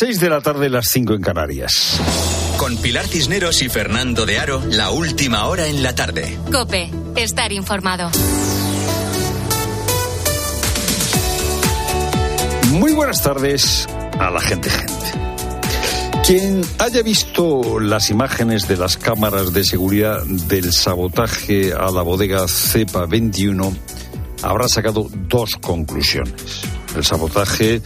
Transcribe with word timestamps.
6 0.00 0.18
de 0.18 0.30
la 0.30 0.40
tarde, 0.40 0.70
las 0.70 0.86
5 0.92 1.12
en 1.12 1.20
Canarias. 1.20 2.00
Con 2.56 2.74
Pilar 2.78 3.06
Cisneros 3.06 3.60
y 3.60 3.68
Fernando 3.68 4.24
de 4.24 4.38
Aro, 4.38 4.62
la 4.70 4.88
última 4.92 5.44
hora 5.44 5.66
en 5.66 5.82
la 5.82 5.94
tarde. 5.94 6.38
Cope, 6.50 6.90
estar 7.16 7.52
informado. 7.52 8.10
Muy 12.70 12.94
buenas 12.94 13.22
tardes 13.22 13.86
a 14.18 14.30
la 14.30 14.40
gente 14.40 14.70
gente. 14.70 14.94
Quien 16.24 16.62
haya 16.78 17.02
visto 17.02 17.78
las 17.78 18.08
imágenes 18.08 18.68
de 18.68 18.78
las 18.78 18.96
cámaras 18.96 19.52
de 19.52 19.64
seguridad 19.64 20.24
del 20.24 20.72
sabotaje 20.72 21.74
a 21.74 21.90
la 21.90 22.00
bodega 22.00 22.48
Cepa 22.48 23.04
21 23.04 23.70
habrá 24.40 24.66
sacado 24.66 25.10
dos 25.28 25.56
conclusiones. 25.56 26.62
El 26.96 27.04
sabotaje 27.04 27.82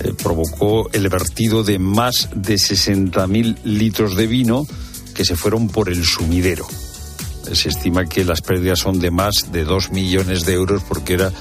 eh, 0.00 0.12
provocó 0.22 0.90
el 0.92 1.08
vertido 1.08 1.62
de 1.62 1.78
más 1.78 2.28
de 2.34 2.54
60.000 2.54 3.62
litros 3.64 4.16
de 4.16 4.26
vino 4.26 4.66
que 5.14 5.24
se 5.24 5.36
fueron 5.36 5.68
por 5.68 5.88
el 5.88 6.04
sumidero. 6.04 6.66
Se 7.52 7.68
estima 7.68 8.06
que 8.06 8.24
las 8.24 8.42
pérdidas 8.42 8.80
son 8.80 8.98
de 8.98 9.10
más 9.10 9.52
de 9.52 9.64
2 9.64 9.92
millones 9.92 10.44
de 10.44 10.54
euros 10.54 10.82
porque 10.86 11.14
era 11.14 11.32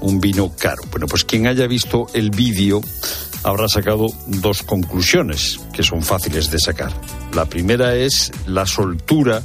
un 0.00 0.20
vino 0.20 0.52
caro. 0.56 0.82
Bueno, 0.90 1.06
pues 1.06 1.24
quien 1.24 1.46
haya 1.46 1.66
visto 1.66 2.06
el 2.14 2.30
vídeo 2.30 2.80
habrá 3.42 3.68
sacado 3.68 4.06
dos 4.26 4.62
conclusiones 4.62 5.60
que 5.72 5.82
son 5.82 6.02
fáciles 6.02 6.50
de 6.50 6.58
sacar. 6.58 6.92
La 7.34 7.44
primera 7.44 7.94
es 7.94 8.32
la 8.46 8.66
soltura 8.66 9.42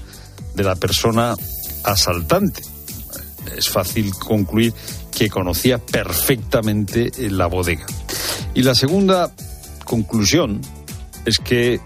de 0.55 0.63
la 0.63 0.76
persona 0.76 1.36
asaltante. 1.84 2.62
Es 3.55 3.70
fácil 3.70 4.12
concluir 4.13 4.74
que 5.12 5.30
conocía 5.30 5.77
perfectamente 5.77 7.12
la 7.30 7.48
bodega. 7.48 7.86
Y 8.55 8.64
la 8.64 8.73
segunda 8.73 9.32
conclusión 9.84 10.62
es 11.26 11.38
que 11.38 11.80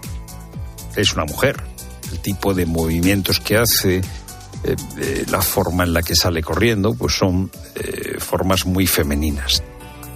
es 0.96 1.12
una 1.12 1.24
mujer. 1.24 1.62
El 2.10 2.20
tipo 2.20 2.54
de 2.54 2.64
movimientos 2.64 3.40
que 3.40 3.56
hace, 3.56 3.96
eh, 3.96 4.76
eh, 4.98 5.24
la 5.30 5.42
forma 5.42 5.84
en 5.84 5.92
la 5.92 6.02
que 6.02 6.14
sale 6.14 6.42
corriendo, 6.42 6.94
pues 6.94 7.14
son 7.14 7.50
eh, 7.74 8.16
formas 8.18 8.64
muy 8.66 8.86
femeninas 8.86 9.62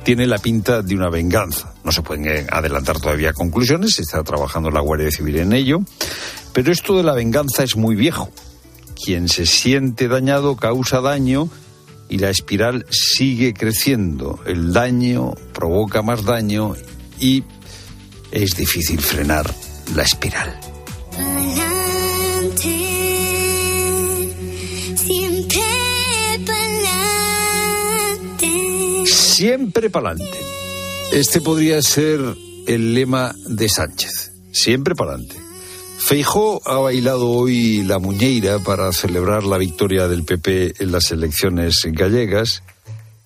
tiene 0.04 0.26
la 0.26 0.36
pinta 0.36 0.82
de 0.82 0.94
una 0.94 1.08
venganza. 1.08 1.72
No 1.82 1.90
se 1.90 2.02
pueden 2.02 2.46
adelantar 2.52 3.00
todavía 3.00 3.32
conclusiones, 3.32 3.98
está 3.98 4.22
trabajando 4.22 4.70
la 4.70 4.80
Guardia 4.80 5.10
Civil 5.10 5.38
en 5.38 5.54
ello, 5.54 5.80
pero 6.52 6.70
esto 6.70 6.94
de 6.96 7.02
la 7.02 7.14
venganza 7.14 7.64
es 7.64 7.74
muy 7.74 7.96
viejo. 7.96 8.30
Quien 9.02 9.30
se 9.30 9.46
siente 9.46 10.06
dañado 10.06 10.56
causa 10.56 11.00
daño 11.00 11.48
y 12.08 12.18
la 12.18 12.30
espiral 12.30 12.86
sigue 12.90 13.54
creciendo. 13.54 14.40
El 14.46 14.72
daño 14.72 15.32
provoca 15.52 16.02
más 16.02 16.24
daño 16.24 16.74
y 17.20 17.44
es 18.30 18.56
difícil 18.56 19.00
frenar 19.00 19.52
la 19.94 20.02
espiral. 20.02 20.60
Siempre 29.06 29.90
pa'lante. 29.90 30.38
Este 31.12 31.40
podría 31.40 31.82
ser 31.82 32.20
el 32.66 32.94
lema 32.94 33.34
de 33.46 33.68
Sánchez. 33.68 34.32
Siempre 34.52 34.94
pa'lante. 34.94 35.43
Feijó 36.04 36.60
ha 36.66 36.76
bailado 36.76 37.30
hoy 37.30 37.82
la 37.82 37.98
muñeira 37.98 38.58
para 38.58 38.92
celebrar 38.92 39.44
la 39.44 39.56
victoria 39.56 40.06
del 40.06 40.24
PP 40.24 40.74
en 40.80 40.92
las 40.92 41.10
elecciones 41.10 41.80
gallegas 41.82 42.62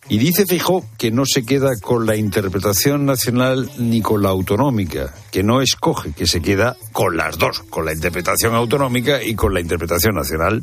y 0.09 0.19
dice 0.19 0.47
Feijó 0.47 0.87
que 0.97 1.11
no 1.11 1.25
se 1.27 1.45
queda 1.45 1.73
con 1.83 2.07
la 2.07 2.15
interpretación 2.15 3.05
nacional 3.05 3.69
ni 3.79 4.01
con 4.01 4.23
la 4.23 4.29
autonómica, 4.29 5.13
que 5.33 5.43
no 5.43 5.61
escoge, 5.61 6.13
que 6.13 6.29
se 6.29 6.41
queda 6.41 6.77
con 6.93 7.17
las 7.17 7.37
dos, 7.37 7.65
con 7.69 7.85
la 7.85 7.93
interpretación 7.93 8.55
autonómica 8.55 9.25
y 9.25 9.35
con 9.35 9.55
la 9.55 9.61
interpretación 9.61 10.15
nacional. 10.15 10.63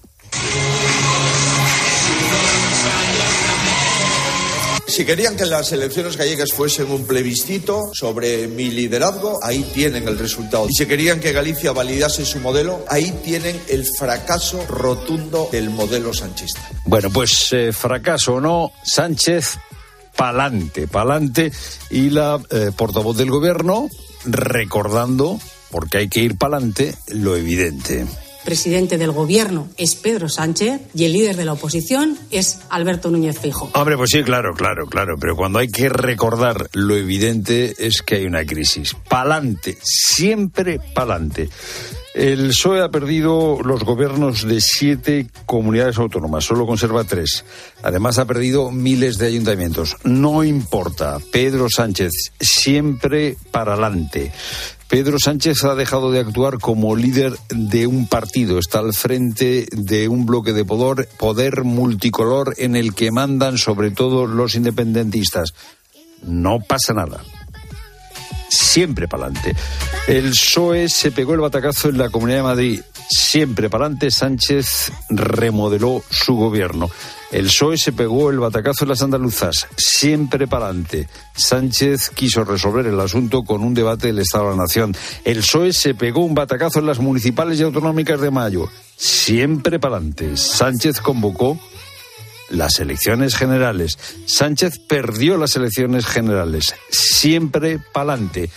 Si 4.96 5.04
querían 5.04 5.36
que 5.36 5.46
las 5.46 5.74
elecciones 5.74 6.16
gallegas 6.16 6.54
fuesen 6.54 6.90
un 6.90 7.06
plebiscito 7.06 7.82
sobre 7.92 8.48
mi 8.48 8.72
liderazgo, 8.72 9.44
ahí 9.44 9.62
tienen 9.74 10.08
el 10.08 10.18
resultado. 10.18 10.68
Y 10.70 10.74
si 10.74 10.86
querían 10.86 11.20
que 11.20 11.34
Galicia 11.34 11.74
validase 11.74 12.26
su 12.26 12.40
modelo, 12.40 12.86
ahí 12.88 13.12
tienen 13.22 13.60
el 13.68 13.86
fracaso 14.00 14.66
rotundo 14.68 15.50
del 15.52 15.70
modelo 15.70 16.14
sanchista. 16.14 16.62
Bueno, 16.86 17.10
pues 17.10 17.50
eh, 17.52 17.74
fracaso 17.74 18.36
o 18.36 18.40
no, 18.40 18.72
Sánchez 18.86 19.58
pa'lante, 20.16 20.88
pa'lante. 20.88 21.52
Y 21.90 22.12
la 22.12 22.40
eh, 22.50 22.72
portavoz 22.74 23.18
del 23.18 23.32
gobierno 23.32 23.90
recordando, 24.24 25.38
porque 25.72 25.98
hay 25.98 26.08
que 26.08 26.22
ir 26.22 26.38
pa'lante, 26.38 26.96
lo 27.10 27.36
evidente 27.36 28.06
presidente 28.46 28.98
del 28.98 29.12
gobierno 29.12 29.68
es 29.76 29.96
Pedro 29.96 30.30
Sánchez 30.30 30.80
y 30.94 31.04
el 31.04 31.14
líder 31.14 31.36
de 31.36 31.46
la 31.46 31.54
oposición 31.54 32.18
es 32.32 32.60
Alberto 32.70 33.12
Núñez 33.12 33.40
Fijo. 33.40 33.70
Hombre, 33.74 33.98
pues 33.98 34.12
sí, 34.12 34.24
claro, 34.24 34.54
claro, 34.54 34.86
claro, 34.86 35.16
pero 35.20 35.36
cuando 35.36 35.60
hay 35.60 35.68
que 35.68 35.90
recordar 35.90 36.70
lo 36.74 36.96
evidente 36.96 37.74
es 37.80 38.02
que 38.02 38.16
hay 38.16 38.26
una 38.26 38.46
crisis. 38.46 38.96
Pa'lante, 39.10 39.78
siempre 39.82 40.80
pa'lante. 40.94 41.50
El 42.16 42.48
PSOE 42.48 42.82
ha 42.82 42.88
perdido 42.88 43.60
los 43.62 43.84
gobiernos 43.84 44.48
de 44.48 44.62
siete 44.62 45.28
comunidades 45.46 45.98
autónomas, 45.98 46.46
solo 46.46 46.66
conserva 46.66 47.04
tres. 47.04 47.44
Además 47.84 48.20
ha 48.20 48.26
perdido 48.26 48.72
miles 48.72 49.18
de 49.18 49.28
ayuntamientos. 49.28 49.98
No 50.06 50.46
importa, 50.46 51.18
Pedro 51.34 51.70
Sánchez, 51.70 52.14
siempre 52.40 53.36
para 53.52 53.74
adelante. 53.74 54.32
Pedro 54.88 55.18
Sánchez 55.20 55.64
ha 55.64 55.74
dejado 55.74 56.12
de 56.12 56.20
actuar 56.20 56.60
como 56.60 56.96
líder 56.96 57.34
de 57.50 57.88
un 57.88 58.08
partido, 58.08 58.60
está 58.60 58.80
al 58.80 58.94
frente 58.94 59.68
de 59.72 60.08
un 60.08 60.26
bloque 60.26 60.54
de 60.54 60.64
poder, 60.64 61.10
poder 61.18 61.64
multicolor 61.64 62.54
en 62.58 62.76
el 62.76 62.94
que 62.94 63.12
mandan 63.12 63.58
sobre 63.58 63.90
todo 63.92 64.28
los 64.28 64.56
independentistas. 64.56 65.54
No 66.24 66.60
pasa 66.60 66.94
nada. 66.94 67.24
Siempre 68.50 69.08
para 69.08 69.26
adelante. 69.26 69.56
El 70.08 70.30
PSOE 70.30 70.88
se 70.88 71.12
pegó 71.12 71.34
el 71.34 71.40
batacazo 71.42 71.90
en 71.90 71.98
la 71.98 72.10
Comunidad 72.10 72.38
de 72.38 72.44
Madrid. 72.44 72.82
Siempre 73.10 73.70
para 73.70 73.86
adelante. 73.86 74.12
Sánchez 74.12 74.92
remodeló 75.10 76.04
su 76.10 76.36
gobierno. 76.36 76.90
El 77.32 77.48
PSOE 77.48 77.78
se 77.78 77.92
pegó 77.92 78.30
el 78.30 78.40
batacazo 78.40 78.86
en 78.86 78.90
las 78.90 79.02
andaluzas, 79.02 79.68
siempre 79.76 80.48
para 80.48 80.68
adelante. 80.68 81.10
Sánchez 81.36 82.12
quiso 82.12 82.44
resolver 82.44 82.86
el 82.86 83.00
asunto 83.00 83.44
con 83.44 83.62
un 83.62 83.74
debate 83.74 84.08
del 84.08 84.20
Estado 84.20 84.46
de 84.46 84.50
la 84.52 84.64
Nación. 84.64 84.96
El 85.24 85.40
PSOE 85.40 85.74
se 85.74 85.96
pegó 85.96 86.24
un 86.24 86.36
batacazo 86.36 86.80
en 86.80 86.86
las 86.86 87.00
municipales 87.00 87.60
y 87.60 87.64
autonómicas 87.64 88.22
de 88.22 88.32
mayo, 88.32 88.70
siempre 88.96 89.80
para 89.80 89.98
adelante. 89.98 90.38
Sánchez 90.38 91.02
convocó 91.02 91.60
las 92.50 92.80
elecciones 92.80 93.36
generales. 93.36 93.98
Sánchez 94.26 94.80
perdió 94.80 95.38
las 95.38 95.56
elecciones 95.56 96.06
generales, 96.06 96.76
siempre 96.90 97.80
para 97.92 98.14
adelante. 98.14 98.50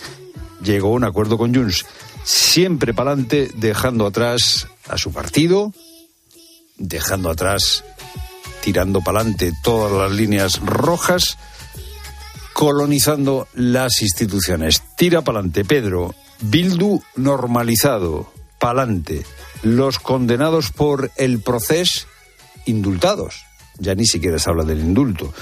Llegó 0.63 0.89
a 0.89 0.91
un 0.91 1.03
acuerdo 1.03 1.37
con 1.37 1.53
Junts, 1.53 1.85
siempre 2.23 2.93
para 2.93 3.11
adelante, 3.11 3.49
dejando 3.55 4.05
atrás 4.05 4.67
a 4.87 4.97
su 4.97 5.11
partido, 5.11 5.73
dejando 6.77 7.29
atrás 7.29 7.83
tirando 8.61 9.01
para 9.01 9.21
adelante 9.21 9.53
todas 9.63 9.91
las 9.91 10.11
líneas 10.11 10.59
rojas, 10.59 11.37
colonizando 12.53 13.47
las 13.53 14.01
instituciones. 14.01 14.83
Tira 14.97 15.21
para 15.21 15.39
adelante, 15.39 15.65
Pedro. 15.65 16.13
Bildu 16.41 17.01
normalizado, 17.15 18.31
pa'lante. 18.59 19.25
Los 19.61 19.99
condenados 19.99 20.71
por 20.71 21.11
el 21.17 21.41
proceso, 21.41 22.07
indultados. 22.65 23.43
Ya 23.77 23.95
ni 23.95 24.05
siquiera 24.05 24.39
se 24.39 24.49
habla 24.49 24.63
del 24.63 24.79
indulto. 24.79 25.33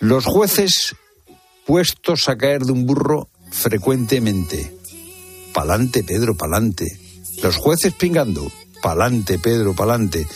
Los 0.00 0.24
jueces 0.24 0.94
puestos 1.66 2.28
a 2.28 2.36
caer 2.36 2.62
de 2.62 2.72
un 2.72 2.86
burro 2.86 3.28
frecuentemente. 3.50 4.76
Pa'lante, 5.52 6.04
Pedro, 6.04 6.36
pa'lante. 6.36 6.86
Los 7.42 7.56
jueces 7.56 7.94
pingando. 7.94 8.50
Pa'lante, 8.82 9.38
Pedro, 9.38 9.74
pa'lante. 9.74 10.26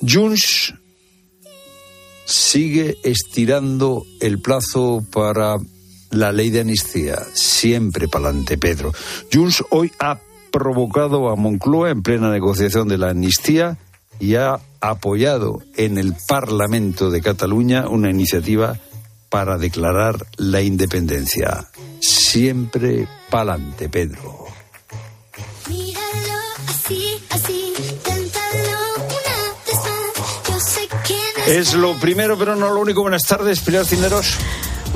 Junts 0.00 0.74
sigue 2.26 2.98
estirando 3.04 4.04
el 4.20 4.40
plazo 4.40 5.04
para 5.12 5.56
la 6.10 6.32
ley 6.32 6.50
de 6.50 6.60
amnistía. 6.60 7.18
Siempre 7.34 8.08
para 8.08 8.28
adelante, 8.28 8.58
Pedro. 8.58 8.92
Junts 9.32 9.64
hoy 9.70 9.92
ha 9.98 10.20
provocado 10.50 11.28
a 11.28 11.36
Moncloa 11.36 11.90
en 11.90 12.02
plena 12.02 12.30
negociación 12.30 12.88
de 12.88 12.98
la 12.98 13.10
amnistía 13.10 13.78
y 14.18 14.36
ha 14.36 14.58
apoyado 14.80 15.62
en 15.76 15.98
el 15.98 16.14
Parlamento 16.26 17.10
de 17.10 17.20
Cataluña 17.20 17.88
una 17.88 18.10
iniciativa 18.10 18.78
para 19.28 19.58
declarar 19.58 20.26
la 20.36 20.62
independencia. 20.62 21.68
Siempre 22.36 23.08
pa'lante, 23.30 23.88
Pedro. 23.88 24.44
Es 31.46 31.72
lo 31.72 31.94
primero, 31.94 32.36
pero 32.36 32.54
no 32.54 32.68
lo 32.74 32.80
único. 32.80 33.00
Buenas 33.00 33.22
tardes, 33.22 33.60
Pilar 33.60 33.86
Cineros. 33.86 34.36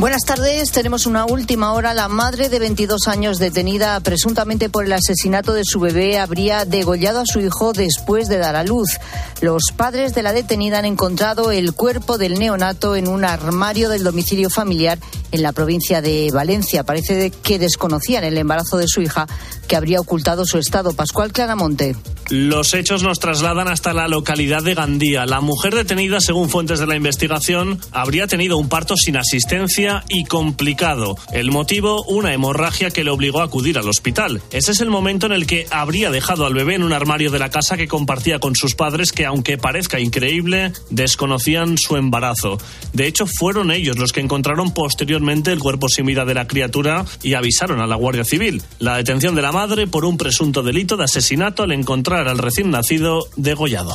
Buenas 0.00 0.22
tardes. 0.22 0.72
Tenemos 0.72 1.04
una 1.04 1.26
última 1.26 1.74
hora. 1.74 1.92
La 1.92 2.08
madre 2.08 2.48
de 2.48 2.58
22 2.58 3.06
años 3.06 3.38
detenida 3.38 4.00
presuntamente 4.00 4.70
por 4.70 4.86
el 4.86 4.94
asesinato 4.94 5.52
de 5.52 5.62
su 5.62 5.78
bebé 5.78 6.18
habría 6.18 6.64
degollado 6.64 7.20
a 7.20 7.26
su 7.26 7.38
hijo 7.38 7.74
después 7.74 8.26
de 8.26 8.38
dar 8.38 8.56
a 8.56 8.64
luz. 8.64 8.96
Los 9.42 9.64
padres 9.76 10.14
de 10.14 10.22
la 10.22 10.32
detenida 10.32 10.78
han 10.78 10.86
encontrado 10.86 11.50
el 11.50 11.74
cuerpo 11.74 12.16
del 12.16 12.38
neonato 12.38 12.96
en 12.96 13.08
un 13.08 13.26
armario 13.26 13.90
del 13.90 14.02
domicilio 14.02 14.48
familiar 14.48 14.98
en 15.32 15.42
la 15.42 15.52
provincia 15.52 16.00
de 16.00 16.30
Valencia. 16.32 16.82
Parece 16.82 17.30
que 17.30 17.58
desconocían 17.58 18.24
el 18.24 18.38
embarazo 18.38 18.78
de 18.78 18.88
su 18.88 19.02
hija 19.02 19.26
que 19.70 19.76
habría 19.76 20.00
ocultado 20.00 20.44
su 20.44 20.58
estado. 20.58 20.92
Pascual 20.94 21.30
Claramonte. 21.30 21.94
Los 22.28 22.74
hechos 22.74 23.02
nos 23.02 23.18
trasladan 23.18 23.68
hasta 23.68 23.92
la 23.92 24.06
localidad 24.06 24.62
de 24.62 24.74
Gandía. 24.74 25.26
La 25.26 25.40
mujer 25.40 25.74
detenida, 25.74 26.20
según 26.20 26.48
fuentes 26.48 26.78
de 26.78 26.86
la 26.86 26.96
investigación, 26.96 27.80
habría 27.90 28.26
tenido 28.26 28.56
un 28.56 28.68
parto 28.68 28.96
sin 28.96 29.16
asistencia 29.16 30.04
y 30.08 30.24
complicado. 30.24 31.16
El 31.32 31.50
motivo, 31.50 32.04
una 32.04 32.32
hemorragia 32.32 32.90
que 32.90 33.02
le 33.02 33.10
obligó 33.10 33.40
a 33.40 33.44
acudir 33.44 33.78
al 33.78 33.88
hospital. 33.88 34.42
Ese 34.50 34.72
es 34.72 34.80
el 34.80 34.90
momento 34.90 35.26
en 35.26 35.32
el 35.32 35.46
que 35.46 35.66
habría 35.70 36.10
dejado 36.10 36.46
al 36.46 36.54
bebé 36.54 36.74
en 36.74 36.82
un 36.82 36.92
armario 36.92 37.30
de 37.30 37.40
la 37.40 37.50
casa 37.50 37.76
que 37.76 37.88
compartía 37.88 38.38
con 38.38 38.56
sus 38.56 38.74
padres 38.74 39.12
que, 39.12 39.26
aunque 39.26 39.58
parezca 39.58 39.98
increíble, 39.98 40.72
desconocían 40.90 41.78
su 41.78 41.96
embarazo. 41.96 42.58
De 42.92 43.06
hecho, 43.06 43.26
fueron 43.26 43.70
ellos 43.70 43.98
los 43.98 44.12
que 44.12 44.20
encontraron 44.20 44.72
posteriormente 44.72 45.52
el 45.52 45.58
cuerpo 45.58 45.88
sin 45.88 46.06
vida 46.06 46.24
de 46.24 46.34
la 46.34 46.46
criatura 46.46 47.04
y 47.22 47.34
avisaron 47.34 47.80
a 47.80 47.86
la 47.88 47.96
Guardia 47.96 48.24
Civil. 48.24 48.62
La 48.78 48.96
detención 48.96 49.34
de 49.34 49.42
la 49.42 49.50
madre 49.60 49.86
por 49.86 50.06
un 50.06 50.16
presunto 50.16 50.62
delito 50.62 50.96
de 50.96 51.04
asesinato 51.04 51.64
al 51.64 51.72
encontrar 51.72 52.28
al 52.28 52.38
recién 52.38 52.70
nacido 52.70 53.28
degollado. 53.36 53.92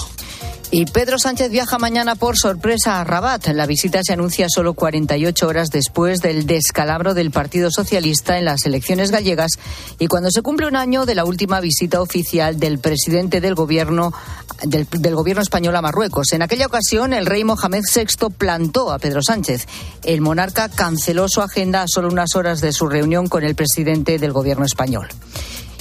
Y 0.77 0.83
Pedro 0.83 1.17
Sánchez 1.17 1.51
viaja 1.51 1.77
mañana 1.77 2.15
por 2.15 2.37
sorpresa 2.37 2.99
a 2.99 3.05
Rabat. 3.05 3.47
La 3.53 3.65
visita 3.65 4.01
se 4.03 4.11
anuncia 4.11 4.47
solo 4.49 4.73
48 4.73 5.47
horas 5.47 5.69
después 5.69 6.19
del 6.19 6.45
descalabro 6.45 7.13
del 7.13 7.31
Partido 7.31 7.71
Socialista 7.71 8.37
en 8.37 8.43
las 8.43 8.65
elecciones 8.65 9.09
gallegas 9.09 9.51
y 9.99 10.07
cuando 10.07 10.31
se 10.31 10.41
cumple 10.41 10.67
un 10.67 10.75
año 10.75 11.05
de 11.05 11.15
la 11.15 11.23
última 11.23 11.61
visita 11.61 12.01
oficial 12.01 12.59
del 12.59 12.79
presidente 12.79 13.39
del 13.39 13.55
gobierno 13.55 14.11
del, 14.63 15.15
gobierno 15.15 15.41
español 15.41 15.77
a 15.77 15.81
Marruecos. 15.81 16.33
En 16.33 16.41
aquella 16.41 16.65
ocasión, 16.65 17.13
el 17.13 17.25
rey 17.25 17.45
Mohamed 17.45 17.83
VI 17.95 18.31
plantó 18.37 18.91
a 18.91 18.99
Pedro 18.99 19.21
Sánchez. 19.23 19.67
El 20.03 20.19
monarca 20.19 20.67
canceló 20.67 21.29
su 21.29 21.39
agenda 21.39 21.83
a 21.83 21.87
solo 21.87 22.09
unas 22.09 22.35
horas 22.35 22.59
de 22.59 22.73
su 22.73 22.87
reunión 22.87 23.27
con 23.27 23.45
el 23.45 23.55
presidente 23.55 24.19
del 24.19 24.33
gobierno 24.33 24.65
español 24.65 25.07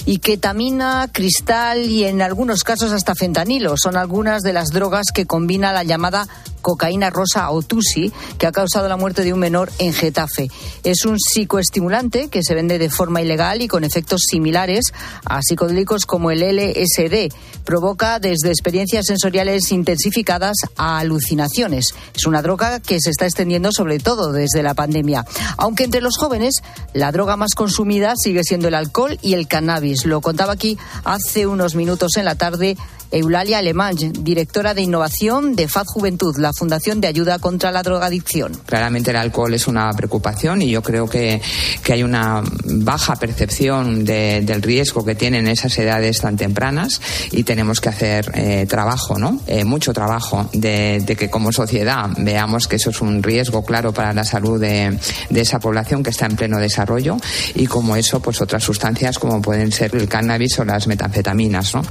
y 0.05 0.19
ketamina, 0.19 1.09
cristal 1.11 1.85
y 1.85 2.05
en 2.05 2.21
algunos 2.21 2.63
casos 2.63 2.91
hasta 2.91 3.15
fentanilo. 3.15 3.75
Son 3.77 3.97
algunas 3.97 4.43
de 4.43 4.53
las 4.53 4.69
drogas 4.69 5.07
que 5.13 5.25
combina 5.25 5.73
la 5.73 5.83
llamada 5.83 6.27
cocaína 6.65 7.11
rosa 7.11 7.51
o 7.51 7.61
tusi, 7.61 8.11
que 8.39 8.47
ha 8.47 8.51
causado 8.51 8.89
la 8.89 8.97
muerte 8.97 9.23
de 9.23 9.33
un 9.33 9.39
menor 9.39 9.71
en 9.77 9.93
Getafe. 9.93 10.47
Es 10.83 11.05
un 11.05 11.19
psicoestimulante 11.19 12.27
que 12.29 12.41
se 12.41 12.55
vende 12.55 12.79
de 12.79 12.89
forma 12.89 13.21
ilegal 13.21 13.61
y 13.61 13.67
con 13.67 13.83
efectos 13.83 14.23
similares 14.27 14.91
a 15.25 15.43
psicodélicos 15.43 16.07
como 16.07 16.31
el 16.31 16.39
LSD. 16.39 17.31
Provoca 17.65 18.17
desde 18.17 18.49
experiencias 18.49 19.05
sensoriales 19.05 19.71
intensificadas 19.71 20.57
a 20.75 20.97
alucinaciones. 20.97 21.93
Es 22.15 22.25
una 22.25 22.41
droga 22.41 22.79
que 22.79 22.99
se 22.99 23.11
está 23.11 23.25
extendiendo 23.25 23.71
sobre 23.71 23.99
todo 23.99 24.31
desde 24.31 24.63
la 24.63 24.73
pandemia. 24.73 25.23
Aunque 25.57 25.83
entre 25.83 26.01
los 26.01 26.17
jóvenes 26.17 26.63
la 26.93 27.11
droga 27.11 27.37
más 27.37 27.53
consumida 27.53 28.15
sigue 28.15 28.43
siendo 28.43 28.69
el 28.69 28.73
alcohol 28.73 29.19
y 29.21 29.35
el 29.35 29.47
cannabis. 29.47 30.05
Lo 30.05 30.19
contaba 30.21 30.53
aquí 30.53 30.79
hace 31.03 31.45
unos 31.45 31.75
minutos 31.75 32.17
en 32.17 32.25
la 32.25 32.33
tarde 32.33 32.75
Eulalia 33.11 33.59
Alemán, 33.59 33.95
directora 33.95 34.73
de 34.73 34.81
innovación 34.81 35.55
de 35.55 35.67
FAD 35.67 35.85
Juventud, 35.87 36.35
la 36.37 36.51
Fundación 36.55 37.01
de 37.01 37.07
Ayuda 37.07 37.37
contra 37.39 37.71
la 37.71 37.83
Drogadicción. 37.83 38.53
Claramente 38.65 39.11
el 39.11 39.17
alcohol 39.17 39.53
es 39.53 39.67
una 39.67 39.91
preocupación 39.91 40.61
y 40.61 40.69
yo 40.69 40.81
creo 40.81 41.07
que, 41.07 41.41
que 41.83 41.93
hay 41.93 42.01
una 42.01 42.41
baja 42.63 43.17
percepción 43.17 44.05
de, 44.05 44.41
del 44.41 44.61
riesgo 44.61 45.03
que 45.03 45.15
tienen 45.15 45.47
esas 45.47 45.77
edades 45.77 46.21
tan 46.21 46.37
tempranas 46.37 47.01
y 47.31 47.43
tenemos 47.43 47.81
que 47.81 47.89
hacer 47.89 48.31
eh, 48.35 48.65
trabajo, 48.69 49.19
¿no? 49.19 49.41
Eh, 49.47 49.65
mucho 49.65 49.93
trabajo 49.93 50.49
de, 50.53 51.03
que 51.17 51.29
como 51.29 51.51
sociedad 51.51 52.09
veamos 52.17 52.67
que 52.67 52.77
eso 52.77 52.89
es 52.89 53.01
un 53.01 53.21
riesgo 53.21 53.65
claro 53.65 53.93
para 53.93 54.13
la 54.13 54.23
salud 54.23 54.59
de, 54.59 54.97
de 55.29 55.41
esa 55.41 55.59
población 55.59 56.03
que 56.03 56.11
está 56.11 56.25
en 56.25 56.37
pleno 56.37 56.57
desarrollo 56.57 57.17
y 57.53 57.67
como 57.67 57.95
eso, 57.95 58.21
pues 58.21 58.41
otras 58.41 58.63
sustancias 58.63 59.19
como 59.19 59.41
pueden 59.41 59.71
ser 59.71 59.95
el 59.95 60.07
cannabis 60.07 60.57
o 60.59 60.65
las 60.65 60.87
metanfetaminas, 60.87 61.75
¿no? 61.75 61.81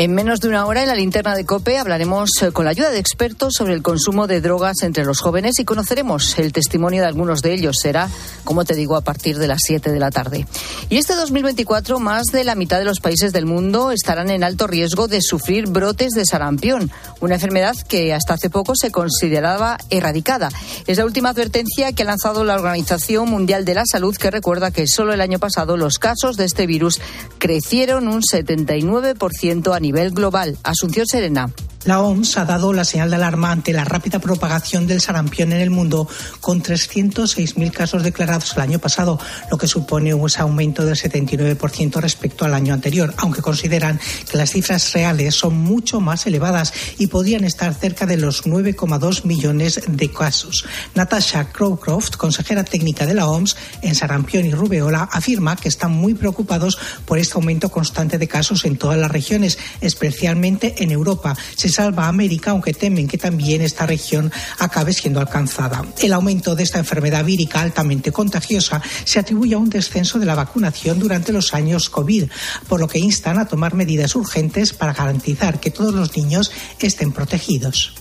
En 0.00 0.14
menos 0.14 0.40
de 0.40 0.46
una 0.46 0.64
hora 0.64 0.82
en 0.82 0.86
la 0.86 0.94
linterna 0.94 1.34
de 1.34 1.44
COPE 1.44 1.76
hablaremos 1.76 2.30
eh, 2.40 2.52
con 2.52 2.64
la 2.64 2.70
ayuda 2.70 2.90
de 2.90 3.00
expertos 3.00 3.54
sobre 3.54 3.74
el 3.74 3.82
consumo 3.82 4.28
de 4.28 4.40
drogas 4.40 4.84
entre 4.84 5.04
los 5.04 5.18
jóvenes 5.18 5.58
y 5.58 5.64
conoceremos 5.64 6.38
el 6.38 6.52
testimonio 6.52 7.02
de 7.02 7.08
algunos 7.08 7.42
de 7.42 7.52
ellos. 7.52 7.78
Será, 7.82 8.08
como 8.44 8.64
te 8.64 8.76
digo, 8.76 8.94
a 8.94 9.00
partir 9.00 9.38
de 9.38 9.48
las 9.48 9.58
7 9.66 9.90
de 9.90 9.98
la 9.98 10.12
tarde. 10.12 10.46
Y 10.88 10.98
este 10.98 11.16
2024, 11.16 11.98
más 11.98 12.26
de 12.26 12.44
la 12.44 12.54
mitad 12.54 12.78
de 12.78 12.84
los 12.84 13.00
países 13.00 13.32
del 13.32 13.44
mundo 13.44 13.90
estarán 13.90 14.30
en 14.30 14.44
alto 14.44 14.68
riesgo 14.68 15.08
de 15.08 15.20
sufrir 15.20 15.66
brotes 15.66 16.12
de 16.12 16.24
sarampión, 16.24 16.92
una 17.18 17.34
enfermedad 17.34 17.74
que 17.88 18.14
hasta 18.14 18.34
hace 18.34 18.50
poco 18.50 18.74
se 18.76 18.92
consideraba 18.92 19.78
erradicada. 19.90 20.48
Es 20.86 20.98
la 20.98 21.06
última 21.06 21.30
advertencia 21.30 21.92
que 21.92 22.04
ha 22.04 22.06
lanzado 22.06 22.44
la 22.44 22.54
Organización 22.54 23.28
Mundial 23.28 23.64
de 23.64 23.74
la 23.74 23.82
Salud, 23.84 24.16
que 24.16 24.30
recuerda 24.30 24.70
que 24.70 24.86
solo 24.86 25.12
el 25.12 25.20
año 25.20 25.40
pasado 25.40 25.76
los 25.76 25.98
casos 25.98 26.36
de 26.36 26.44
este 26.44 26.68
virus 26.68 27.00
crecieron 27.38 28.06
un 28.06 28.22
79% 28.22 29.74
a 29.74 29.80
nivel 29.80 29.87
nivel 29.88 30.10
global. 30.10 30.58
Asunción 30.64 31.06
Serena. 31.06 31.50
La 31.84 32.00
OMS 32.00 32.36
ha 32.36 32.44
dado 32.44 32.72
la 32.72 32.84
señal 32.84 33.08
de 33.10 33.16
alarma 33.16 33.52
ante 33.52 33.72
la 33.72 33.84
rápida 33.84 34.18
propagación 34.18 34.86
del 34.86 35.00
sarampión 35.00 35.52
en 35.52 35.60
el 35.60 35.70
mundo, 35.70 36.08
con 36.40 36.62
306.000 36.62 37.70
casos 37.70 38.02
declarados 38.02 38.52
el 38.54 38.62
año 38.62 38.78
pasado, 38.78 39.18
lo 39.50 39.56
que 39.56 39.68
supone 39.68 40.12
un 40.12 40.28
aumento 40.38 40.84
del 40.84 40.96
79% 40.96 42.00
respecto 42.00 42.44
al 42.44 42.54
año 42.54 42.74
anterior, 42.74 43.14
aunque 43.16 43.40
consideran 43.40 43.98
que 44.30 44.36
las 44.36 44.50
cifras 44.50 44.92
reales 44.92 45.36
son 45.36 45.56
mucho 45.56 46.00
más 46.00 46.26
elevadas 46.26 46.72
y 46.98 47.06
podrían 47.06 47.44
estar 47.44 47.72
cerca 47.74 48.04
de 48.04 48.16
los 48.16 48.44
9,2 48.44 49.24
millones 49.24 49.80
de 49.86 50.10
casos. 50.10 50.66
Natasha 50.94 51.50
Crowcroft, 51.50 52.16
consejera 52.16 52.64
técnica 52.64 53.06
de 53.06 53.14
la 53.14 53.28
OMS 53.28 53.56
en 53.82 53.94
sarampión 53.94 54.44
y 54.44 54.52
rubeola, 54.52 55.08
afirma 55.10 55.56
que 55.56 55.68
están 55.68 55.92
muy 55.92 56.14
preocupados 56.14 56.78
por 57.06 57.18
este 57.18 57.34
aumento 57.34 57.70
constante 57.70 58.18
de 58.18 58.28
casos 58.28 58.64
en 58.64 58.76
todas 58.76 58.98
las 58.98 59.10
regiones, 59.10 59.58
especialmente 59.80 60.82
en 60.82 60.90
Europa. 60.90 61.36
Salva 61.68 62.04
a 62.04 62.08
América, 62.08 62.50
aunque 62.50 62.74
temen 62.74 63.08
que 63.08 63.18
también 63.18 63.62
esta 63.62 63.86
región 63.86 64.32
acabe 64.58 64.92
siendo 64.92 65.20
alcanzada. 65.20 65.84
El 66.00 66.12
aumento 66.12 66.54
de 66.54 66.62
esta 66.62 66.78
enfermedad 66.78 67.24
vírica 67.24 67.60
altamente 67.60 68.12
contagiosa 68.12 68.82
se 69.04 69.18
atribuye 69.18 69.54
a 69.54 69.58
un 69.58 69.70
descenso 69.70 70.18
de 70.18 70.26
la 70.26 70.34
vacunación 70.34 70.98
durante 70.98 71.32
los 71.32 71.54
años 71.54 71.90
COVID, 71.90 72.30
por 72.68 72.80
lo 72.80 72.88
que 72.88 72.98
instan 72.98 73.38
a 73.38 73.46
tomar 73.46 73.74
medidas 73.74 74.14
urgentes 74.14 74.72
para 74.72 74.92
garantizar 74.92 75.60
que 75.60 75.70
todos 75.70 75.94
los 75.94 76.16
niños 76.16 76.50
estén 76.80 77.12
protegidos. 77.12 77.94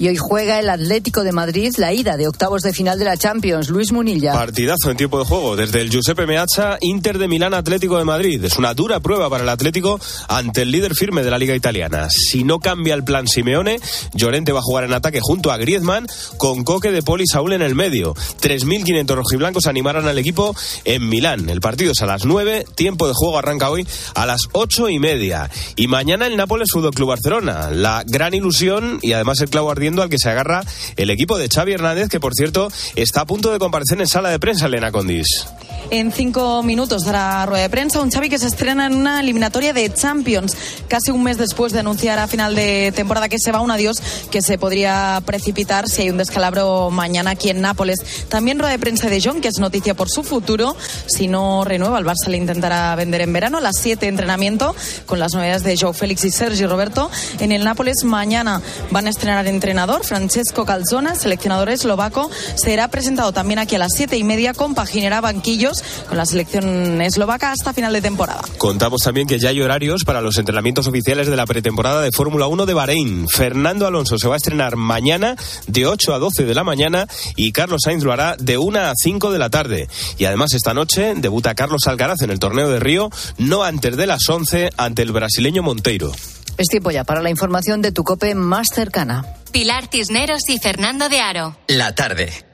Y 0.00 0.06
hoy 0.06 0.16
juega 0.16 0.60
el 0.60 0.70
Atlético 0.70 1.24
de 1.24 1.32
Madrid 1.32 1.74
la 1.76 1.92
ida 1.92 2.16
de 2.16 2.28
octavos 2.28 2.62
de 2.62 2.72
final 2.72 3.00
de 3.00 3.04
la 3.04 3.16
Champions. 3.16 3.68
Luis 3.68 3.90
Munilla. 3.90 4.32
Partidazo 4.32 4.92
en 4.92 4.96
tiempo 4.96 5.18
de 5.18 5.24
juego. 5.24 5.56
Desde 5.56 5.80
el 5.80 5.90
Giuseppe 5.90 6.24
Meazza, 6.24 6.78
Inter 6.80 7.18
de 7.18 7.26
Milán 7.26 7.52
Atlético 7.52 7.98
de 7.98 8.04
Madrid. 8.04 8.44
Es 8.44 8.58
una 8.58 8.74
dura 8.74 9.00
prueba 9.00 9.28
para 9.28 9.42
el 9.42 9.48
Atlético 9.48 9.98
ante 10.28 10.62
el 10.62 10.70
líder 10.70 10.94
firme 10.94 11.24
de 11.24 11.32
la 11.32 11.38
Liga 11.38 11.56
Italiana. 11.56 12.06
Si 12.10 12.44
no 12.44 12.60
cambia 12.60 12.94
el 12.94 13.02
plan 13.02 13.26
Simeone, 13.26 13.80
Llorente 14.14 14.52
va 14.52 14.60
a 14.60 14.62
jugar 14.62 14.84
en 14.84 14.92
ataque 14.92 15.18
junto 15.20 15.50
a 15.50 15.56
Griezmann 15.56 16.06
con 16.36 16.62
Coque 16.62 16.92
de 16.92 17.02
Poli 17.02 17.24
Saúl 17.26 17.54
en 17.54 17.62
el 17.62 17.74
medio. 17.74 18.14
3.500 18.14 19.16
rojiblancos 19.16 19.66
animarán 19.66 20.06
al 20.06 20.18
equipo 20.18 20.54
en 20.84 21.08
Milán. 21.08 21.50
El 21.50 21.60
partido 21.60 21.90
es 21.90 22.02
a 22.02 22.06
las 22.06 22.24
9. 22.24 22.66
Tiempo 22.76 23.08
de 23.08 23.14
juego 23.14 23.36
arranca 23.36 23.68
hoy 23.68 23.84
a 24.14 24.26
las 24.26 24.42
8 24.52 24.90
y 24.90 25.00
media. 25.00 25.50
Y 25.74 25.88
mañana 25.88 26.28
el 26.28 26.36
Nápoles 26.36 26.68
Fútbol 26.72 26.94
Club 26.94 27.08
Barcelona. 27.08 27.72
La 27.72 28.04
gran 28.06 28.32
ilusión 28.32 29.00
y 29.02 29.12
además 29.12 29.40
el 29.40 29.50
clavo 29.50 29.72
ardiente 29.72 29.87
al 29.96 30.08
que 30.08 30.18
se 30.18 30.28
agarra 30.28 30.62
el 30.96 31.10
equipo 31.10 31.38
de 31.38 31.48
Xavi 31.48 31.72
Hernández, 31.72 32.08
que 32.08 32.20
por 32.20 32.34
cierto 32.34 32.70
está 32.94 33.22
a 33.22 33.26
punto 33.26 33.52
de 33.52 33.58
comparecer 33.58 34.00
en 34.00 34.06
sala 34.06 34.30
de 34.30 34.38
prensa, 34.38 34.66
Elena 34.66 34.92
Condis. 34.92 35.46
En 35.90 36.12
cinco 36.12 36.62
minutos 36.62 37.04
dará 37.04 37.46
rueda 37.46 37.62
de 37.62 37.70
prensa 37.70 38.02
un 38.02 38.10
Xavi 38.10 38.28
que 38.28 38.38
se 38.38 38.46
estrena 38.46 38.86
en 38.86 38.94
una 38.94 39.20
eliminatoria 39.20 39.72
de 39.72 39.90
Champions, 39.92 40.54
casi 40.86 41.10
un 41.10 41.22
mes 41.22 41.38
después 41.38 41.72
de 41.72 41.80
anunciar 41.80 42.18
a 42.18 42.26
final 42.26 42.54
de 42.54 42.92
temporada 42.94 43.30
que 43.30 43.38
se 43.38 43.52
va 43.52 43.62
un 43.62 43.70
adiós 43.70 44.02
que 44.30 44.42
se 44.42 44.58
podría 44.58 45.22
precipitar 45.24 45.88
si 45.88 46.02
hay 46.02 46.10
un 46.10 46.18
descalabro 46.18 46.90
mañana 46.90 47.30
aquí 47.30 47.48
en 47.48 47.62
Nápoles. 47.62 48.00
También 48.28 48.58
rueda 48.58 48.72
de 48.72 48.78
prensa 48.78 49.08
de 49.08 49.20
John, 49.22 49.40
que 49.40 49.48
es 49.48 49.58
noticia 49.58 49.94
por 49.94 50.10
su 50.10 50.24
futuro. 50.24 50.76
Si 51.06 51.26
no 51.26 51.64
renueva, 51.64 51.98
el 51.98 52.04
Barça 52.04 52.28
le 52.28 52.36
intentará 52.36 52.94
vender 52.94 53.22
en 53.22 53.32
verano. 53.32 53.58
A 53.58 53.62
las 53.62 53.78
7 53.78 54.08
entrenamiento 54.08 54.76
con 55.06 55.18
las 55.18 55.32
novedades 55.32 55.62
de 55.62 55.76
Joe 55.76 55.94
Félix 55.94 56.24
y 56.26 56.30
Sergi 56.30 56.66
Roberto. 56.66 57.10
En 57.40 57.50
el 57.50 57.64
Nápoles 57.64 58.04
mañana 58.04 58.60
van 58.90 59.06
a 59.06 59.10
estrenar 59.10 59.46
entrenador 59.78 60.04
Francesco 60.04 60.64
Calzona, 60.64 61.14
seleccionador 61.14 61.68
eslovaco. 61.68 62.28
Será 62.56 62.88
presentado 62.88 63.30
también 63.30 63.60
aquí 63.60 63.76
a 63.76 63.78
las 63.78 63.92
siete 63.94 64.16
y 64.16 64.24
media, 64.24 64.52
compaginará 64.52 65.20
banquillo 65.20 65.68
estudios 65.68 65.82
con 66.08 66.16
la 66.16 66.26
selección 66.26 67.00
eslovaca 67.00 67.52
hasta 67.52 67.72
final 67.72 67.92
de 67.92 68.02
temporada. 68.02 68.42
Contamos 68.58 69.02
también 69.02 69.28
que 69.28 69.38
ya 69.38 69.50
hay 69.50 69.60
horarios 69.60 70.04
para 70.04 70.20
los 70.20 70.36
entrenamientos 70.36 70.86
oficiales 70.86 71.28
de 71.28 71.36
la 71.36 71.46
pretemporada 71.46 72.00
de 72.00 72.10
Fórmula 72.10 72.48
1 72.48 72.66
de 72.66 72.74
Bahrein. 72.74 73.28
Fernando 73.28 73.86
Alonso 73.86 74.18
se 74.18 74.26
va 74.26 74.34
a 74.34 74.36
estrenar 74.38 74.76
mañana 74.76 75.36
de 75.68 75.86
8 75.86 76.14
a 76.14 76.18
12 76.18 76.44
de 76.44 76.54
la 76.54 76.64
mañana 76.64 77.06
y 77.36 77.52
Carlos 77.52 77.82
Sainz 77.84 78.02
lo 78.02 78.12
hará 78.12 78.36
de 78.36 78.58
1 78.58 78.80
a 78.80 78.92
5 78.96 79.30
de 79.30 79.38
la 79.38 79.50
tarde. 79.50 79.88
Y 80.18 80.24
además 80.24 80.54
esta 80.54 80.74
noche 80.74 81.14
debuta 81.16 81.54
Carlos 81.54 81.86
Alcaraz 81.86 82.22
en 82.22 82.30
el 82.30 82.40
torneo 82.40 82.68
de 82.68 82.80
Río, 82.80 83.10
no 83.38 83.62
antes 83.62 83.96
de 83.96 84.06
las 84.06 84.28
11 84.28 84.70
ante 84.76 85.02
el 85.02 85.12
brasileño 85.12 85.62
Monteiro. 85.62 86.12
Es 86.58 86.66
tiempo 86.66 86.90
ya 86.90 87.04
para 87.04 87.22
la 87.22 87.30
información 87.30 87.80
de 87.82 87.92
tu 87.92 88.02
cope 88.02 88.34
más 88.34 88.68
cercana. 88.74 89.24
Pilar 89.52 89.88
Cisneros 89.90 90.48
y 90.48 90.58
Fernando 90.58 91.08
de 91.08 91.20
Aro. 91.20 91.56
La 91.68 91.94
tarde. 91.94 92.47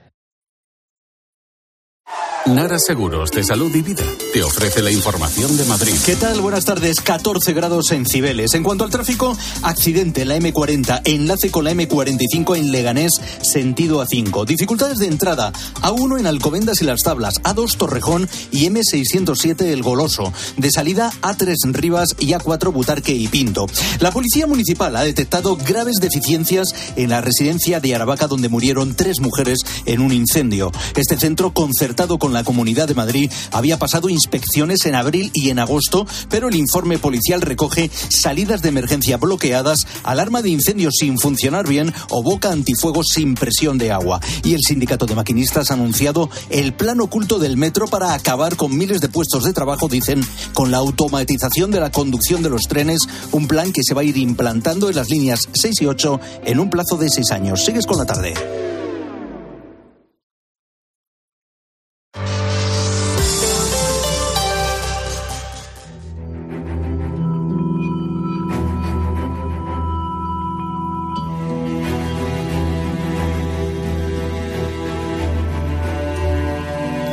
Nara 2.47 2.79
Seguros 2.79 3.31
de 3.31 3.43
Salud 3.43 3.75
y 3.75 3.81
Vida 3.81 4.05
te 4.35 4.43
ofrece 4.43 4.83
la 4.83 4.91
información 4.91 5.57
de 5.57 5.65
Madrid. 5.65 5.95
¿Qué 6.05 6.15
tal? 6.15 6.43
Buenas 6.43 6.67
tardes. 6.67 7.01
14 7.01 7.55
grados 7.55 7.91
en 7.91 8.05
Cibeles. 8.05 8.53
En 8.53 8.63
cuanto 8.63 8.85
al 8.85 8.91
tráfico, 8.91 9.35
accidente 9.63 10.23
en 10.23 10.29
la 10.29 10.37
M40, 10.37 11.01
enlace 11.07 11.51
con 11.51 11.65
la 11.65 11.73
M45 11.73 12.59
en 12.59 12.71
Leganés, 12.71 13.13
sentido 13.41 14.05
A5. 14.05 14.45
Dificultades 14.45 14.99
de 14.99 15.07
entrada, 15.07 15.53
A1 15.81 16.21
en 16.21 16.27
Alcobendas 16.27 16.83
y 16.83 16.85
Las 16.85 17.01
Tablas, 17.03 17.37
A2 17.45 17.79
Torrejón 17.79 18.29
y 18.51 18.69
M607 18.69 19.63
El 19.63 19.83
Goloso. 19.83 20.31
De 20.59 20.71
salida, 20.71 21.11
A3 21.23 21.73
Rivas 21.73 22.11
y 22.19 22.33
A4 22.33 22.73
Butarque 22.75 23.15
y 23.15 23.27
Pinto. 23.29 23.67
La 24.01 24.11
Policía 24.11 24.47
Municipal 24.47 24.95
ha 24.97 25.03
detectado 25.03 25.57
graves 25.57 25.97
deficiencias 25.97 26.69
en 26.97 27.09
la 27.09 27.23
residencia 27.23 27.81
de 27.81 27.95
Aravaca 27.95 28.27
donde 28.27 28.51
murieron 28.51 28.95
tres 28.95 29.21
mujeres 29.21 29.61
en 29.87 30.03
un 30.03 30.13
incendio. 30.13 30.73
Este 30.95 31.17
centro 31.17 31.55
concertado 31.55 32.19
con 32.19 32.34
la 32.35 32.45
Comunidad 32.45 32.89
de 32.89 32.95
Madrid 32.95 33.31
había 33.51 33.79
pasado 33.79 34.09
inspecciones 34.09 34.85
en 34.87 34.95
abril 34.95 35.31
y 35.33 35.51
en 35.51 35.59
agosto, 35.59 36.07
pero 36.29 36.49
el 36.49 36.57
informe 36.57 36.99
policial 36.99 37.41
recoge 37.41 37.91
salidas 38.09 38.63
de 38.63 38.69
emergencia 38.69 39.17
bloqueadas, 39.17 39.87
alarma 40.03 40.43
de 40.43 40.51
incendios 40.51 40.95
sin 40.99 41.19
funcionar 41.19 41.67
bien 41.67 41.93
o 42.11 42.23
boca 42.23 42.51
antifuego 42.51 43.03
sin 43.03 43.35
presión 43.35 43.79
de 43.79 43.93
agua. 43.93 44.21
Y 44.43 44.55
el 44.55 44.61
sindicato 44.61 45.07
de 45.07 45.15
maquinistas 45.15 45.71
ha 45.71 45.75
anunciado 45.75 46.29
el 46.51 46.75
plan 46.75 47.01
oculto 47.01 47.39
del 47.39 47.57
metro 47.57 47.87
para 47.89 48.15
acabar 48.15 48.57
con 48.57 48.77
miles 48.77 49.01
de 49.01 49.09
puestos 49.09 49.45
de 49.45 49.53
trabajo, 49.53 49.89
dicen, 49.89 50.21
con 50.53 50.71
la 50.71 50.79
automatización 50.79 51.71
de 51.71 51.81
la 51.81 51.91
conducción 51.91 52.43
de 52.43 52.51
los 52.51 52.63
trenes, 52.63 53.01
un 53.33 53.49
plan 53.49 53.73
que 53.73 53.83
se 53.83 53.95
va 53.95 54.03
a 54.03 54.05
ir 54.05 54.17
implantando 54.17 54.89
en 54.89 54.97
las 54.97 55.09
líneas 55.11 55.49
6 55.53 55.83
y 55.83 55.87
8 55.87 56.21
en 56.45 56.61
un 56.61 56.71
plazo 56.71 56.97
de 56.97 57.09
seis 57.09 57.31
años. 57.31 57.65
Sigues 57.65 57.87
con 57.87 57.99
la 57.99 58.07
tarde. 58.07 58.35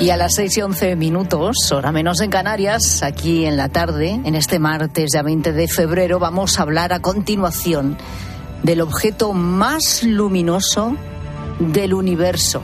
Y 0.01 0.09
a 0.09 0.17
las 0.17 0.33
6 0.33 0.57
y 0.57 0.61
11 0.63 0.95
minutos, 0.95 1.71
hora 1.71 1.91
menos 1.91 2.21
en 2.21 2.31
Canarias, 2.31 3.03
aquí 3.03 3.45
en 3.45 3.55
la 3.55 3.69
tarde, 3.69 4.19
en 4.23 4.33
este 4.33 4.57
martes 4.57 5.11
ya 5.13 5.21
20 5.21 5.53
de 5.53 5.67
febrero, 5.67 6.17
vamos 6.17 6.57
a 6.57 6.63
hablar 6.63 6.91
a 6.91 7.01
continuación 7.01 7.99
del 8.63 8.81
objeto 8.81 9.33
más 9.33 10.01
luminoso 10.01 10.97
del 11.59 11.93
universo. 11.93 12.63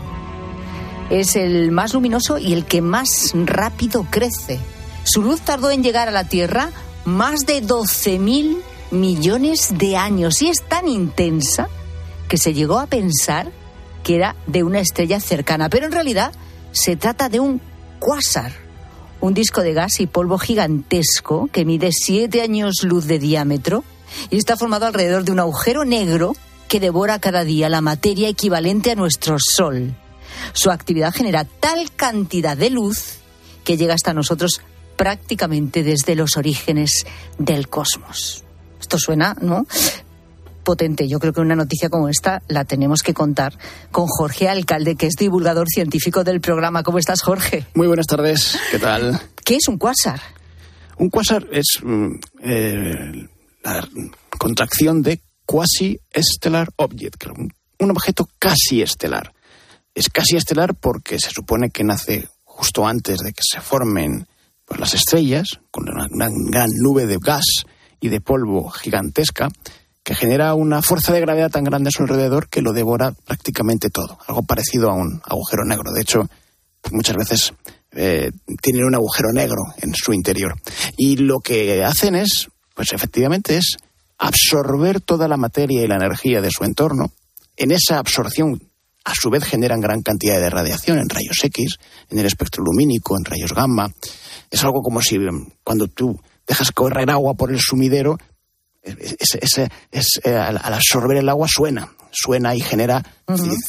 Es 1.12 1.36
el 1.36 1.72
más 1.72 1.94
luminoso 1.94 2.39
y 2.39 2.53
el 2.53 2.65
que 2.65 2.82
más 2.82 3.34
rápido 3.36 4.08
crece. 4.10 4.60
Su 5.03 5.22
luz 5.22 5.41
tardó 5.41 5.70
en 5.70 5.84
llegar 5.84 6.08
a 6.08 6.12
la 6.12 6.24
Tierra 6.24 6.72
más 7.06 7.46
de 7.46 7.62
12.000 7.62 8.58
millones 8.89 9.77
de 9.77 9.96
años 9.96 10.41
y 10.41 10.50
es 10.50 10.63
tan 10.63 10.88
intensa 10.88 11.67
que 12.29 12.38
se 12.38 12.56
llegó 12.56 12.79
a 12.79 12.88
pensar 12.88 13.51
que 14.03 14.15
era 14.15 14.36
de 14.48 14.63
una 14.63 14.79
estrella 14.79 15.20
cercana, 15.20 15.70
pero 15.70 15.86
en 15.86 15.91
realidad 15.91 16.32
se 16.77 16.96
trata 16.96 17.27
de 17.27 17.39
un 17.39 17.60
cuásar, 18.00 18.51
un 19.19 19.34
disco 19.34 19.62
de 19.62 19.74
gas 19.74 20.00
y 20.00 20.05
polvo 20.05 20.38
gigantesco 20.38 21.50
que 21.51 21.65
mide 21.65 21.89
siete 21.91 22.41
años 22.41 22.84
luz 22.84 23.07
de 23.07 23.17
diámetro 23.17 23.84
y 24.29 24.38
está 24.38 24.57
formado 24.57 24.86
alrededor 24.86 25.24
de 25.24 25.31
un 25.31 25.39
agujero 25.39 25.86
negro 25.86 26.36
que 26.67 26.79
devora 26.79 27.17
cada 27.17 27.43
día 27.43 27.67
la 27.69 27.81
materia 27.81 28.29
equivalente 28.29 28.91
a 28.91 28.96
nuestro 28.96 29.38
Sol. 29.39 29.96
Su 30.53 30.69
actividad 30.69 31.13
genera 31.13 31.46
tal 31.46 31.91
cantidad 31.96 32.55
de 32.55 32.69
luz 32.69 33.17
que 33.63 33.75
llega 33.75 33.96
hasta 33.96 34.13
nosotros 34.13 34.62
prácticamente 34.98 35.81
desde 35.81 36.15
los 36.15 36.38
orígenes 36.38 37.05
del 37.39 37.69
cosmos. 37.69 38.43
Esto 38.79 39.00
suena, 39.00 39.36
¿no? 39.41 39.65
Potente. 40.67 41.07
Yo 41.07 41.19
creo 41.19 41.31
que 41.31 41.39
una 41.39 41.55
noticia 41.55 41.88
como 41.88 42.09
esta 42.09 42.41
la 42.50 42.65
tenemos 42.65 43.01
que 43.01 43.13
contar 43.13 43.57
con 43.89 44.05
Jorge 44.05 44.50
Alcalde, 44.50 44.97
que 44.97 45.07
es 45.07 45.13
divulgador 45.15 45.69
científico 45.69 46.25
del 46.25 46.41
programa. 46.41 46.83
¿Cómo 46.83 47.00
estás, 47.00 47.21
Jorge? 47.21 47.65
Muy 47.74 47.88
buenas 47.88 48.05
tardes. 48.05 48.59
¿Qué 48.69 48.77
tal? 48.77 49.17
¿Qué 49.45 49.55
es 49.55 49.69
un 49.69 49.77
cuásar? 49.77 50.19
Un 50.97 51.09
cuásar 51.09 51.47
es 51.53 51.79
mm, 51.81 52.15
eh, 52.43 53.29
la 53.63 53.88
contracción 54.38 55.01
de 55.01 55.21
quasi-estelar 55.45 56.67
object, 56.75 57.24
un 57.79 57.91
objeto 57.91 58.27
casi 58.38 58.81
estelar. 58.81 59.31
Es 59.95 60.09
casi 60.09 60.36
estelar 60.36 60.75
porque 60.75 61.17
se 61.17 61.29
supone 61.29 61.69
que 61.69 61.86
nace 61.86 62.27
justo 62.43 62.86
antes 62.86 63.19
de 63.19 63.31
que 63.31 63.43
se 63.50 63.62
formen 63.62 64.27
pues, 64.65 64.81
las 64.81 64.93
estrellas, 64.93 65.62
con 65.71 65.88
una 65.88 66.09
gran, 66.09 66.33
gran 66.51 66.67
nube 66.83 67.05
de 67.05 67.19
gas 67.21 67.45
y 68.01 68.09
de 68.09 68.19
polvo 68.19 68.69
gigantesca, 68.69 69.47
que 70.07 70.15
genera 70.15 70.53
una 70.53 70.81
fuerza 70.81 71.11
de 71.11 71.19
gravedad 71.19 71.51
tan 71.51 71.65
grande 71.65 71.89
a 71.89 71.91
su 71.91 72.03
alrededor 72.03 72.47
que 72.47 72.61
lo 72.61 72.71
devora 72.71 73.11
prácticamente 73.11 73.89
todo, 73.89 74.17
algo 74.25 74.41
parecido 74.41 74.89
a 74.89 74.93
un 74.93 75.21
agujero 75.25 75.65
negro. 75.65 75.91
De 75.91 75.99
hecho, 75.99 76.29
muchas 76.93 77.17
veces 77.17 77.53
eh, 77.91 78.31
tienen 78.61 78.85
un 78.85 78.95
agujero 78.95 79.33
negro 79.33 79.57
en 79.81 79.93
su 79.93 80.13
interior. 80.13 80.55
Y 80.95 81.17
lo 81.17 81.41
que 81.41 81.83
hacen 81.83 82.15
es, 82.15 82.47
pues 82.73 82.93
efectivamente, 82.93 83.57
es 83.57 83.75
absorber 84.17 85.01
toda 85.01 85.27
la 85.27 85.35
materia 85.35 85.83
y 85.83 85.87
la 85.87 85.95
energía 85.95 86.39
de 86.39 86.51
su 86.51 86.63
entorno. 86.63 87.11
En 87.57 87.71
esa 87.71 87.99
absorción, 87.99 88.63
a 89.03 89.13
su 89.13 89.29
vez, 89.29 89.43
generan 89.43 89.81
gran 89.81 90.03
cantidad 90.03 90.39
de 90.39 90.49
radiación 90.49 90.99
en 90.99 91.09
rayos 91.09 91.43
X, 91.43 91.79
en 92.09 92.19
el 92.19 92.27
espectro 92.27 92.63
lumínico, 92.63 93.17
en 93.17 93.25
rayos 93.25 93.51
gamma. 93.51 93.93
Es 94.49 94.63
algo 94.63 94.81
como 94.81 95.01
si 95.01 95.17
cuando 95.65 95.89
tú 95.89 96.17
dejas 96.47 96.71
correr 96.71 97.09
agua 97.09 97.33
por 97.33 97.51
el 97.51 97.59
sumidero, 97.59 98.17
ese, 99.20 99.70
eh, 100.24 100.36
al, 100.36 100.58
absorber 100.74 101.17
el 101.17 101.29
agua 101.29 101.48
suena, 101.50 101.91
suena 102.12 102.56
y 102.56 102.62
genera 102.62 103.03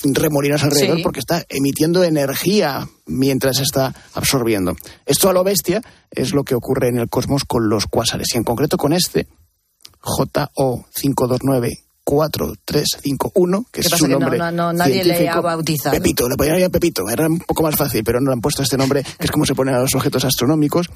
remolinos 0.04 0.62
alrededor 0.62 1.02
porque 1.02 1.20
está 1.20 1.44
emitiendo 1.48 2.04
energía 2.04 2.88
mientras 3.06 3.60
está 3.60 3.94
absorbiendo. 4.14 4.76
Esto 5.06 5.28
a 5.28 5.32
lo 5.32 5.44
bestia 5.44 5.82
es 6.10 6.32
lo 6.32 6.44
que 6.44 6.54
ocurre 6.54 6.88
en 6.88 6.98
el 6.98 7.08
cosmos 7.08 7.44
con 7.44 7.68
los 7.68 7.86
cuásares 7.86 8.28
y 8.34 8.38
en 8.38 8.44
concreto 8.44 8.76
con 8.76 8.92
este 8.92 9.26
JO 10.00 10.86
529 10.94 11.87
4351, 12.08 13.66
que 13.70 13.80
es 13.82 13.88
su 13.88 14.08
nombre. 14.08 14.38
No, 14.38 14.50
no, 14.50 14.72
nadie 14.72 15.04
le 15.04 15.28
ha 15.28 15.40
bautizado. 15.42 15.94
Pepito, 15.94 16.26
le 16.26 16.36
podrían 16.36 16.70
Pepito, 16.70 17.06
era 17.10 17.26
un 17.26 17.38
poco 17.38 17.62
más 17.62 17.76
fácil, 17.76 18.02
pero 18.02 18.18
no 18.18 18.30
le 18.30 18.32
han 18.32 18.40
puesto 18.40 18.62
este 18.62 18.78
nombre, 18.78 19.02
que 19.02 19.26
es 19.26 19.30
como 19.30 19.44
se 19.44 19.54
ponen 19.54 19.74
a 19.74 19.80
los 19.80 19.94
objetos 19.94 20.24
astronómicos, 20.24 20.88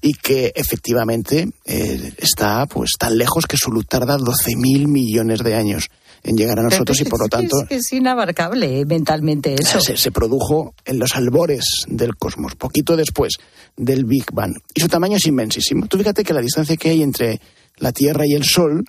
y 0.00 0.12
que 0.12 0.52
efectivamente 0.54 1.48
eh, 1.64 2.12
está 2.18 2.66
pues 2.66 2.92
tan 2.96 3.18
lejos 3.18 3.46
que 3.46 3.56
su 3.56 3.72
luz 3.72 3.86
tarda 3.88 4.16
12.000 4.16 4.86
millones 4.86 5.42
de 5.42 5.56
años 5.56 5.88
en 6.22 6.36
llegar 6.36 6.60
a 6.60 6.62
nosotros 6.62 7.00
y 7.00 7.04
por 7.04 7.20
lo 7.20 7.28
tanto... 7.28 7.62
Es, 7.68 7.86
es 7.86 7.92
inabarcable 7.92 8.84
mentalmente 8.84 9.54
eso. 9.54 9.80
Se, 9.80 9.96
se, 9.96 10.12
produjo 10.12 10.74
en 10.84 11.00
los 11.00 11.16
albores 11.16 11.64
del 11.88 12.14
cosmos, 12.14 12.54
poquito 12.54 12.96
después 12.96 13.38
del 13.76 14.04
Big 14.04 14.26
Bang. 14.32 14.54
Y 14.72 14.82
su 14.82 14.88
tamaño 14.88 15.16
es 15.16 15.26
inmensísimo. 15.26 15.88
Tú 15.88 15.98
fíjate 15.98 16.22
que 16.22 16.32
la 16.32 16.42
distancia 16.42 16.76
que 16.76 16.90
hay 16.90 17.02
entre 17.02 17.40
la 17.78 17.90
Tierra 17.90 18.24
y 18.24 18.34
el 18.34 18.44
Sol 18.44 18.84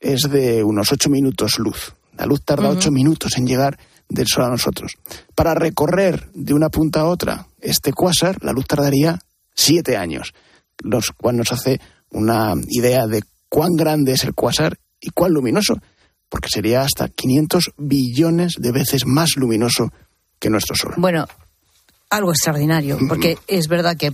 es 0.00 0.22
de 0.30 0.62
unos 0.62 0.92
ocho 0.92 1.10
minutos 1.10 1.58
luz. 1.58 1.94
La 2.16 2.26
luz 2.26 2.42
tarda 2.44 2.68
ocho 2.68 2.90
minutos 2.90 3.36
en 3.36 3.46
llegar 3.46 3.78
del 4.08 4.26
Sol 4.26 4.44
a 4.44 4.50
nosotros. 4.50 4.96
Para 5.34 5.54
recorrer 5.54 6.28
de 6.34 6.54
una 6.54 6.68
punta 6.68 7.00
a 7.00 7.06
otra 7.06 7.46
este 7.60 7.92
cuásar, 7.92 8.42
la 8.42 8.52
luz 8.52 8.66
tardaría 8.66 9.18
siete 9.54 9.96
años, 9.96 10.32
lo 10.78 11.00
cual 11.16 11.36
nos 11.36 11.52
hace 11.52 11.80
una 12.10 12.54
idea 12.68 13.06
de 13.06 13.22
cuán 13.48 13.76
grande 13.76 14.12
es 14.12 14.24
el 14.24 14.34
cuásar 14.34 14.78
y 15.00 15.10
cuán 15.10 15.32
luminoso, 15.32 15.74
porque 16.28 16.48
sería 16.48 16.82
hasta 16.82 17.08
500 17.08 17.72
billones 17.76 18.54
de 18.58 18.72
veces 18.72 19.06
más 19.06 19.36
luminoso 19.36 19.92
que 20.38 20.50
nuestro 20.50 20.76
Sol. 20.76 20.94
Bueno, 20.96 21.26
algo 22.10 22.30
extraordinario, 22.30 22.98
porque 23.08 23.38
es 23.46 23.68
verdad 23.68 23.96
que 23.96 24.12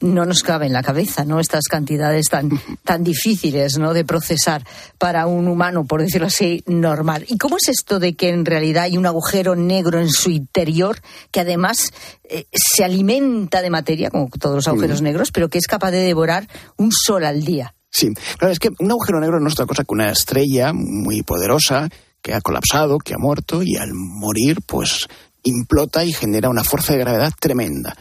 no 0.00 0.24
nos 0.26 0.42
cabe 0.42 0.66
en 0.66 0.72
la 0.72 0.82
cabeza, 0.82 1.24
¿no? 1.24 1.40
Estas 1.40 1.64
cantidades 1.64 2.26
tan, 2.28 2.50
tan 2.84 3.04
difíciles, 3.04 3.78
¿no? 3.78 3.94
De 3.94 4.04
procesar 4.04 4.64
para 4.98 5.26
un 5.26 5.48
humano, 5.48 5.84
por 5.84 6.00
decirlo 6.02 6.26
así, 6.26 6.62
normal. 6.66 7.24
¿Y 7.28 7.38
cómo 7.38 7.56
es 7.56 7.68
esto 7.68 7.98
de 7.98 8.14
que 8.14 8.28
en 8.28 8.44
realidad 8.44 8.84
hay 8.84 8.96
un 8.96 9.06
agujero 9.06 9.56
negro 9.56 10.00
en 10.00 10.10
su 10.10 10.30
interior 10.30 10.98
que 11.30 11.40
además 11.40 11.92
eh, 12.24 12.46
se 12.52 12.84
alimenta 12.84 13.62
de 13.62 13.70
materia, 13.70 14.10
como 14.10 14.28
todos 14.28 14.56
los 14.56 14.68
agujeros 14.68 15.00
Mm. 15.00 15.04
negros, 15.04 15.30
pero 15.32 15.48
que 15.48 15.58
es 15.58 15.66
capaz 15.66 15.90
de 15.90 15.98
devorar 16.00 16.48
un 16.76 16.90
sol 16.92 17.24
al 17.24 17.44
día? 17.44 17.74
Sí, 17.90 18.08
claro, 18.38 18.52
es 18.52 18.58
que 18.58 18.70
un 18.80 18.90
agujero 18.90 19.20
negro 19.20 19.38
no 19.40 19.46
es 19.48 19.54
otra 19.54 19.66
cosa 19.66 19.84
que 19.84 19.94
una 19.94 20.10
estrella 20.10 20.72
muy 20.72 21.22
poderosa 21.22 21.88
que 22.20 22.34
ha 22.34 22.40
colapsado, 22.40 22.98
que 22.98 23.14
ha 23.14 23.18
muerto 23.18 23.62
y 23.62 23.76
al 23.76 23.90
morir, 23.92 24.58
pues 24.66 25.06
implota 25.42 26.04
y 26.04 26.12
genera 26.12 26.48
una 26.48 26.64
fuerza 26.64 26.94
de 26.94 27.00
gravedad 27.00 27.32
tremenda. 27.38 27.96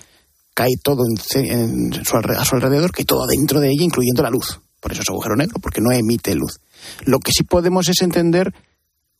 Cae 0.53 0.75
todo 0.81 1.03
en 1.05 1.45
en 1.45 2.05
su 2.05 2.17
a 2.17 2.45
su 2.45 2.55
alrededor, 2.55 2.91
cae 2.91 3.05
todo 3.05 3.25
dentro 3.27 3.59
de 3.59 3.69
ella, 3.69 3.83
incluyendo 3.83 4.21
la 4.21 4.29
luz. 4.29 4.59
Por 4.79 4.91
eso 4.91 5.01
es 5.01 5.09
agujero 5.09 5.35
negro, 5.35 5.59
porque 5.61 5.81
no 5.81 5.91
emite 5.91 6.35
luz. 6.35 6.59
Lo 7.05 7.19
que 7.19 7.31
sí 7.31 7.43
podemos 7.43 7.87
es 7.89 8.01
entender 8.01 8.53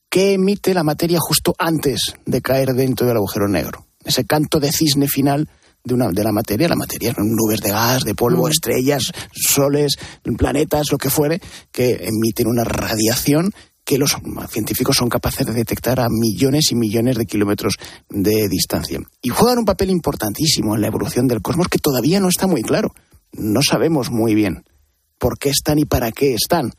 qué 0.09 0.33
emite 0.33 0.73
la 0.73 0.83
materia 0.83 1.19
justo 1.19 1.55
antes 1.57 2.13
de 2.25 2.41
caer 2.41 2.73
dentro 2.73 3.07
del 3.07 3.17
agujero 3.17 3.47
negro. 3.47 3.87
Ese 4.03 4.25
canto 4.25 4.59
de 4.59 4.71
cisne 4.71 5.07
final 5.07 5.49
de, 5.83 5.93
una, 5.93 6.09
de 6.09 6.23
la 6.23 6.31
materia. 6.31 6.67
La 6.67 6.75
materia 6.75 7.13
son 7.13 7.29
nubes 7.31 7.61
de 7.61 7.71
gas, 7.71 8.03
de 8.03 8.15
polvo, 8.15 8.47
estrellas, 8.47 9.11
soles, 9.33 9.93
planetas, 10.37 10.91
lo 10.91 10.97
que 10.97 11.09
fuere, 11.09 11.41
que 11.71 12.07
emiten 12.07 12.47
una 12.47 12.63
radiación 12.63 13.51
que 13.83 13.97
los 13.97 14.15
científicos 14.49 14.97
son 14.97 15.09
capaces 15.09 15.45
de 15.45 15.53
detectar 15.53 15.99
a 15.99 16.07
millones 16.09 16.71
y 16.71 16.75
millones 16.75 17.17
de 17.17 17.25
kilómetros 17.25 17.75
de 18.09 18.47
distancia. 18.47 18.99
Y 19.21 19.29
juegan 19.29 19.59
un 19.59 19.65
papel 19.65 19.89
importantísimo 19.89 20.75
en 20.75 20.81
la 20.81 20.87
evolución 20.87 21.27
del 21.27 21.41
cosmos 21.41 21.67
que 21.67 21.79
todavía 21.79 22.19
no 22.19 22.29
está 22.29 22.47
muy 22.47 22.61
claro. 22.61 22.93
No 23.33 23.61
sabemos 23.61 24.09
muy 24.09 24.35
bien 24.35 24.63
por 25.17 25.37
qué 25.37 25.49
están 25.49 25.79
y 25.79 25.85
para 25.85 26.11
qué 26.11 26.33
están 26.33 26.71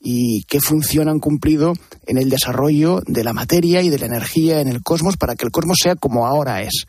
y 0.00 0.44
qué 0.44 0.60
función 0.60 1.08
han 1.08 1.18
cumplido 1.18 1.72
en 2.06 2.18
el 2.18 2.30
desarrollo 2.30 3.00
de 3.06 3.24
la 3.24 3.32
materia 3.32 3.82
y 3.82 3.90
de 3.90 3.98
la 3.98 4.06
energía 4.06 4.60
en 4.60 4.68
el 4.68 4.82
cosmos 4.82 5.16
para 5.16 5.34
que 5.34 5.44
el 5.44 5.50
cosmos 5.50 5.78
sea 5.82 5.96
como 5.96 6.26
ahora 6.26 6.62
es. 6.62 6.86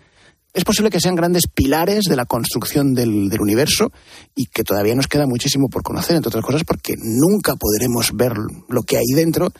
Es 0.54 0.64
posible 0.64 0.90
que 0.90 1.00
sean 1.00 1.16
grandes 1.16 1.44
pilares 1.48 2.06
de 2.06 2.16
la 2.16 2.26
construcción 2.26 2.96
del, 2.96 3.30
universo 3.40 3.92
y 4.36 4.48
que 4.48 4.64
todavía 4.64 4.96
nos 4.96 5.08
queda 5.08 5.28
muchísimo 5.28 5.70
por 5.70 5.84
conocer, 5.84 6.16
entre 6.16 6.30
otras 6.30 6.44
cosas, 6.44 6.64
porque 6.64 6.96
nunca 6.98 7.56
podremos 7.56 8.12
ver 8.14 8.34
lo 8.68 8.84
que 8.84 8.98
hay 8.98 9.06
dentro 9.16 9.52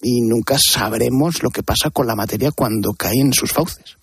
y 0.00 0.20
nunca 0.20 0.56
sabremos 0.58 1.42
lo 1.42 1.50
que 1.50 1.64
pasa 1.64 1.90
con 1.90 2.06
la 2.06 2.14
materia 2.14 2.52
cuando 2.52 2.92
cae 2.92 3.20
en 3.20 3.32
sus 3.32 3.52
fauces. 3.52 3.96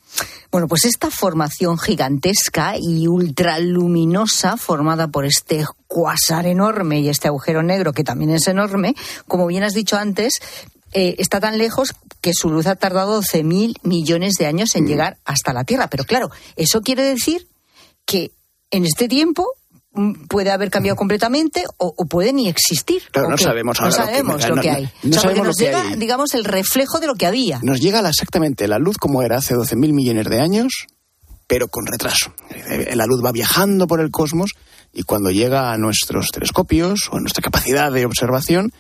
Bueno, 0.52 0.68
pues 0.68 0.86
esta 0.86 1.10
formación 1.10 1.80
gigantesca 1.80 2.76
y 2.78 3.08
ultraluminosa 3.08 4.58
formada 4.58 5.08
por 5.08 5.26
este 5.26 5.66
cuasar 5.88 6.46
enorme 6.46 7.00
y 7.00 7.10
este 7.10 7.28
agujero 7.28 7.64
negro 7.64 7.94
que 7.94 8.04
también 8.04 8.32
es 8.32 8.48
enorme, 8.48 8.96
como 9.28 9.48
bien 9.48 9.64
has 9.64 9.74
dicho 9.74 9.98
antes, 9.98 10.34
eh, 10.94 11.16
está 11.18 11.40
tan 11.40 11.58
lejos 11.58 11.94
que 12.22 12.34
su 12.34 12.50
luz 12.50 12.68
ha 12.68 12.76
tardado 12.76 13.22
12.000 13.22 13.76
millones 13.84 14.34
de 14.40 14.46
años 14.46 14.76
en 14.76 14.88
llegar 14.88 15.18
hasta 15.26 15.54
la 15.54 15.64
Tierra. 15.64 15.88
Pero 15.90 16.04
claro, 16.06 16.30
eso 16.56 16.82
quiere 16.82 17.04
decir 17.04 17.48
que 18.06 18.32
en 18.72 18.86
este 18.86 19.08
tiempo 19.08 19.46
mm, 19.94 20.28
puede 20.28 20.52
haber 20.52 20.70
cambiado 20.72 20.96
completamente 20.96 21.64
o, 21.78 21.94
o 21.98 22.06
puede 22.06 22.34
ni 22.34 22.48
existir. 22.50 23.04
Claro, 23.12 23.28
¿O 23.28 23.32
no 23.32 23.38
qué? 23.38 23.44
sabemos 23.44 23.80
No 23.80 23.86
ahora 23.88 23.98
lo 23.98 24.06
que- 24.06 24.12
sabemos 24.14 24.48
lo 24.50 24.56
no- 24.56 24.62
que 24.62 24.72
no- 24.72 24.76
hay. 24.78 24.84
no 24.84 24.90
o 24.90 24.92
sea, 24.92 25.02
porque 25.02 25.20
sabemos 25.22 25.38
lo 25.38 25.44
nos 25.46 25.56
que 25.58 25.64
llega, 25.66 25.82
hay. 25.82 25.96
digamos, 25.98 26.34
el 26.34 26.44
reflejo 26.46 27.00
de 27.00 27.08
lo 27.08 27.16
que 27.16 27.26
había. 27.26 27.60
Nos 27.62 27.80
llega 27.82 28.02
la- 28.02 28.10
exactamente 28.10 28.68
la 28.68 28.80
luz 28.80 28.98
como 28.98 29.22
era 29.22 29.38
hace 29.38 29.54
12.000 29.56 29.94
millones 29.94 30.28
de 30.30 30.40
años, 30.40 30.86
pero 31.48 31.68
con 31.68 31.86
retraso. 31.86 32.34
Eh, 32.50 32.96
La 32.96 33.06
luz 33.06 33.22
va 33.24 33.32
viajando 33.32 33.86
por 33.86 34.00
el 34.00 34.10
cosmos 34.12 34.52
y 34.94 35.04
cuando 35.04 35.30
llega 35.30 35.72
a 35.74 35.78
nuestros 35.78 36.30
telescopios 36.32 37.10
o 37.12 37.18
a 37.18 37.20
nuestra 37.20 37.42
capacidad 37.42 37.92
de 37.92 38.06
observación, 38.06 38.72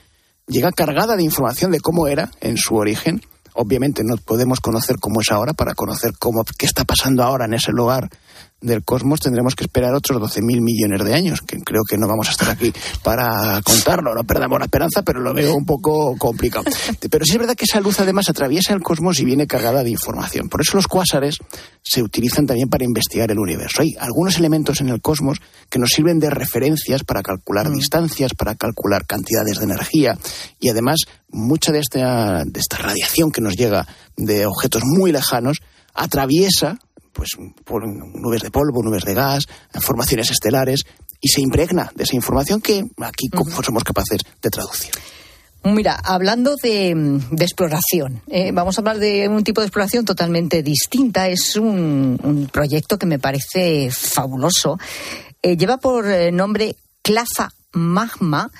llega 0.47 0.71
cargada 0.71 1.15
de 1.15 1.23
información 1.23 1.71
de 1.71 1.79
cómo 1.79 2.07
era 2.07 2.31
en 2.41 2.57
su 2.57 2.75
origen. 2.75 3.21
Obviamente 3.53 4.03
no 4.03 4.17
podemos 4.17 4.59
conocer 4.59 4.97
cómo 4.99 5.21
es 5.21 5.31
ahora, 5.31 5.53
para 5.53 5.75
conocer 5.75 6.13
cómo, 6.17 6.43
qué 6.57 6.65
está 6.65 6.85
pasando 6.85 7.23
ahora 7.23 7.45
en 7.45 7.53
ese 7.53 7.71
lugar 7.71 8.09
del 8.63 8.83
cosmos 8.83 9.19
tendremos 9.19 9.55
que 9.55 9.65
esperar 9.65 9.93
otros 9.93 10.19
12.000 10.19 10.61
millones 10.61 11.03
de 11.03 11.13
años, 11.13 11.41
que 11.41 11.59
creo 11.59 11.83
que 11.87 11.97
no 11.97 12.07
vamos 12.07 12.29
a 12.29 12.31
estar 12.31 12.49
aquí 12.49 12.73
para 13.03 13.61
contarlo, 13.61 14.15
no 14.15 14.23
perdamos 14.23 14.57
la 14.57 14.65
esperanza, 14.65 15.03
pero 15.03 15.19
lo 15.19 15.33
veo 15.33 15.53
un 15.53 15.65
poco 15.65 16.15
complicado. 16.17 16.65
Pero 17.09 17.25
sí 17.25 17.33
es 17.33 17.37
verdad 17.37 17.55
que 17.55 17.65
esa 17.65 17.81
luz 17.81 17.99
además 17.99 18.29
atraviesa 18.29 18.73
el 18.73 18.81
cosmos 18.81 19.19
y 19.19 19.25
viene 19.25 19.45
cargada 19.45 19.83
de 19.83 19.89
información. 19.89 20.49
Por 20.49 20.61
eso 20.61 20.77
los 20.77 20.87
cuásares 20.87 21.37
se 21.81 22.01
utilizan 22.01 22.47
también 22.47 22.69
para 22.69 22.85
investigar 22.85 23.29
el 23.31 23.39
universo. 23.39 23.81
Hay 23.81 23.95
algunos 23.99 24.37
elementos 24.37 24.81
en 24.81 24.89
el 24.89 25.01
cosmos 25.01 25.39
que 25.69 25.79
nos 25.79 25.89
sirven 25.89 26.19
de 26.19 26.29
referencias 26.29 27.03
para 27.03 27.21
calcular 27.21 27.69
distancias, 27.69 28.33
para 28.33 28.55
calcular 28.55 29.05
cantidades 29.05 29.59
de 29.59 29.65
energía 29.65 30.17
y 30.59 30.69
además 30.69 31.01
mucha 31.29 31.71
de 31.71 31.79
esta, 31.79 32.43
de 32.45 32.59
esta 32.59 32.77
radiación 32.77 33.31
que 33.31 33.41
nos 33.41 33.55
llega 33.55 33.87
de 34.15 34.45
objetos 34.45 34.83
muy 34.85 35.11
lejanos 35.11 35.61
atraviesa 35.93 36.79
pues 37.13 37.29
por 37.63 37.87
nubes 37.87 38.41
de 38.41 38.51
polvo, 38.51 38.83
nubes 38.83 39.05
de 39.05 39.13
gas, 39.13 39.45
formaciones 39.79 40.31
estelares 40.31 40.83
y 41.21 41.29
se 41.29 41.41
impregna 41.41 41.91
de 41.95 42.03
esa 42.03 42.15
información 42.15 42.59
que 42.59 42.83
aquí 42.97 43.29
somos 43.63 43.83
capaces 43.83 44.21
de 44.41 44.49
traducir. 44.49 44.91
Mira, 45.65 45.97
hablando 46.03 46.57
de, 46.57 46.93
de 47.31 47.45
exploración, 47.45 48.21
eh, 48.27 48.51
vamos 48.51 48.77
a 48.77 48.81
hablar 48.81 48.99
de 48.99 49.29
un 49.29 49.45
tipo 49.45 49.61
de 49.61 49.67
exploración 49.67 50.03
totalmente 50.03 50.61
distinta. 50.61 51.29
Es 51.29 51.55
un, 51.55 52.19
un 52.21 52.49
proyecto 52.51 52.99
que 52.99 53.05
me 53.05 53.17
parece 53.17 53.89
fabuloso. 53.89 54.77
Eh, 55.41 55.55
lleva 55.55 55.77
por 55.77 56.05
eh, 56.05 56.33
nombre 56.33 56.75
Clafa 57.01 57.53
Magma 57.71 58.51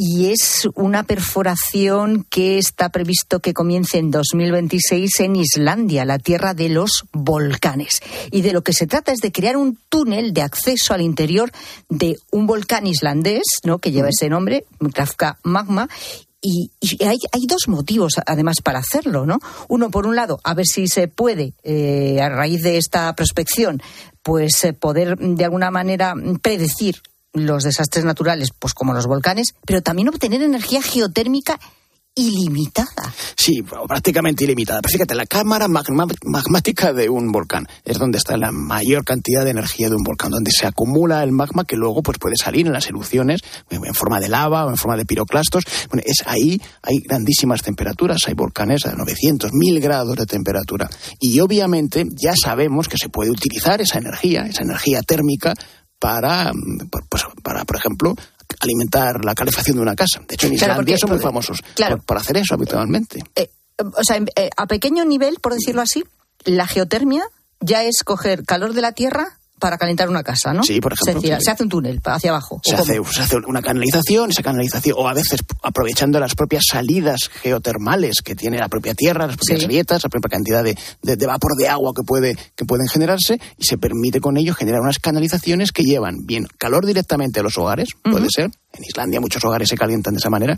y 0.00 0.30
es 0.30 0.68
una 0.76 1.02
perforación 1.02 2.24
que 2.30 2.56
está 2.56 2.90
previsto 2.90 3.40
que 3.40 3.52
comience 3.52 3.98
en 3.98 4.12
2026 4.12 5.10
en 5.18 5.34
Islandia, 5.34 6.04
la 6.04 6.20
tierra 6.20 6.54
de 6.54 6.68
los 6.68 7.04
volcanes. 7.12 8.00
Y 8.30 8.42
de 8.42 8.52
lo 8.52 8.62
que 8.62 8.72
se 8.72 8.86
trata 8.86 9.10
es 9.10 9.18
de 9.18 9.32
crear 9.32 9.56
un 9.56 9.76
túnel 9.88 10.32
de 10.32 10.42
acceso 10.42 10.94
al 10.94 11.00
interior 11.00 11.50
de 11.88 12.16
un 12.30 12.46
volcán 12.46 12.86
islandés, 12.86 13.42
¿no? 13.64 13.78
que 13.78 13.90
lleva 13.90 14.10
ese 14.10 14.28
nombre, 14.28 14.66
Klafka 14.92 15.40
Magma, 15.42 15.88
y, 16.40 16.70
y 16.80 17.04
hay, 17.04 17.18
hay, 17.32 17.46
dos 17.48 17.66
motivos, 17.66 18.12
además, 18.24 18.58
para 18.62 18.78
hacerlo, 18.78 19.26
¿no? 19.26 19.40
Uno, 19.66 19.90
por 19.90 20.06
un 20.06 20.14
lado, 20.14 20.38
a 20.44 20.54
ver 20.54 20.66
si 20.66 20.86
se 20.86 21.08
puede, 21.08 21.54
eh, 21.64 22.20
a 22.22 22.28
raíz 22.28 22.62
de 22.62 22.76
esta 22.76 23.12
prospección, 23.16 23.82
pues 24.22 24.62
eh, 24.62 24.72
poder 24.72 25.18
de 25.18 25.44
alguna 25.44 25.72
manera 25.72 26.14
predecir 26.40 27.02
los 27.38 27.64
desastres 27.64 28.04
naturales, 28.04 28.50
pues 28.58 28.74
como 28.74 28.92
los 28.92 29.06
volcanes, 29.06 29.54
pero 29.64 29.82
también 29.82 30.08
obtener 30.08 30.42
energía 30.42 30.82
geotérmica 30.82 31.58
ilimitada. 32.18 33.14
Sí, 33.36 33.62
prácticamente 33.62 34.44
ilimitada. 34.44 34.80
Pero 34.82 34.92
fíjate, 34.92 35.14
la 35.14 35.26
cámara 35.26 35.68
magmática 35.68 36.92
de 36.92 37.08
un 37.08 37.30
volcán 37.30 37.66
es 37.84 37.98
donde 37.98 38.18
está 38.18 38.36
la 38.36 38.50
mayor 38.50 39.04
cantidad 39.04 39.44
de 39.44 39.52
energía 39.52 39.88
de 39.88 39.94
un 39.94 40.02
volcán, 40.02 40.32
donde 40.32 40.50
se 40.50 40.66
acumula 40.66 41.22
el 41.22 41.30
magma 41.30 41.64
que 41.64 41.76
luego 41.76 42.02
pues, 42.02 42.18
puede 42.18 42.34
salir 42.36 42.66
en 42.66 42.72
las 42.72 42.88
erupciones 42.88 43.40
en 43.70 43.94
forma 43.94 44.18
de 44.18 44.28
lava 44.28 44.66
o 44.66 44.70
en 44.70 44.76
forma 44.76 44.96
de 44.96 45.04
piroclastos. 45.04 45.64
Bueno, 45.90 46.02
es 46.04 46.24
ahí 46.26 46.60
hay 46.82 46.98
grandísimas 46.98 47.62
temperaturas, 47.62 48.26
hay 48.26 48.34
volcanes 48.34 48.84
a 48.86 48.94
900, 48.94 49.52
1000 49.52 49.80
grados 49.80 50.16
de 50.16 50.26
temperatura. 50.26 50.90
Y 51.20 51.38
obviamente 51.38 52.04
ya 52.20 52.34
sabemos 52.34 52.88
que 52.88 52.98
se 52.98 53.08
puede 53.08 53.30
utilizar 53.30 53.80
esa 53.80 53.98
energía, 53.98 54.42
esa 54.42 54.64
energía 54.64 55.02
térmica, 55.02 55.54
para, 55.98 56.52
pues, 57.08 57.24
para 57.42 57.64
por 57.64 57.76
ejemplo, 57.76 58.14
alimentar 58.60 59.24
la 59.24 59.34
calefacción 59.34 59.76
de 59.76 59.82
una 59.82 59.94
casa. 59.94 60.20
De 60.26 60.34
hecho, 60.34 60.46
en 60.46 60.54
Islandia 60.54 60.74
claro, 60.74 60.86
porque, 60.86 60.98
son 60.98 61.10
muy 61.10 61.18
famosos 61.18 61.62
claro, 61.74 61.96
por, 61.96 62.06
por, 62.06 62.16
hacer 62.18 62.36
eso 62.36 62.54
habitualmente. 62.54 63.22
Eh, 63.34 63.50
o 63.78 64.04
sea, 64.04 64.20
eh, 64.36 64.50
a 64.56 64.66
pequeño 64.66 65.04
nivel, 65.04 65.38
por 65.40 65.54
decirlo 65.54 65.82
así, 65.82 66.04
la 66.44 66.66
geotermia 66.66 67.24
ya 67.60 67.84
es 67.84 68.02
coger 68.04 68.44
calor 68.44 68.72
de 68.72 68.82
la 68.82 68.92
tierra 68.92 69.37
para 69.58 69.76
calentar 69.78 70.08
una 70.08 70.22
casa, 70.22 70.52
¿no? 70.52 70.62
Sí, 70.62 70.80
por 70.80 70.92
ejemplo. 70.94 71.20
Se, 71.20 71.40
se 71.40 71.50
hace 71.50 71.62
un 71.62 71.68
túnel 71.68 72.00
hacia 72.04 72.30
abajo. 72.30 72.60
Se 72.64 72.74
hace, 72.74 73.00
se 73.12 73.22
hace, 73.22 73.36
una 73.46 73.60
canalización, 73.62 74.30
esa 74.30 74.42
canalización, 74.42 74.96
o 74.98 75.08
a 75.08 75.14
veces 75.14 75.40
aprovechando 75.62 76.18
las 76.20 76.34
propias 76.34 76.64
salidas 76.70 77.20
geotermales 77.42 78.22
que 78.24 78.34
tiene 78.34 78.58
la 78.58 78.68
propia 78.68 78.94
tierra, 78.94 79.26
las 79.26 79.36
propias 79.36 79.60
Sí. 79.60 79.66
grietas, 79.66 80.02
la 80.02 80.08
propia 80.08 80.28
cantidad 80.30 80.62
de, 80.64 80.76
de- 81.02 81.16
de 81.16 81.26
vapor 81.26 81.56
de 81.56 81.68
agua 81.68 81.92
que, 81.94 82.02
puede, 82.02 82.36
que 82.56 82.64
pueden 82.64 82.86
generarse, 82.88 83.40
y 83.56 83.64
se 83.64 83.78
permite 83.78 84.20
con 84.20 84.36
ello 84.36 84.54
generar 84.54 84.80
unas 84.80 84.98
canalizaciones 84.98 85.72
que 85.72 85.82
llevan 85.82 86.24
bien 86.24 86.46
calor 86.58 86.86
directamente 86.86 87.40
a 87.40 87.42
los 87.42 87.58
hogares, 87.58 87.88
puede 88.02 88.28
ser. 88.30 88.50
En 88.72 88.84
Islandia 88.84 89.20
muchos 89.20 89.44
hogares 89.44 89.68
se 89.68 89.76
calientan 89.76 90.14
de 90.14 90.18
esa 90.18 90.30
manera. 90.30 90.56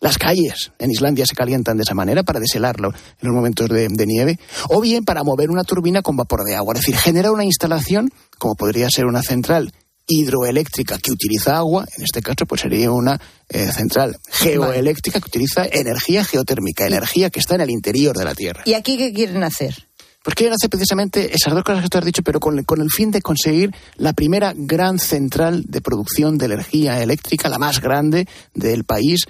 Las 0.00 0.16
calles 0.16 0.72
en 0.78 0.90
Islandia 0.90 1.26
se 1.26 1.34
calientan 1.34 1.76
de 1.76 1.82
esa 1.82 1.94
manera 1.94 2.22
para 2.22 2.40
deshelarlo 2.40 2.88
en 2.88 3.28
los 3.28 3.34
momentos 3.34 3.68
de, 3.68 3.88
de 3.88 4.06
nieve, 4.06 4.38
o 4.68 4.80
bien 4.80 5.04
para 5.04 5.22
mover 5.22 5.50
una 5.50 5.62
turbina 5.62 6.00
con 6.00 6.16
vapor 6.16 6.44
de 6.44 6.56
agua. 6.56 6.74
Es 6.74 6.80
decir, 6.80 6.96
genera 6.96 7.30
una 7.30 7.44
instalación, 7.44 8.10
como 8.38 8.54
podría 8.54 8.88
ser 8.90 9.04
una 9.04 9.22
central 9.22 9.72
hidroeléctrica 10.10 10.98
que 10.98 11.12
utiliza 11.12 11.56
agua, 11.56 11.86
en 11.96 12.04
este 12.04 12.20
caso 12.20 12.44
pues 12.46 12.62
sería 12.62 12.90
una 12.90 13.20
eh, 13.48 13.70
central 13.72 14.18
geoeléctrica 14.28 15.20
que 15.20 15.28
utiliza 15.28 15.64
energía 15.70 16.24
geotérmica, 16.24 16.86
energía 16.86 17.30
que 17.30 17.38
está 17.38 17.54
en 17.54 17.62
el 17.62 17.70
interior 17.70 18.16
de 18.16 18.24
la 18.24 18.34
Tierra. 18.34 18.62
¿Y 18.66 18.74
aquí 18.74 18.96
qué 18.96 19.12
quieren 19.12 19.44
hacer? 19.44 19.86
Pues 20.22 20.34
quieren 20.34 20.54
hacer 20.54 20.68
precisamente 20.68 21.34
esas 21.34 21.54
dos 21.54 21.62
cosas 21.62 21.82
que 21.82 21.88
tú 21.88 21.98
has 21.98 22.04
dicho, 22.04 22.22
pero 22.22 22.40
con, 22.40 22.62
con, 22.64 22.80
el 22.82 22.90
fin 22.90 23.10
de 23.10 23.22
conseguir 23.22 23.70
la 23.96 24.12
primera 24.12 24.52
gran 24.54 24.98
central 24.98 25.64
de 25.66 25.80
producción 25.80 26.36
de 26.36 26.46
energía 26.46 27.02
eléctrica, 27.02 27.48
la 27.48 27.58
más 27.58 27.80
grande 27.80 28.26
del 28.52 28.84
país, 28.84 29.20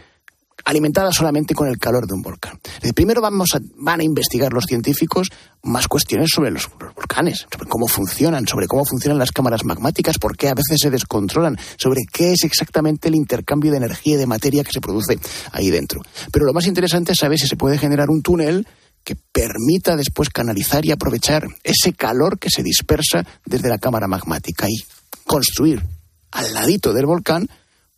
alimentada 0.64 1.12
solamente 1.12 1.54
con 1.54 1.68
el 1.68 1.78
calor 1.78 2.06
de 2.06 2.14
un 2.14 2.22
volcán. 2.22 2.58
Primero 2.94 3.20
vamos 3.20 3.54
a, 3.54 3.60
van 3.76 4.00
a 4.00 4.04
investigar 4.04 4.52
los 4.52 4.64
científicos 4.64 5.30
más 5.62 5.88
cuestiones 5.88 6.30
sobre 6.34 6.50
los, 6.50 6.68
los, 6.80 6.94
volcanes, 6.94 7.46
sobre 7.50 7.68
cómo 7.68 7.86
funcionan, 7.86 8.46
sobre 8.46 8.66
cómo 8.66 8.84
funcionan 8.84 9.18
las 9.18 9.32
cámaras 9.32 9.64
magmáticas, 9.64 10.18
por 10.18 10.36
qué 10.36 10.48
a 10.48 10.54
veces 10.54 10.78
se 10.80 10.90
descontrolan, 10.90 11.58
sobre 11.76 12.02
qué 12.10 12.32
es 12.32 12.44
exactamente 12.44 13.08
el 13.08 13.14
intercambio 13.14 13.70
de 13.70 13.78
energía 13.78 14.14
y 14.14 14.18
de 14.18 14.26
materia 14.26 14.64
que 14.64 14.72
se 14.72 14.80
produce 14.80 15.18
ahí 15.52 15.70
dentro. 15.70 16.00
Pero 16.32 16.46
lo 16.46 16.52
más 16.52 16.66
interesante 16.66 17.12
es 17.12 17.18
saber 17.18 17.38
si 17.38 17.46
se 17.46 17.56
puede 17.56 17.78
generar 17.78 18.10
un 18.10 18.22
túnel 18.22 18.66
que 19.04 19.16
permita 19.16 19.96
después 19.96 20.28
canalizar 20.28 20.84
y 20.84 20.92
aprovechar 20.92 21.46
ese 21.64 21.92
calor 21.92 22.38
que 22.38 22.50
se 22.50 22.62
dispersa 22.62 23.24
desde 23.44 23.68
la 23.68 23.78
cámara 23.78 24.06
magmática 24.06 24.66
y 24.68 24.84
construir 25.24 25.82
al 26.30 26.52
ladito 26.54 26.92
del 26.92 27.06
volcán 27.06 27.48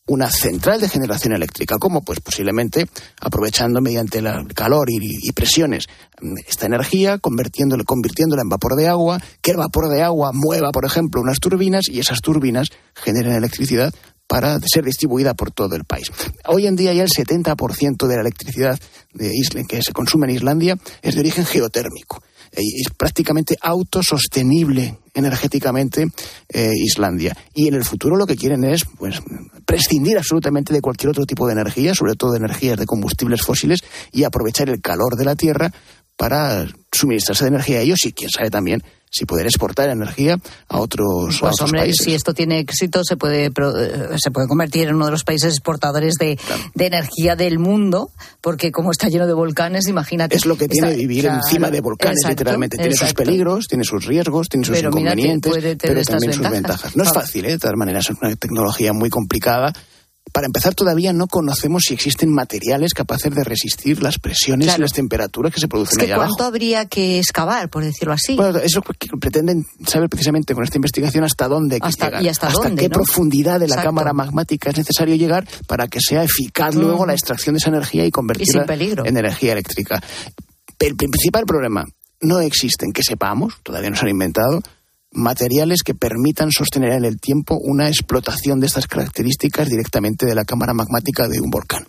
una 0.07 0.31
central 0.31 0.81
de 0.81 0.89
generación 0.89 1.33
eléctrica. 1.35 1.77
¿Cómo? 1.79 2.03
Pues 2.03 2.21
posiblemente 2.21 2.89
aprovechando 3.21 3.81
mediante 3.81 4.19
el 4.19 4.55
calor 4.55 4.89
y, 4.91 5.31
presiones 5.33 5.87
esta 6.47 6.67
energía, 6.67 7.19
convirtiéndola, 7.19 7.85
convirtiéndola 7.85 8.43
en 8.43 8.49
vapor 8.49 8.77
de 8.77 8.89
agua, 8.89 9.21
que 9.41 9.53
el 9.53 9.57
vapor 9.57 9.89
de 9.89 10.03
agua 10.03 10.31
mueva, 10.33 10.71
por 10.73 10.85
ejemplo, 10.85 11.21
unas 11.21 11.41
turbinas 11.41 11.89
y 11.89 11.99
esas 12.01 12.21
turbinas 12.21 12.69
generen 12.95 13.33
electricidad 13.33 13.93
para 14.27 14.59
ser 14.61 14.85
distribuida 14.85 15.35
por 15.35 15.51
todo 15.51 15.77
el 15.77 15.85
país. 15.85 16.11
Hoy 16.47 16.67
en 16.67 16.77
día 16.77 16.93
ya 16.95 17.03
el 17.03 17.11
70% 17.11 18.07
de 18.07 18.15
la 18.15 18.23
electricidad 18.23 18.81
de 19.13 19.31
que 19.69 19.83
se 19.83 19.93
consume 19.93 20.27
en 20.27 20.37
Islandia 20.37 20.79
es 21.03 21.15
de 21.15 21.21
origen 21.21 21.45
geotérmico. 21.45 22.23
Es 22.53 22.93
prácticamente 22.97 23.57
autosostenible 23.61 24.99
energéticamente 25.15 26.09
eh, 26.49 26.71
Islandia. 26.75 27.37
Y 27.55 27.69
en 27.69 27.75
el 27.75 27.85
futuro 27.85 28.17
lo 28.17 28.27
que 28.27 28.37
quieren 28.37 28.65
es 28.65 28.85
pues, 28.99 29.21
prescindir 29.67 30.19
absolutamente 30.19 30.73
de 30.73 30.81
cualquier 30.81 31.11
otro 31.11 31.27
tipo 31.27 31.47
de 31.47 31.53
energía, 31.53 31.95
sobre 31.95 32.15
todo 32.15 32.33
de 32.33 32.39
energías 32.39 32.79
de 32.79 32.87
combustibles 32.87 33.43
fósiles, 33.43 33.81
y 34.13 34.25
aprovechar 34.25 34.69
el 34.69 34.81
calor 34.81 35.17
de 35.17 35.25
la 35.25 35.37
Tierra 35.37 35.73
para 36.17 36.67
suministrarse 36.91 37.45
de 37.45 37.49
energía 37.49 37.79
a 37.79 37.83
ellos 37.83 38.05
y 38.05 38.13
quién 38.13 38.31
sabe 38.31 38.51
también 38.51 38.83
si 39.13 39.27
poder 39.27 39.45
exportar 39.47 39.91
energía 39.91 40.39
a 40.69 40.81
otros, 40.81 41.39
pues, 41.39 41.43
a 41.43 41.47
otros 41.47 41.61
hombre, 41.61 41.81
países. 41.81 42.03
si 42.03 42.15
esto 42.15 42.33
tiene 42.33 42.61
éxito, 42.61 43.03
se 43.05 43.19
puede, 43.19 43.51
se 44.17 44.31
puede 44.31 44.49
convertir 44.49 44.89
en 44.89 44.95
uno 44.95 45.05
de 45.05 45.11
los 45.11 45.23
países 45.23 45.53
exportadores 45.53 46.15
de, 46.15 46.37
claro. 46.37 46.63
de, 46.75 46.87
energía 46.87 47.37
del 47.37 47.59
mundo, 47.59 48.11
porque 48.41 48.73
como 48.73 48.91
está 48.91 49.09
lleno 49.09 49.27
de 49.27 49.35
volcanes, 49.35 49.87
imagínate. 49.87 50.35
Es 50.35 50.47
lo 50.47 50.57
que 50.57 50.67
tiene 50.67 50.89
está, 50.89 50.99
vivir 50.99 51.25
claro, 51.25 51.41
encima 51.45 51.71
de 51.71 51.83
volcanes, 51.83 52.21
exacto, 52.21 52.31
literalmente. 52.31 52.79
Tiene 52.79 52.93
exacto. 52.93 53.09
sus 53.09 53.27
peligros, 53.27 53.69
tiene 53.69 53.85
sus 53.85 54.07
riesgos, 54.07 54.49
tiene 54.49 54.65
sus 54.65 54.77
pero 54.77 54.89
inconvenientes, 54.89 55.55
mira 55.55 55.77
pero 55.79 56.03
también 56.05 56.33
sus 56.33 56.51
ventajas. 56.51 56.97
No 56.97 57.03
es 57.03 57.13
fácil, 57.13 57.45
¿eh? 57.45 57.51
de 57.51 57.59
todas 57.59 57.77
maneras, 57.77 58.09
es 58.09 58.17
una 58.19 58.35
tecnología 58.37 58.95
muy 58.95 59.11
complicada 59.11 59.75
para 60.33 60.47
empezar, 60.47 60.75
todavía 60.75 61.13
no 61.13 61.27
conocemos 61.27 61.83
si 61.87 61.95
existen 61.95 62.31
materiales 62.31 62.95
capaces 62.95 63.35
de 63.35 63.45
resistir 63.45 64.03
las 64.03 64.19
presiones 64.19 64.67
Claro. 64.69 64.81
y 64.81 64.83
las 64.83 64.93
temperaturas 64.93 65.53
que 65.53 65.61
se 65.61 65.69
producen 65.69 65.93
Es 65.93 65.99
que 65.99 66.05
allá 66.07 66.17
cuánto 66.17 66.35
abajo. 66.37 66.49
habría 66.49 66.87
que 66.87 67.19
excavar, 67.19 67.69
por 67.69 67.85
decirlo 67.85 68.15
así. 68.15 68.35
Bueno, 68.37 68.59
eso 68.59 68.65
es 68.67 68.75
lo 68.77 68.83
que 68.83 69.09
pretenden 69.21 69.65
saber 69.87 70.09
precisamente 70.09 70.55
con 70.55 70.65
esta 70.65 70.79
investigación 70.79 71.25
hasta 71.25 71.49
dónde 71.49 71.77
hay 71.77 71.81
que 71.83 71.89
Hasta- 71.89 72.07
llegar, 72.07 72.23
y 72.23 72.29
hasta 72.29 72.49
dónde, 72.51 72.83
qué 72.83 72.89
¿no? 72.89 72.95
profundidad 72.95 73.61
de 73.61 73.69
la 73.69 73.75
Exacto. 73.75 73.89
cámara 73.89 74.13
magmática 74.15 74.71
es 74.71 74.79
necesario 74.79 75.15
llegar 75.17 75.47
para 75.67 75.87
que 75.87 76.01
sea 76.01 76.23
eficaz 76.25 76.75
luego 76.75 77.05
la 77.07 77.13
extracción 77.13 77.55
de 77.55 77.59
esa 77.59 77.69
energía 77.69 78.07
y 78.07 78.11
convertirla 78.11 78.65
en 79.05 79.17
energía 79.17 79.53
eléctrica. 79.53 80.03
El 80.79 80.97
principal 80.97 81.45
problema, 81.45 81.85
no 82.23 82.41
existen, 82.41 82.93
que 82.93 83.03
sepamos, 83.03 83.55
todavía 83.63 83.91
no 83.91 83.97
se 83.97 84.03
han 84.07 84.11
inventado, 84.11 84.63
materiales 85.13 85.83
que 85.83 85.95
permitan 85.95 86.51
sostener 86.51 86.93
en 86.93 87.05
el 87.05 87.21
tiempo 87.21 87.59
una 87.61 87.89
explotación 87.89 88.61
de 88.61 88.67
estas 88.67 88.87
características 88.87 89.69
directamente 89.69 90.27
de 90.27 90.35
la 90.35 90.45
cámara 90.45 90.75
magmática 90.75 91.29
de 91.29 91.41
un 91.41 91.51
volcán. 91.51 91.87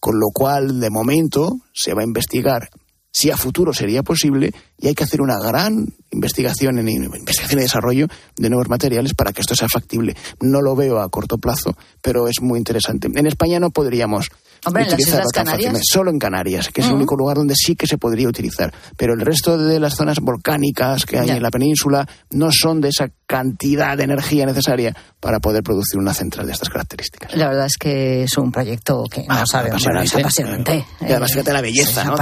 Con 0.00 0.20
lo 0.20 0.28
cual, 0.32 0.80
de 0.80 0.90
momento, 0.90 1.56
se 1.72 1.94
va 1.94 2.02
a 2.02 2.06
investigar 2.06 2.68
si 3.10 3.30
a 3.30 3.36
futuro 3.36 3.72
sería 3.72 4.02
posible 4.02 4.52
y 4.78 4.86
hay 4.88 4.94
que 4.94 5.04
hacer 5.04 5.20
una 5.20 5.38
gran 5.38 5.86
investigación 6.10 6.78
en 6.78 6.88
investigación 6.88 7.58
y 7.60 7.62
desarrollo 7.62 8.06
de 8.36 8.48
nuevos 8.48 8.68
materiales 8.68 9.14
para 9.14 9.32
que 9.32 9.40
esto 9.40 9.54
sea 9.54 9.68
factible. 9.68 10.16
No 10.40 10.60
lo 10.62 10.74
veo 10.76 11.00
a 11.00 11.08
corto 11.08 11.36
plazo, 11.38 11.76
pero 12.02 12.28
es 12.28 12.40
muy 12.40 12.58
interesante. 12.58 13.08
En 13.12 13.26
España 13.26 13.58
no 13.60 13.70
podríamos 13.70 14.28
Hombre, 14.64 14.84
utilizarlo 14.84 15.24
tan 15.32 15.44
Canarias. 15.44 15.56
fácilmente, 15.72 15.84
solo 15.92 16.10
en 16.10 16.18
Canarias, 16.18 16.68
que 16.68 16.80
es 16.80 16.86
el 16.88 16.94
único 16.94 17.16
lugar 17.16 17.36
donde 17.36 17.54
sí 17.56 17.76
que 17.76 17.86
se 17.86 17.98
podría 17.98 18.28
utilizar. 18.28 18.72
Pero 18.96 19.14
el 19.14 19.20
resto 19.20 19.58
de 19.58 19.78
las 19.80 19.94
zonas 19.94 20.18
volcánicas 20.20 21.04
que 21.04 21.18
hay 21.18 21.28
Ya. 21.28 21.36
en 21.36 21.42
la 21.42 21.50
península 21.50 22.08
no 22.30 22.50
son 22.52 22.80
de 22.80 22.88
esa 22.88 23.08
cantidad 23.26 23.96
de 23.96 24.04
energía 24.04 24.46
necesaria 24.46 24.96
para 25.20 25.38
poder 25.40 25.62
producir 25.62 25.98
una 26.00 26.14
central 26.14 26.46
de 26.46 26.52
estas 26.52 26.70
características. 26.70 27.34
La 27.36 27.48
verdad 27.48 27.66
es 27.66 27.76
que 27.78 28.22
es 28.24 28.36
un 28.38 28.50
proyecto 28.50 29.04
que 29.10 29.24
no 29.28 29.46
sabemos, 29.46 29.82
bueno, 29.84 30.00
es 30.02 30.14
apasionante. 30.14 30.84
Y 31.00 31.04
además, 31.04 31.30
Eh, 31.30 31.34
fíjate 31.34 31.52
la 31.52 31.60
belleza, 31.60 32.00
es 32.02 32.06
¿no? 32.06 32.12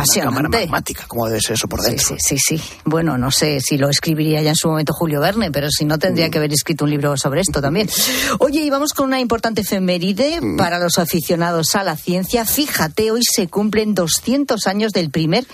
Magmática, 0.76 1.04
cómo 1.08 1.26
debe 1.26 1.40
ser 1.40 1.54
eso 1.54 1.68
por 1.68 1.80
dentro. 1.82 2.04
sí, 2.18 2.36
sí, 2.38 2.56
sí. 2.58 2.62
Bueno, 2.84 3.16
no 3.18 3.30
sé 3.30 3.60
si 3.60 3.78
lo 3.78 3.88
escribiría 3.88 4.42
ya 4.42 4.50
en 4.50 4.56
su 4.56 4.68
momento 4.68 4.92
Julio 4.92 5.20
Verne, 5.20 5.50
pero 5.50 5.68
si 5.70 5.84
no 5.84 5.96
Mm. 5.96 5.98
tendría 5.98 6.30
que 6.30 6.38
haber 6.38 6.52
escrito 6.52 6.84
un 6.84 6.90
libro 6.90 7.16
sobre 7.16 7.40
esto 7.40 7.60
también. 7.62 7.88
Oye, 8.40 8.60
y 8.60 8.70
vamos 8.70 8.92
con 8.92 9.06
una 9.06 9.20
importante 9.20 9.62
efeméride 9.62 10.40
Mm. 10.40 10.56
para 10.56 10.78
los 10.78 10.98
aficionados 10.98 11.74
a 11.74 11.82
la 11.82 11.96
ciencia. 11.96 12.44
Fíjate, 12.44 13.10
hoy 13.10 13.22
se 13.24 13.48
cumplen 13.48 13.94
200 13.94 14.66
años 14.66 14.92
del 14.92 15.10
primer 15.10 15.46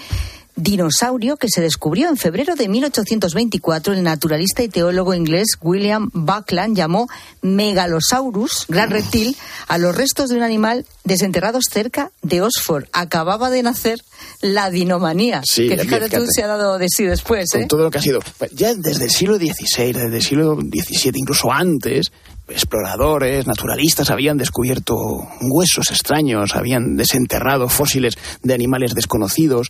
dinosaurio 0.57 1.37
que 1.37 1.49
se 1.49 1.61
descubrió 1.61 2.09
en 2.09 2.17
febrero 2.17 2.55
de 2.55 2.69
1824. 2.69 3.95
El 3.95 4.03
naturalista 4.03 4.62
y 4.62 4.69
teólogo 4.69 5.15
inglés 5.15 5.49
William 5.61 6.11
Buckland 6.12 6.77
llamó 6.77 7.09
Megalosaurus, 7.43 8.67
gran 8.69 8.91
reptil, 8.91 9.37
a 9.69 9.79
los 9.79 9.95
restos 9.97 10.31
de 10.31 10.37
un 10.37 10.43
animal 10.43 10.87
desenterrados 11.05 11.65
cerca 11.71 12.11
de 12.23 12.43
Oxford. 12.43 12.85
Acababa 12.93 13.51
de 13.51 13.62
nacer 13.62 13.99
la 14.41 14.71
dinomanía, 14.71 15.43
Sí, 15.45 15.69
que 15.69 15.79
fíjate 15.79 16.17
tú 16.17 16.25
se 16.31 16.43
ha 16.43 16.47
dado 16.47 16.79
de 16.79 16.88
sí 16.88 17.05
después. 17.05 17.51
con 17.51 17.62
¿eh? 17.62 17.67
todo 17.69 17.85
lo 17.85 17.91
que 17.91 17.99
ha 17.99 18.03
sido. 18.03 18.21
Ya 18.53 18.75
desde 18.75 19.05
el 19.05 19.11
siglo 19.11 19.37
XVI, 19.37 19.93
desde 19.93 20.17
el 20.17 20.23
siglo 20.23 20.57
XVII, 20.57 21.12
incluso 21.17 21.51
antes, 21.51 22.12
exploradores, 22.48 23.46
naturalistas 23.46 24.11
habían 24.11 24.38
descubierto 24.38 24.96
huesos 25.40 25.90
extraños, 25.90 26.55
habían 26.55 26.96
desenterrado 26.96 27.68
fósiles 27.68 28.16
de 28.42 28.55
animales 28.55 28.94
desconocidos 28.94 29.68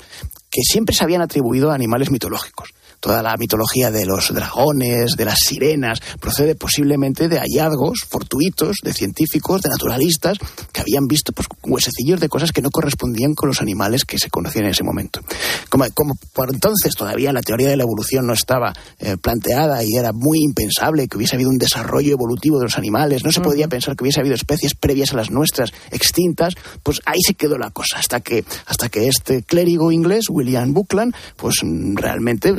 que 0.51 0.63
siempre 0.63 0.95
se 0.95 1.05
habían 1.05 1.23
atribuido 1.23 1.71
a 1.71 1.75
animales 1.75 2.11
mitológicos. 2.11 2.71
Toda 3.03 3.21
la 3.21 3.37
mitología 3.37 3.91
de 3.91 4.07
los 4.07 4.33
dragones, 4.33 5.17
de 5.17 5.25
las 5.25 5.39
sirenas, 5.45 6.01
procede 6.21 6.55
posiblemente 6.55 7.29
de 7.29 7.41
hallazgos 7.41 8.05
fortuitos 8.09 8.77
de 8.81 8.93
científicos, 8.93 9.61
de 9.61 9.71
naturalistas, 9.71 10.39
que 10.73 10.83
habían 10.83 11.09
visto 11.09 11.33
pues, 11.33 11.49
huesecillos 11.65 12.21
de 12.21 12.29
cosas 12.29 12.53
que 12.53 12.63
no 12.63 12.71
correspondían 12.71 13.35
con 13.35 13.49
los 13.49 13.61
animales 13.61 14.05
que 14.05 14.21
se 14.21 14.31
conocían 14.31 14.67
en 14.67 14.71
ese 14.71 14.85
momento. 14.85 15.21
Como, 15.69 15.85
como 15.95 16.15
por 16.33 16.55
entonces 16.55 16.95
todavía 16.95 17.33
la 17.33 17.43
teoría 17.43 17.69
de 17.69 17.77
la 17.77 17.83
evolución 17.83 18.25
no 18.25 18.35
estaba 18.35 18.73
eh, 19.01 19.17
planteada 19.21 19.83
y 19.83 19.97
era 19.97 20.13
muy 20.13 20.39
impensable 20.39 21.09
que 21.09 21.17
hubiese 21.17 21.35
habido 21.35 21.51
un 21.51 21.59
desarrollo 21.59 22.13
evolutivo 22.13 22.59
de 22.59 22.67
los 22.67 22.79
animales, 22.79 23.25
no 23.25 23.33
se 23.33 23.41
podía 23.41 23.67
pensar 23.67 23.97
que 23.97 24.05
hubiese 24.05 24.21
habido 24.21 24.37
especies 24.37 24.77
previas 24.77 25.13
a 25.13 25.17
las 25.17 25.33
nuestras 25.33 25.73
extintas, 25.91 26.55
pues 26.85 27.01
ahí 27.05 27.19
se 27.27 27.35
quedó 27.35 27.59
la 27.59 27.71
cosa, 27.71 27.99
hasta 27.99 28.21
que, 28.21 28.45
hasta 28.67 28.89
que 28.89 29.09
este 29.09 29.43
clérigo 29.43 29.91
inglés, 29.91 30.27
William 30.31 30.73
Buckland, 30.73 31.17
pues 31.37 31.57
mm, 31.65 31.97
realmente 31.97 32.55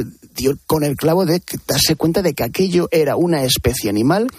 con 0.65 0.83
el 0.83 0.95
clavo 0.95 1.25
de 1.25 1.41
darse 1.67 1.95
cuenta 1.95 2.21
de 2.21 2.33
que 2.33 2.43
aquello 2.43 2.87
era 2.91 3.15
una 3.15 3.43
especie 3.43 3.89
animal 3.89 4.29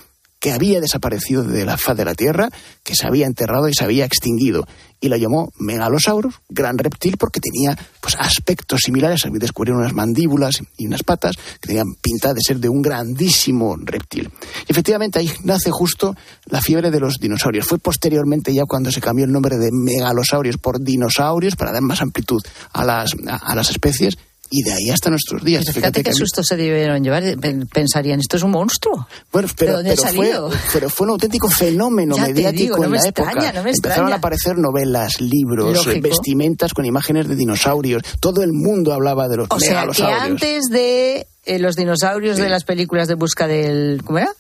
que 0.45 0.53
había 0.53 0.79
desaparecido 0.79 1.43
de 1.43 1.65
la 1.65 1.79
faz 1.79 1.97
de 1.97 2.05
la 2.05 2.15
Tierra, 2.15 2.51
que 2.83 2.95
se 2.95 3.07
había 3.07 3.25
enterrado 3.25 3.67
y 3.67 3.73
se 3.73 3.83
había 3.83 4.05
extinguido. 4.05 4.67
Y 5.01 5.09
lo 5.09 5.17
llamó 5.17 5.51
Megalosaurus, 5.59 6.35
gran 6.51 6.77
reptil, 6.77 7.17
porque 7.17 7.41
tenía 7.41 7.79
pues, 8.03 8.15
aspectos 8.19 8.81
similares. 8.85 9.23
Descubrieron 9.33 9.81
unas 9.81 9.95
mandíbulas 9.95 10.61
y 10.77 10.87
unas 10.87 11.03
patas 11.03 11.37
que 11.61 11.69
tenían 11.69 11.95
pinta 11.95 12.35
de 12.35 12.43
ser 12.47 12.59
de 12.59 12.69
un 12.69 12.83
grandísimo 12.83 13.75
reptil. 13.79 14.31
Y 14.69 14.73
efectivamente 14.73 15.19
ahí 15.19 15.31
nace 15.45 15.71
justo 15.71 16.15
la 16.45 16.61
fiebre 16.61 16.91
de 16.91 17.01
los 17.01 17.15
dinosaurios. 17.15 17.67
Fue 17.67 17.79
posteriormente 17.79 18.53
ya 18.53 18.65
cuando 18.69 18.93
se 18.93 19.01
cambió 19.01 19.25
el 19.25 19.33
nombre 19.33 19.57
de 19.57 19.71
megalosaurios 19.73 20.59
por 20.59 20.79
dinosaurios 20.79 21.57
para 21.57 21.73
dar 21.73 21.81
más 21.81 22.03
amplitud 22.03 22.43
a 22.75 22.85
las, 22.85 23.13
a 23.27 23.55
las 23.55 23.71
especies. 23.71 24.19
Y 24.51 24.63
de 24.63 24.73
ahí 24.73 24.91
hasta 24.91 25.11
nuestros 25.11 25.43
días. 25.43 25.63
Pero 25.65 25.75
fíjate 25.75 26.03
qué 26.03 26.11
que- 26.11 26.15
susto 26.17 26.43
se 26.45 26.57
debieron 26.57 27.03
llevar. 27.03 27.23
Pen- 27.41 27.67
Pensarían, 27.73 28.21
esto 28.21 28.37
es 28.37 28.43
un 28.43 28.51
monstruo. 28.53 29.09
Bueno, 29.33 29.49
pero, 29.57 29.83
¿De 29.83 29.95
dónde 29.95 29.97
pero 29.97 30.13
fue, 30.51 30.59
pero 30.73 30.91
fue 30.91 31.07
un 31.07 31.11
auténtico 31.13 31.49
fenómeno 31.49 32.17
Ya 32.17 32.27
mediático 32.27 32.63
digo, 32.63 32.77
no 32.79 32.85
en 32.85 32.91
me 32.93 32.99
la 32.99 33.05
extraña, 33.05 33.31
época. 33.33 33.53
no 33.55 33.63
me 33.65 33.71
Empezaron 33.71 34.13
a 34.13 34.17
aparecer 34.17 34.59
novelas, 34.59 35.21
libros, 35.21 35.75
Lógico. 35.87 36.09
vestimentas 36.09 36.73
con 36.75 36.85
imágenes 36.85 37.27
de 37.29 37.37
dinosaurios. 37.37 38.03
Todo 38.21 38.43
el 38.43 38.53
mundo 38.53 38.93
hablaba 38.93 39.29
de 39.29 39.39
los 39.39 39.49
O 39.51 39.59
sea, 39.59 39.69
que 39.69 39.75
megalosaurios. 39.75 40.21
antes 40.23 40.65
de 40.71 41.27
eh, 41.47 41.59
los 41.59 41.77
dinosaurios 41.77 42.37
de 42.37 42.49
las 42.49 42.65
películas 42.65 43.09
de 43.09 43.15
busca 43.15 43.47
del... 43.47 44.03
¿Cómo 44.05 44.19
era? 44.19 44.33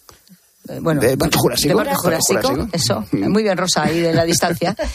Eh, 0.68 0.78
Bueno, 0.80 1.00
De 1.00 1.16
Parque 1.16 1.36
Jurásico. 1.38 1.68
de 1.68 1.74
Parque 1.74 1.94
Jurásico, 1.94 2.40
Jurásico. 2.48 2.68
eso. 2.72 3.04
Muy 3.12 3.42
bien, 3.42 3.56
Rosa, 3.56 3.82
ahí 3.84 4.00
de 4.00 4.12
la 4.14 4.24
distancia. 4.24 4.74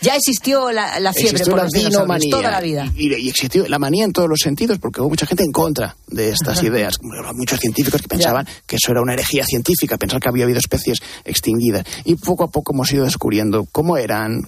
Ya 0.00 0.14
existió 0.14 0.70
la, 0.70 1.00
la 1.00 1.12
fiebre 1.12 1.32
Existió 1.32 1.54
por 1.56 1.64
la 1.64 1.68
dinomanía. 1.68 2.30
toda 2.30 2.50
la 2.52 2.60
vida. 2.60 2.86
Y, 2.94 3.12
y 3.16 3.28
existió 3.28 3.66
la 3.66 3.80
manía 3.80 4.04
en 4.04 4.12
todos 4.12 4.28
los 4.28 4.38
sentidos, 4.38 4.78
porque 4.78 5.00
hubo 5.00 5.08
mucha 5.08 5.26
gente 5.26 5.42
en 5.42 5.50
contra 5.50 5.96
de 6.06 6.28
estas 6.28 6.62
ideas. 6.62 6.94
Muchos 7.34 7.58
científicos 7.58 8.00
que 8.02 8.06
pensaban 8.06 8.46
que 8.64 8.76
eso 8.76 8.92
era 8.92 9.02
una 9.02 9.14
herejía 9.14 9.44
científica, 9.44 9.96
pensar 9.98 10.20
que 10.20 10.28
había 10.28 10.44
habido 10.44 10.60
especies 10.60 11.00
extinguidas. 11.24 11.84
Y 12.04 12.14
poco 12.14 12.44
a 12.44 12.48
poco 12.48 12.72
hemos 12.74 12.92
ido 12.92 13.04
descubriendo 13.06 13.66
cómo 13.72 13.96
eran, 13.96 14.40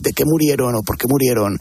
de 0.00 0.12
qué 0.12 0.24
murieron 0.26 0.74
o 0.74 0.82
por 0.82 0.98
qué 0.98 1.06
murieron, 1.06 1.60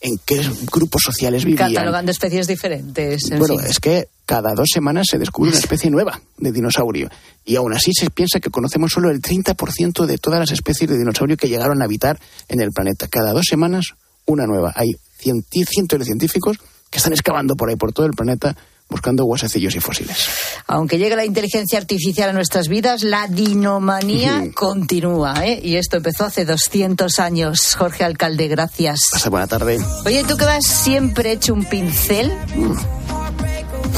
en 0.00 0.18
qué 0.24 0.40
grupos 0.72 1.02
sociales 1.04 1.44
vivían. 1.44 1.72
Catalogando 1.72 2.12
especies 2.12 2.46
diferentes. 2.46 3.32
en 3.32 3.38
Bueno, 3.40 3.58
fin. 3.58 3.66
es 3.68 3.80
que 3.80 4.06
cada 4.30 4.54
dos 4.54 4.68
semanas 4.72 5.08
se 5.10 5.18
descubre 5.18 5.50
una 5.50 5.58
especie 5.64 5.90
nueva 5.90 6.20
de 6.38 6.52
dinosaurio. 6.52 7.10
Y 7.44 7.56
aún 7.56 7.74
así 7.74 7.90
se 7.92 8.10
piensa 8.10 8.38
que 8.38 8.48
conocemos 8.48 8.92
solo 8.92 9.10
el 9.10 9.20
30% 9.20 10.06
de 10.06 10.18
todas 10.18 10.38
las 10.38 10.52
especies 10.52 10.88
de 10.88 10.96
dinosaurio 10.96 11.36
que 11.36 11.48
llegaron 11.48 11.82
a 11.82 11.86
habitar 11.86 12.20
en 12.48 12.60
el 12.60 12.70
planeta. 12.70 13.08
Cada 13.08 13.32
dos 13.32 13.46
semanas, 13.46 13.94
una 14.26 14.46
nueva. 14.46 14.72
Hay 14.76 14.90
cientos 15.18 15.98
de 15.98 16.04
científicos 16.04 16.58
que 16.90 16.98
están 16.98 17.12
excavando 17.12 17.56
por 17.56 17.70
ahí, 17.70 17.74
por 17.74 17.92
todo 17.92 18.06
el 18.06 18.12
planeta, 18.12 18.56
buscando 18.88 19.24
huesecillos 19.24 19.74
y 19.74 19.80
fósiles. 19.80 20.28
Aunque 20.68 20.98
llegue 20.98 21.16
la 21.16 21.24
inteligencia 21.24 21.80
artificial 21.80 22.30
a 22.30 22.32
nuestras 22.32 22.68
vidas, 22.68 23.02
la 23.02 23.26
dinomanía 23.26 24.44
continúa, 24.54 25.44
¿eh? 25.44 25.60
Y 25.60 25.74
esto 25.74 25.96
empezó 25.96 26.26
hace 26.26 26.44
200 26.44 27.18
años. 27.18 27.74
Jorge 27.74 28.04
Alcalde, 28.04 28.46
gracias. 28.46 29.00
Pasa 29.10 29.28
buena 29.28 29.48
tarde. 29.48 29.80
Oye, 30.06 30.22
¿tú 30.22 30.36
que 30.36 30.44
vas 30.44 30.64
siempre 30.64 31.32
hecho 31.32 31.52
un 31.52 31.64
pincel? 31.64 32.32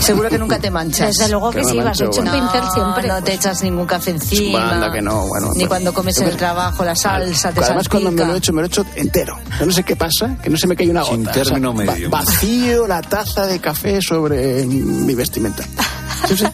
Seguro 0.00 0.28
que 0.28 0.38
nunca 0.38 0.58
te 0.58 0.70
manchas. 0.70 1.16
Desde 1.16 1.30
luego 1.30 1.50
que 1.50 1.60
Que 1.60 1.64
sí, 1.66 1.78
vas 1.78 2.00
hecho 2.00 2.10
un 2.20 2.26
bueno. 2.26 2.32
pincel 2.50 2.70
siempre. 2.74 3.08
No 3.08 3.22
te 3.22 3.34
echas 3.34 3.62
ningún 3.62 3.86
café 3.86 4.10
encima. 4.10 4.72
Anda 4.72 4.92
que 4.92 5.00
no, 5.02 5.26
bueno. 5.28 5.48
Ni 5.54 5.60
pues- 5.60 5.68
cuando 5.68 5.94
comes 5.94 6.18
en 6.18 6.28
el 6.28 6.36
trabajo 6.36 6.84
la 6.84 6.94
salsa 6.96 7.52
te 7.52 7.60
Además, 7.60 7.88
cuando 7.88 8.10
me 8.10 8.16
salpica. 8.18 8.28
lo 8.28 8.34
he 8.34 8.38
hecho, 8.38 8.52
me 8.52 8.60
lo 8.62 8.66
he 8.66 8.68
hecho 8.68 8.84
entero. 8.96 9.38
Yo 9.60 9.66
no 9.66 9.72
sé 9.72 9.82
qué 9.84 9.94
pasa, 9.96 10.36
que 10.42 10.50
no 10.50 10.56
se 10.56 10.66
me 10.66 10.74
cae 10.76 10.88
una 10.90 11.02
gota. 11.02 11.14
Sin 11.14 11.24
término 11.26 11.74
va- 11.74 11.84
medio. 11.84 12.10
vacío 12.10 12.86
la 12.86 13.00
taza 13.02 13.46
de 13.46 13.60
café 13.60 14.00
sobre 14.02 14.64
mi 14.66 15.14
vestimenta. 15.14 15.62
Sí, 16.28 16.36
sí. 16.36 16.46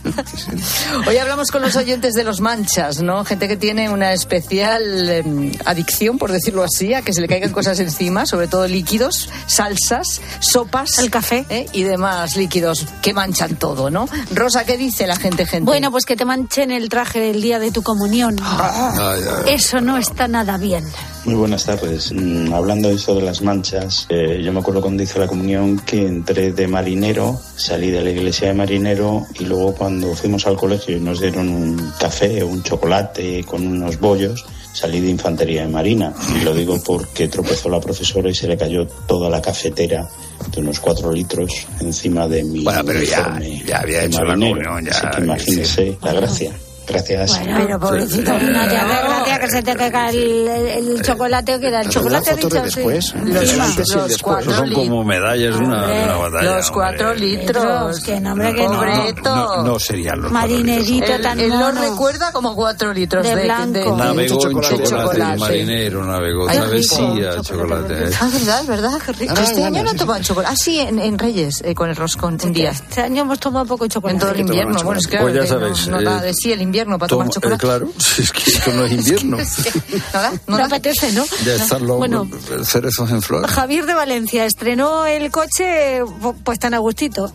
Hoy 1.07 1.19
hablamos 1.19 1.51
con 1.51 1.61
los 1.61 1.77
oyentes 1.77 2.15
de 2.15 2.25
los 2.25 2.41
manchas, 2.41 3.03
¿no? 3.03 3.23
Gente 3.27 3.49
que 3.49 3.57
tiene 3.59 3.91
una 3.91 4.13
especial 4.15 4.83
eh, 5.11 5.53
adicción, 5.67 6.17
por 6.17 6.33
decirlo 6.33 6.65
así, 6.65 6.95
a 6.95 7.03
que 7.03 7.13
se 7.13 7.21
le 7.21 7.29
caigan 7.29 7.53
cosas 7.53 7.79
encima, 7.79 8.25
sobre 8.25 8.49
todo 8.49 8.67
líquidos, 8.67 9.29
salsas, 9.47 10.23
sopas. 10.41 10.99
El 10.99 11.11
café. 11.11 11.45
¿eh? 11.51 11.67
Y 11.75 11.83
demás 11.83 12.37
líquidos 12.37 12.87
que 13.03 13.13
manchan 13.29 13.57
todo, 13.57 13.91
¿no? 13.91 14.09
Rosa, 14.35 14.65
¿qué 14.65 14.79
dice 14.79 15.07
la 15.07 15.17
gente, 15.17 15.45
gente? 15.45 15.65
Bueno, 15.65 15.91
pues 15.91 16.07
que 16.07 16.17
te 16.17 16.25
manchen 16.25 16.71
el 16.71 16.89
traje 16.89 17.21
del 17.21 17.43
día 17.43 17.59
de 17.59 17.71
tu 17.71 17.83
comunión. 17.83 18.37
Ay. 18.43 19.21
Eso 19.49 19.81
no 19.81 19.99
está 19.99 20.29
nada 20.29 20.57
bien. 20.57 20.85
Muy 21.27 21.35
buenas 21.35 21.67
tardes. 21.67 22.11
Mm, 22.13 22.55
hablando 22.55 22.89
de 22.89 22.95
eso 22.95 23.15
de 23.15 23.23
las 23.23 23.43
manchas, 23.43 24.07
eh, 24.09 24.41
yo 24.43 24.51
me 24.53 24.61
acuerdo 24.61 24.81
cuando 24.81 25.03
hice 25.03 25.19
la 25.19 25.27
comunión 25.27 25.79
que 25.81 26.07
entré 26.07 26.53
de 26.53 26.67
marinero, 26.67 27.39
salí 27.57 27.91
de 27.91 28.03
la 28.03 28.11
iglesia 28.11 28.49
de 28.49 28.55
marinero 28.55 29.27
y 29.39 29.45
luego 29.45 29.75
cuando 29.75 30.15
fuimos 30.15 30.47
al 30.47 30.57
colegio 30.57 30.97
y 30.97 31.01
nos 31.01 31.21
dieron 31.21 31.51
un 31.51 31.93
café 32.01 32.43
o 32.43 32.47
un 32.47 32.63
chocolate 32.63 33.45
con 33.45 33.67
unos 33.67 34.01
bollos, 34.01 34.47
salí 34.79 35.01
de 35.01 35.11
infantería 35.11 35.63
de 35.63 35.69
marina. 35.69 36.13
Y 36.41 36.45
lo 36.45 36.55
digo 36.55 36.81
porque 36.85 37.29
tropezó 37.29 37.69
la 37.69 37.81
profesora 37.81 38.31
y 38.31 38.35
se 38.35 38.47
le 38.47 38.57
cayó 38.57 38.87
toda 39.07 39.29
la 39.29 39.43
cafetera 39.43 40.09
de 40.53 40.61
unos 40.61 40.79
cuatro 40.81 41.13
litros 41.13 41.67
encima 41.81 42.29
de 42.29 42.45
mi 42.45 42.63
Bueno, 42.65 42.85
pero 42.85 43.03
ya- 43.03 43.19
uniforme 43.37 43.63
ya 43.67 43.79
había 43.81 43.99
de 44.01 44.07
hecho 44.07 44.25
la 44.25 44.35
ya, 44.81 44.91
Así 44.91 45.07
que 45.17 45.23
imagínese 45.25 45.99
la 46.03 46.13
gracia. 46.13 46.53
Gracias. 46.89 47.41
Pero 47.45 47.79
pobrecito, 47.79 48.33
no 48.33 48.39
te 48.69 48.77
hace 48.77 49.03
gracia 49.07 49.39
que 49.41 49.51
se 49.51 49.63
te 49.63 49.77
caiga 49.77 50.11
el, 50.11 50.49
el- 50.49 51.03
chocolate 51.03 51.55
o 51.55 51.61
que 51.61 51.69
era 51.69 51.81
el 51.83 51.89
chocolate 51.89 52.31
de 52.35 52.37
dicho 52.37 52.59
así. 52.59 52.77
después. 52.77 53.15
Los. 53.15 53.59
Antes 53.59 53.87
y 53.91 53.95
los 53.95 54.09
después. 54.09 54.23
cuatro 54.23 54.53
Son 54.53 54.73
como 54.73 55.03
litros. 55.03 55.07
medallas 55.07 55.59
de 55.59 55.65
una, 55.65 55.87
de 55.87 56.05
una 56.05 56.17
batalla. 56.17 56.57
Los 56.57 56.71
cuatro 56.71 57.11
hombre. 57.11 57.27
litros. 57.27 58.01
Que 58.01 58.21
no, 58.21 58.33
hombre, 58.33 58.55
que 58.55 58.65
no. 58.65 58.85
No, 59.25 59.63
no 59.63 59.79
serían 59.79 60.21
los 60.21 60.31
litros. 60.31 60.33
Marinerito 60.33 61.13
Él, 61.13 61.23
tan 61.23 61.41
él 61.41 61.51
lo 61.51 61.71
recuerda 61.73 62.33
como 62.33 62.55
cuatro 62.55 62.93
litros 62.93 63.23
De 63.27 63.37
de, 63.37 63.45
blanco. 63.45 63.97
Navegó 63.97 64.35
en 64.35 64.41
chocolate. 64.41 64.83
chocolate, 64.85 65.37
marinero, 65.39 66.05
navegó, 66.05 66.49
Ay, 66.49 66.57
travesía, 66.59 67.41
chocolate. 67.43 67.95
¿eh? 68.05 68.11
Ah, 68.21 68.29
verdad, 68.33 68.65
verdad, 68.67 68.93
qué 69.05 69.13
rico. 69.13 69.35
Este 69.35 69.61
bueno, 69.61 69.67
año 69.79 69.83
no 69.85 69.95
toman 69.95 70.23
chocolate. 70.23 70.53
Ah, 70.53 70.57
sí, 70.59 70.79
en, 70.81 70.99
en 70.99 71.19
Reyes, 71.19 71.63
eh, 71.65 71.75
con 71.75 71.89
el 71.91 71.97
roscón, 71.97 72.39
un 72.43 72.53
día. 72.53 72.71
Este 72.71 73.01
año 73.03 73.23
hemos 73.23 73.39
tomado 73.39 73.67
poco 73.67 73.87
chocolate. 73.87 74.15
En 74.17 74.21
todo 74.21 74.33
el 74.33 74.41
invierno. 74.41 74.81
Bueno, 74.83 74.99
es 75.01 75.07
que 75.07 75.19
Pues 75.19 75.35
ya 75.35 75.41
claro, 75.45 75.59
que 75.69 75.75
sabéis, 75.75 75.89
no, 75.89 76.03
da 76.03 76.19
eh, 76.23 76.27
de 76.27 76.35
sí 76.35 76.53
el 76.53 76.63
invierno 76.63 76.78
para 76.87 77.09
Toma- 77.09 77.25
tomar 77.25 77.29
chocolate. 77.31 77.55
eh, 77.55 77.69
claro, 77.69 77.93
si 77.99 78.23
es 78.23 78.33
que 78.33 78.51
esto 78.51 78.73
no 78.73 78.85
es 78.85 78.93
invierno. 78.93 79.39
Es 79.41 79.57
que 79.57 79.71
no 80.15 80.21
da, 80.21 80.31
no 80.33 80.39
No 80.47 80.59
da. 80.59 80.65
apetece, 80.67 81.13
¿no? 81.13 81.25
Ya 81.45 81.55
están 81.55 81.87
los 81.87 81.99
Bueno. 81.99 82.29
cerezos 82.65 83.11
en 83.11 83.23
flor. 83.23 83.47
Javier 83.49 83.87
de 83.87 83.95
Valencia 83.95 84.45
estrenó 84.45 85.07
el 85.07 85.31
coche 85.31 86.03
pues 86.45 86.59
tan 86.59 86.75
a 86.75 86.79
gustito. 86.79 87.33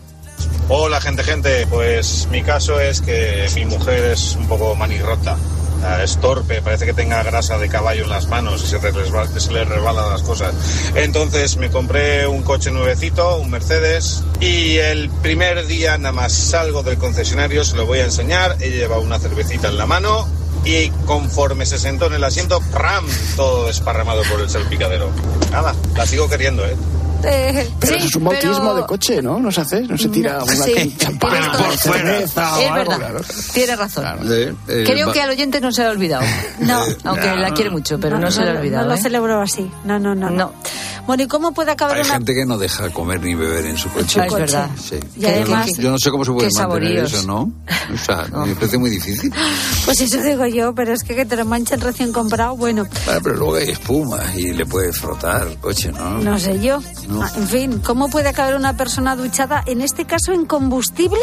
Hola 0.68 1.00
gente, 1.00 1.22
gente. 1.24 1.66
Pues 1.66 2.26
mi 2.30 2.42
caso 2.42 2.80
es 2.80 3.00
que 3.02 3.46
mi 3.54 3.66
mujer 3.66 4.04
es 4.12 4.34
un 4.36 4.46
poco 4.48 4.74
manirrota. 4.74 5.36
Ah, 5.82 6.02
Es 6.02 6.18
torpe, 6.18 6.62
parece 6.62 6.86
que 6.86 6.94
tenga 6.94 7.22
grasa 7.22 7.58
de 7.58 7.68
caballo 7.68 8.04
en 8.04 8.10
las 8.10 8.28
manos 8.28 8.62
y 8.62 8.66
se, 8.66 8.78
le 9.52 9.64
resbalan 9.64 10.10
las 10.10 10.22
cosas. 10.22 10.54
Entonces 10.94 11.56
me 11.56 11.70
compré 11.70 12.26
un 12.26 12.42
coche 12.42 12.70
nuevecito, 12.70 13.36
un 13.38 13.50
Mercedes, 13.50 14.22
y 14.40 14.76
el 14.76 15.10
primer 15.10 15.66
día 15.66 15.98
nada 15.98 16.12
más 16.12 16.32
salgo 16.32 16.82
del 16.82 16.98
concesionario, 16.98 17.64
se 17.64 17.76
lo 17.76 17.86
voy 17.86 17.98
a 17.98 18.04
enseñar, 18.04 18.56
ella 18.60 18.76
lleva 18.76 18.98
una 18.98 19.18
cervecita 19.18 19.68
en 19.68 19.78
la 19.78 19.86
mano 19.86 20.28
y 20.64 20.88
conforme 21.06 21.66
se 21.66 21.78
sentó 21.78 22.06
en 22.06 22.14
el 22.14 22.24
asiento, 22.24 22.60
¡pram! 22.72 23.06
Todo 23.36 23.66
desparramado 23.66 24.22
por 24.30 24.40
el 24.40 24.48
salpicadero. 24.48 25.10
Nada, 25.50 25.74
la 25.94 26.06
sigo 26.06 26.28
queriendo, 26.28 26.64
¿eh? 26.64 26.74
Eh, 27.26 27.70
Pero 27.80 27.92
Sí, 27.92 27.98
eso 27.98 28.06
es 28.08 28.16
un 28.16 28.24
bautismo 28.24 28.58
pero- 28.60 28.74
de 28.74 28.82
coche, 28.86 29.22
¿no? 29.22 29.38
¿No 29.40 29.50
se 29.52 29.60
hace? 29.62 29.80
¿No 29.82 29.96
se 29.98 30.08
tira 30.08 30.38
No, 30.38 30.44
una 30.44 30.54
sí, 30.54 30.96
por 31.20 31.30
cerveza 31.78 32.56
o 32.56 32.60
Es 32.60 32.70
algo? 32.70 32.76
verdad, 32.76 32.96
Claro. 32.98 33.20
tiene 33.52 33.76
razón. 33.76 34.04
Eh, 34.30 34.54
eh, 34.68 34.84
Creo 34.86 35.06
va- 35.08 35.12
que 35.12 35.20
al 35.22 35.30
oyente 35.30 35.60
no 35.60 35.72
se 35.72 35.82
le 35.82 35.88
ha 35.88 35.90
olvidado. 35.90 36.24
No. 36.60 36.82
Aunque 37.04 37.26
la 37.36 37.52
quiere 37.52 37.70
mucho, 37.70 37.98
pero 37.98 38.18
no, 38.18 38.30
se 38.30 38.42
le 38.42 38.50
ha 38.50 38.54
olvidado. 38.60 38.84
No 38.84 38.90
lo 38.90 38.98
¿eh? 38.98 39.02
celebró 39.02 39.40
así. 39.40 39.70
No, 39.84 39.98
no, 39.98 40.14
no. 40.14 40.30
No. 40.30 40.52
Bueno, 41.06 41.22
¿y 41.24 41.26
cómo 41.26 41.52
puede 41.52 41.70
acabar 41.72 41.96
Hay 41.96 42.02
una... 42.04 42.14
gente 42.14 42.32
que 42.34 42.46
no 42.46 42.56
deja 42.56 42.88
comer 42.90 43.20
ni 43.22 43.34
beber 43.34 43.66
en 43.66 43.76
su 43.76 43.90
coche. 43.90 44.20
Ah, 44.22 44.26
es 44.26 44.32
verdad. 44.34 44.70
Sí. 44.82 44.98
Y 45.16 45.20
Yo 45.20 45.28
no- 45.28 45.34
además- 45.34 45.70
yo 45.78 45.90
no 45.90 45.98
sé 45.98 46.10
cómo 46.10 46.24
se 46.24 46.32
puede 46.32 46.46
mantener 46.46 46.62
saboríos. 46.62 47.12
eso, 47.12 47.26
¿no? 47.26 47.52
O 47.92 47.98
sea, 48.04 48.26
me 48.46 48.54
parece 48.54 48.78
muy 48.78 48.90
difícil. 48.90 49.32
Pues 49.84 50.00
eso 50.00 50.16
digo 50.22 50.46
yo, 50.46 50.74
pero 50.74 50.94
es 50.94 51.04
que 51.04 51.14
que 51.14 51.26
te 51.26 51.36
lo 51.36 51.44
manchen 51.44 51.78
recién 51.80 52.10
comprado, 52.10 52.56
bueno, 52.56 52.86
Vale, 53.06 53.20
pero 53.22 53.36
luego 53.36 53.56
hay 53.56 53.68
espuma 53.70 54.18
y 54.34 54.52
le 54.54 54.64
puedes 54.64 54.96
frotar 54.98 55.46
el 55.46 55.58
coche, 55.58 55.92
¿no? 55.92 56.18
no 56.18 56.38
sé 56.38 56.58
yo. 56.60 56.80
No. 57.06 57.13
Ah, 57.22 57.30
En 57.36 57.48
fin, 57.48 57.80
¿cómo 57.84 58.08
puede 58.08 58.28
acabar 58.28 58.54
una 58.56 58.76
persona 58.76 59.16
duchada, 59.16 59.62
en 59.66 59.80
este 59.80 60.04
caso 60.04 60.32
en 60.32 60.46
combustible? 60.46 61.18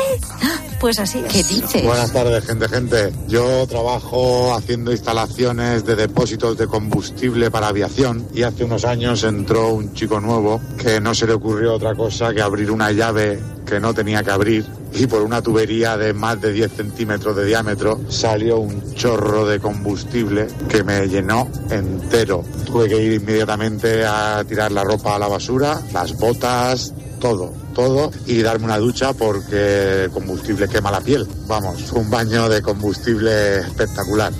Pues 0.79 0.99
así 0.99 1.19
es. 1.19 1.31
¿Qué 1.31 1.43
dices? 1.43 1.83
Buenas 1.83 2.11
tardes, 2.11 2.45
gente, 2.45 2.67
gente. 2.67 3.13
Yo 3.27 3.67
trabajo 3.67 4.53
haciendo 4.55 4.91
instalaciones 4.91 5.85
de 5.85 5.95
depósitos 5.95 6.57
de 6.57 6.67
combustible 6.67 7.51
para 7.51 7.67
aviación 7.67 8.27
y 8.33 8.43
hace 8.43 8.63
unos 8.63 8.85
años 8.85 9.23
entró 9.23 9.69
un 9.69 9.93
chico 9.93 10.19
nuevo 10.19 10.59
que 10.77 10.99
no 10.99 11.13
se 11.13 11.27
le 11.27 11.33
ocurrió 11.33 11.73
otra 11.75 11.93
cosa 11.95 12.33
que 12.33 12.41
abrir 12.41 12.71
una 12.71 12.91
llave 12.91 13.39
que 13.65 13.79
no 13.79 13.93
tenía 13.93 14.23
que 14.23 14.31
abrir 14.31 14.65
y 14.93 15.07
por 15.07 15.21
una 15.21 15.41
tubería 15.41 15.97
de 15.97 16.13
más 16.13 16.41
de 16.41 16.51
10 16.51 16.71
centímetros 16.73 17.35
de 17.35 17.45
diámetro 17.45 17.99
salió 18.09 18.57
un 18.57 18.93
chorro 18.93 19.45
de 19.45 19.59
combustible 19.59 20.47
que 20.69 20.83
me 20.83 21.07
llenó 21.07 21.49
entero. 21.69 22.43
Tuve 22.65 22.89
que 22.89 23.01
ir 23.01 23.13
inmediatamente 23.13 24.05
a 24.05 24.43
tirar 24.47 24.71
la 24.71 24.83
ropa 24.83 25.15
a 25.15 25.19
la 25.19 25.27
basura, 25.27 25.79
las 25.93 26.17
botas, 26.17 26.93
todo, 27.19 27.53
todo 27.73 28.11
y 28.25 28.41
darme 28.41 28.65
una 28.65 28.77
ducha 28.77 29.13
porque 29.13 30.05
el 30.05 30.11
combustible 30.11 30.67
quema 30.67 30.91
la 30.91 31.01
piel. 31.01 31.27
Vamos, 31.47 31.83
fue 31.83 31.99
un 31.99 32.09
baño 32.09 32.49
de 32.49 32.61
combustible 32.61 33.59
espectacular. 33.59 34.33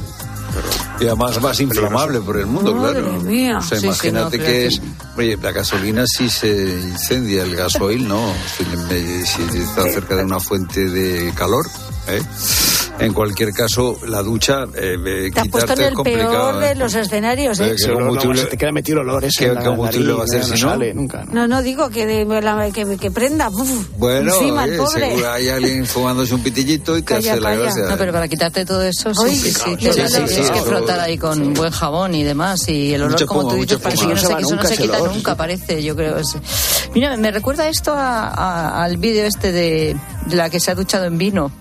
Y 0.99 1.07
además 1.07 1.41
más 1.41 1.59
inflamable 1.59 2.19
por 2.19 2.37
el 2.37 2.45
mundo, 2.45 2.75
Madre 2.75 3.01
claro. 3.01 3.21
mía. 3.21 3.57
O 3.57 3.61
sea, 3.61 3.77
Sí, 3.77 3.81
sí, 3.81 3.87
imagínate 3.87 4.37
no, 4.37 4.43
que 4.43 4.67
es. 4.67 4.81
Oye, 5.21 5.37
la 5.37 5.51
gasolina 5.51 6.03
si 6.07 6.31
se 6.31 6.47
incendia, 6.47 7.43
el 7.43 7.55
gasoil 7.55 8.07
no. 8.07 8.33
Si 8.57 9.59
está 9.59 9.83
cerca 9.83 10.15
de 10.15 10.23
una 10.23 10.39
fuente 10.39 10.89
de 10.89 11.31
calor. 11.35 11.63
¿eh? 12.07 12.23
En 13.01 13.13
cualquier 13.13 13.51
caso, 13.51 13.97
la 14.07 14.21
ducha, 14.21 14.63
eh, 14.75 14.95
eh, 15.05 15.31
Te 15.33 15.39
has 15.41 15.47
puesto 15.47 15.73
en 15.73 15.81
el 15.81 15.93
complicado. 15.93 16.31
peor 16.31 16.59
de 16.59 16.71
¿eh? 16.71 16.75
los 16.75 16.93
escenarios, 16.95 17.59
¿eh? 17.59 17.71
Eh, 17.71 17.75
¿Qué 17.77 17.91
olor, 17.91 18.25
no, 18.25 18.33
te 18.47 18.57
queda 18.57 18.71
metido 18.71 19.01
olores 19.01 19.33
¿Qué 19.37 19.47
en 19.47 19.55
la 19.55 19.63
combustible 19.63 20.13
nariz, 20.13 20.17
va 20.19 20.21
a 20.21 20.25
hacer 20.25 20.39
no 20.39 20.45
si 20.57 20.63
no? 20.63 20.69
sale 20.69 20.93
nunca. 20.93 21.23
¿no? 21.25 21.33
No, 21.33 21.47
no, 21.47 21.61
digo 21.61 21.89
que, 21.89 22.05
de- 22.05 22.25
la- 22.41 22.69
que, 22.71 22.97
que 22.97 23.11
prenda. 23.11 23.49
uf, 23.49 23.87
Bueno, 23.97 24.33
encima 24.33 24.65
el 24.65 24.73
eh, 24.73 24.77
pobre. 24.77 25.09
seguro 25.09 25.31
hay 25.31 25.49
alguien 25.49 25.85
fumándose 25.85 26.33
un 26.35 26.43
pitillito 26.43 26.97
y 26.97 27.01
te 27.01 27.05
Calla, 27.15 27.31
hace 27.33 27.41
la 27.41 27.55
gracia. 27.55 27.83
No, 27.89 27.97
pero 27.97 28.11
para 28.13 28.27
quitarte 28.27 28.65
todo 28.65 28.81
eso, 28.83 29.13
sí, 29.13 29.35
sí, 29.35 29.51
sí. 29.51 29.59
sí, 29.69 29.75
Tienes, 29.77 30.51
que 30.51 30.61
frotar 30.61 30.99
ahí 30.99 31.17
con 31.17 31.53
buen 31.53 31.71
jabón 31.71 32.13
y 32.15 32.23
demás. 32.23 32.67
Y 32.69 32.93
el 32.93 33.03
olor, 33.03 33.25
como 33.25 33.47
tú 33.49 33.55
dices, 33.55 33.77
parece 33.79 34.07
que 34.07 34.13
no, 34.13 34.19
se, 34.19 34.25
eso 34.39 34.55
no 34.55 34.61
quita 34.69 34.99
nunca, 34.99 35.35
parece, 35.35 35.81
yo 35.83 35.95
creo. 35.95 36.17
Mira, 36.93 37.17
me 37.17 37.31
recuerda 37.31 37.67
esto 37.67 37.93
a- 37.93 38.27
a- 38.27 38.83
al 38.83 38.97
vídeo 38.97 39.25
este 39.25 39.51
de 39.51 39.95
la 40.31 40.49
que 40.49 40.59
se 40.59 40.71
ha 40.71 40.75
duchado 40.75 41.05
en 41.05 41.17
vino. 41.17 41.51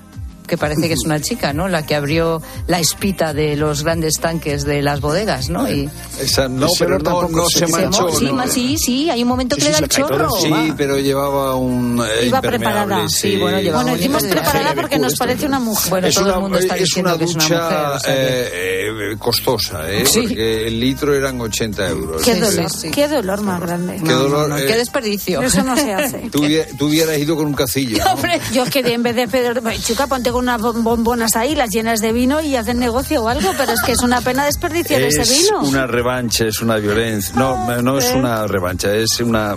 Que 0.51 0.59
parece 0.59 0.89
que 0.89 0.95
es 0.95 1.05
una 1.05 1.21
chica, 1.21 1.53
¿no? 1.53 1.69
La 1.69 1.87
que 1.87 1.95
abrió 1.95 2.43
la 2.67 2.81
espita 2.81 3.33
de 3.33 3.57
los 3.57 3.85
grandes 3.85 4.15
tanques 4.21 4.65
de 4.65 4.83
las 4.83 5.01
bodegas, 5.01 5.49
¿no? 5.49 5.71
Y 5.71 5.89
Esa 6.21 6.49
no, 6.49 6.67
pero 6.79 6.99
no, 6.99 7.05
tampoco 7.05 7.29
no 7.37 7.49
se- 7.49 7.61
se 7.61 7.67
se 7.67 7.73
manchó. 7.73 8.11
sí, 8.13 8.25
no. 8.33 8.47
sí, 8.49 8.77
sí, 8.79 9.09
hay 9.11 9.23
un 9.23 9.29
momento 9.29 9.55
que 9.57 9.63
Sí, 9.63 9.69
le 9.69 9.73
da 9.73 9.79
el 9.79 9.91
se 9.91 10.01
chorro. 10.03 10.31
Sí, 10.43 10.53
pero 10.77 10.99
llevaba 10.99 11.55
un 11.57 12.03
eh, 12.05 12.27
Iba 12.27 12.41
preparada. 12.43 13.09
Sí, 13.09 13.31
Sí, 13.31 13.37
bueno, 13.37 13.61
llevaba 13.61 13.85
Bueno, 13.85 13.97
decimos 13.97 14.25
preparada 14.25 14.75
porque 14.75 14.99
nos 14.99 15.15
parece 15.17 15.47
una 15.47 15.61
mujer. 15.61 15.89
Bueno, 15.91 16.07
es 16.09 16.15
todo 16.15 16.25
una, 16.25 16.35
el 16.35 16.41
mundo 16.41 16.59
está 16.59 16.75
es 16.77 16.83
diciendo 16.83 17.11
una 17.11 17.19
que 17.19 17.25
es 17.25 17.35
una 17.35 17.45
mujer. 17.45 17.61
o 17.61 18.01
sea 18.01 18.01
que- 18.01 18.11
eh, 18.13 19.13
eh, 19.13 19.17
costosa, 19.19 19.91
¿eh? 19.91 20.05
Sí. 20.07 20.21
Porque 20.23 20.67
el 20.67 20.81
litro 20.81 21.15
eran 21.15 21.41
80 21.41 21.89
euros. 21.89 22.23
Qué 22.23 22.35
dolor, 22.35 22.71
sí, 22.71 22.91
qué 22.91 23.07
dolor 23.09 23.41
más 23.43 23.61
grande. 23.61 24.01
Qué 24.05 24.13
dolor. 24.13 24.49
No, 24.49 24.59
eh, 24.59 24.67
qué 24.67 24.77
desperdicio. 24.77 25.41
Eso 25.43 25.63
no 25.63 25.77
se 25.77 25.93
hace. 25.95 26.19
tú, 26.33 26.43
hubie- 26.45 26.67
tú 26.77 26.87
hubieras 26.87 27.17
ido 27.19 27.37
con 27.37 27.47
un 27.47 27.55
cacillo. 27.55 27.99
¿no? 28.05 28.13
Hombre, 28.15 28.41
Yo 28.53 28.65
es 28.65 28.71
que 28.71 28.81
en 28.81 29.03
vez 29.03 29.15
de 29.15 29.29
pedir, 29.29 29.61
chica, 29.83 30.07
ponte 30.07 30.31
con 30.31 30.40
unas 30.41 30.61
bom- 30.61 30.83
bombonas 30.83 31.37
ahí, 31.37 31.55
las 31.55 31.71
llenas 31.71 32.01
de 32.01 32.13
vino 32.13 32.41
y 32.41 32.57
hacen 32.57 32.79
negocio 32.79 33.23
o 33.23 33.29
algo, 33.29 33.51
pero 33.57 33.73
es 33.73 33.81
que 33.83 33.93
es 33.93 34.01
una 34.03 34.21
pena 34.21 34.45
desperdiciar 34.45 35.01
ese 35.03 35.23
Es 35.23 35.31
vino. 35.45 35.63
una 35.63 35.87
revancha, 35.87 36.47
es 36.47 36.61
una 36.61 36.77
violencia. 36.77 37.35
No, 37.37 37.81
no 37.83 37.99
es 37.99 38.11
una 38.15 38.47
revancha, 38.47 38.93
es 38.95 39.21
una, 39.21 39.55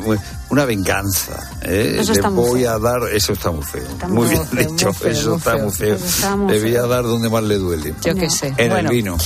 una 0.49 0.65
venganza. 0.65 1.49
¿eh? 1.63 1.97
Eso 1.99 2.11
Le 2.13 2.17
está 2.19 2.29
muy 2.29 2.47
voy 2.49 2.61
feo. 2.61 2.71
a 2.73 2.79
dar, 2.79 3.01
eso 3.13 3.33
está 3.33 3.51
muy 3.51 3.63
feo. 3.63 3.81
Está 3.83 4.07
muy 4.07 4.17
muy 4.27 4.29
bien 4.29 4.47
feo, 4.47 4.69
dicho, 4.69 4.85
muy 4.87 4.93
feo, 4.95 5.11
eso 5.11 5.29
muy 5.29 5.37
está 5.39 5.57
muy 5.57 5.71
feo. 5.71 5.95
Eso 5.95 6.05
está 6.05 6.35
muy 6.35 6.53
Le 6.53 6.59
voy 6.61 6.71
feo. 6.71 6.83
a 6.83 6.87
dar 6.87 7.03
donde 7.03 7.29
más 7.29 7.43
le 7.43 7.57
duele. 7.57 7.93
yo 8.03 8.13
qué 8.15 8.29
sé. 8.29 8.53
En 8.57 8.69
bueno, 8.69 8.89
el 8.89 8.95
vino. 8.95 9.17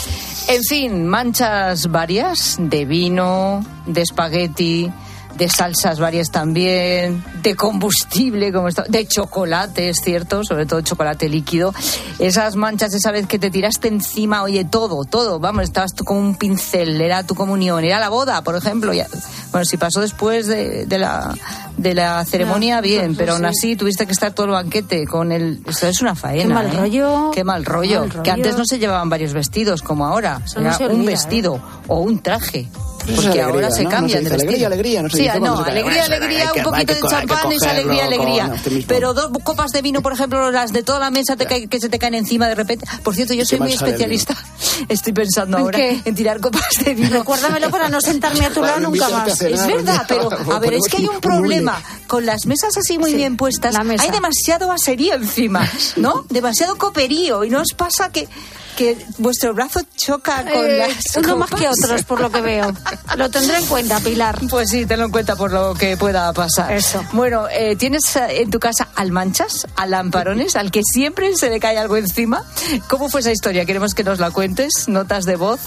En 0.49 0.63
fin, 0.63 1.05
manchas 1.05 1.87
varias 1.91 2.55
de 2.59 2.85
vino, 2.85 3.65
de 3.85 4.01
espagueti, 4.01 4.89
de 5.37 5.49
salsas 5.49 5.99
varias 5.99 6.31
también, 6.31 7.23
de 7.43 7.55
combustible, 7.55 8.51
como 8.51 8.69
de 8.69 9.07
chocolate, 9.07 9.89
es 9.89 10.01
cierto, 10.03 10.43
sobre 10.43 10.65
todo 10.65 10.81
chocolate 10.81 11.29
líquido. 11.29 11.73
Esas 12.19 12.55
manchas 12.55 12.93
esa 12.93 13.11
vez 13.11 13.27
que 13.27 13.37
te 13.39 13.51
tiraste 13.51 13.87
encima, 13.87 14.41
oye, 14.43 14.65
todo, 14.65 15.05
todo, 15.05 15.39
vamos, 15.39 15.63
estabas 15.63 15.93
tú 15.93 16.03
con 16.03 16.17
un 16.17 16.35
pincel, 16.35 16.99
era 17.01 17.23
tu 17.23 17.35
comunión, 17.35 17.83
era 17.83 17.99
la 17.99 18.09
boda, 18.09 18.41
por 18.43 18.55
ejemplo. 18.55 18.93
ya- 18.93 19.07
bueno, 19.51 19.65
si 19.65 19.77
pasó 19.77 20.01
después 20.01 20.47
de, 20.47 20.85
de 20.85 20.97
la, 20.97 21.33
de 21.77 21.93
la 21.93 22.25
ceremonia, 22.25 22.77
No, 22.77 22.81
bien, 22.81 23.15
pero 23.15 23.33
aún 23.33 23.41
sí. 23.41 23.45
así 23.47 23.75
tuviste 23.75 24.05
que 24.05 24.11
estar 24.11 24.33
todo 24.33 24.47
el 24.47 24.51
banquete 24.53 25.05
con 25.05 25.31
el... 25.31 25.61
Esto 25.67 25.87
es 25.87 26.01
una 26.01 26.15
faena. 26.15 26.43
Qué 26.43 26.53
mal 26.53 26.67
¿eh? 26.67 26.77
rollo. 26.77 27.31
Qué 27.33 27.43
mal 27.43 27.63
rollo. 27.65 27.99
Mal 28.01 28.09
rollo. 28.09 28.23
Que 28.23 28.31
antes 28.31 28.57
no 28.57 28.65
se 28.65 28.79
llevaban 28.79 29.09
varios 29.09 29.33
vestidos 29.33 29.81
como 29.83 30.05
ahora. 30.05 30.41
No 30.55 30.61
Era 30.61 30.77
un 30.77 30.83
olvida, 30.85 31.01
¿eh? 31.03 31.05
vestido 31.05 31.61
o 31.87 31.99
un 31.99 32.19
traje. 32.19 32.67
Porque 33.15 33.27
alegría, 33.41 33.45
ahora 33.45 33.71
se 33.71 33.83
¿no? 33.83 33.89
cambian 33.89 34.23
No 34.23 34.29
se 34.29 34.35
de 34.35 34.41
alegría, 34.43 34.67
alegría, 34.67 35.01
no 35.03 35.09
se 35.09 35.17
sí, 35.17 35.23
dice 35.23 35.39
no, 35.39 35.57
alegría, 35.59 35.83
Bueno, 35.83 36.15
alegría, 36.15 36.51
un 36.55 36.63
poquito 36.63 36.93
de 36.93 37.01
champán 37.01 37.51
es 37.51 37.61
alegría, 37.63 38.05
alegría. 38.05 38.51
Pero 38.87 39.13
dos 39.13 39.31
copas 39.43 39.71
de 39.71 39.81
vino, 39.81 40.01
por 40.01 40.13
ejemplo, 40.13 40.51
las 40.51 40.73
de 40.73 40.83
toda 40.83 40.99
la 40.99 41.09
mesa 41.11 41.35
te 41.35 41.45
cae- 41.45 41.67
que 41.67 41.79
se 41.79 41.89
te 41.89 41.99
caen 41.99 42.15
encima 42.15 42.47
de 42.47 42.55
repente. 42.55 42.85
Por 43.03 43.15
cierto, 43.15 43.33
yo 43.33 43.45
soy 43.45 43.59
muy 43.59 43.71
especialista. 43.73 44.35
Estoy 44.89 45.13
pensando 45.13 45.57
¿En 45.57 45.63
ahora 45.63 45.77
qué? 45.79 46.01
en 46.05 46.15
tirar 46.15 46.39
copas 46.39 46.63
de 46.83 46.93
vino. 46.93 47.09
Recuérdamelo 47.09 47.69
para 47.71 47.89
no 47.89 47.99
sentarme 48.01 48.45
a 48.45 48.49
tu 48.51 48.61
lado 48.61 48.79
nunca 48.79 49.09
más. 49.09 49.41
Es 49.41 49.65
verdad, 49.67 50.05
pero 50.07 50.29
a 50.53 50.59
ver, 50.59 50.73
es 50.75 50.87
que 50.89 50.97
hay 50.97 51.07
un 51.07 51.19
problema. 51.21 51.81
Con 52.07 52.25
las 52.25 52.45
mesas 52.45 52.77
así 52.77 52.97
muy 52.97 53.11
Sí, 53.11 53.17
bien 53.17 53.35
puestas, 53.37 53.75
hay 53.75 54.11
demasiado 54.11 54.71
aserío 54.71 55.15
encima, 55.15 55.69
¿no? 55.97 56.25
Demasiado 56.29 56.77
coperío. 56.77 57.43
¿Y 57.43 57.49
no 57.49 57.61
os 57.61 57.73
pasa 57.75 58.11
que, 58.11 58.27
que 58.77 58.95
vuestro 59.17 59.55
brazo 59.55 59.81
choca 59.95 60.43
con 60.43 60.65
Eh, 60.65 60.77
las 60.77 61.17
uno 61.17 61.35
más 61.35 61.49
que 61.49 61.67
otros, 61.67 62.03
por 62.03 62.21
lo 62.21 62.31
que 62.31 62.41
veo. 62.41 62.71
Lo 63.17 63.29
tendré 63.29 63.57
en 63.57 63.65
cuenta, 63.65 63.99
Pilar. 63.99 64.39
Pues 64.49 64.69
sí, 64.69 64.85
tenlo 64.85 65.05
en 65.05 65.11
cuenta 65.11 65.35
por 65.35 65.51
lo 65.51 65.73
que 65.73 65.97
pueda 65.97 66.31
pasar. 66.31 66.71
Eso. 66.71 67.03
Bueno, 67.11 67.47
eh, 67.49 67.75
¿tienes 67.75 68.15
eh, 68.15 68.41
en 68.41 68.51
tu 68.51 68.59
casa 68.59 68.87
almanchas, 68.95 69.67
alamparones, 69.75 70.55
al 70.55 70.69
que 70.69 70.83
siempre 70.83 71.35
se 71.35 71.49
le 71.49 71.59
cae 71.59 71.79
algo 71.79 71.97
encima? 71.97 72.43
¿Cómo 72.87 73.09
fue 73.09 73.21
esa 73.21 73.31
historia? 73.31 73.65
Queremos 73.65 73.95
que 73.95 74.03
nos 74.03 74.19
la 74.19 74.29
cuentes, 74.29 74.87
notas 74.87 75.25
de 75.25 75.35
voz, 75.37 75.59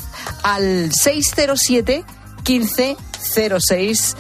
al 0.45 0.93
607 0.93 2.05
15 2.45 2.97
06 3.59 4.17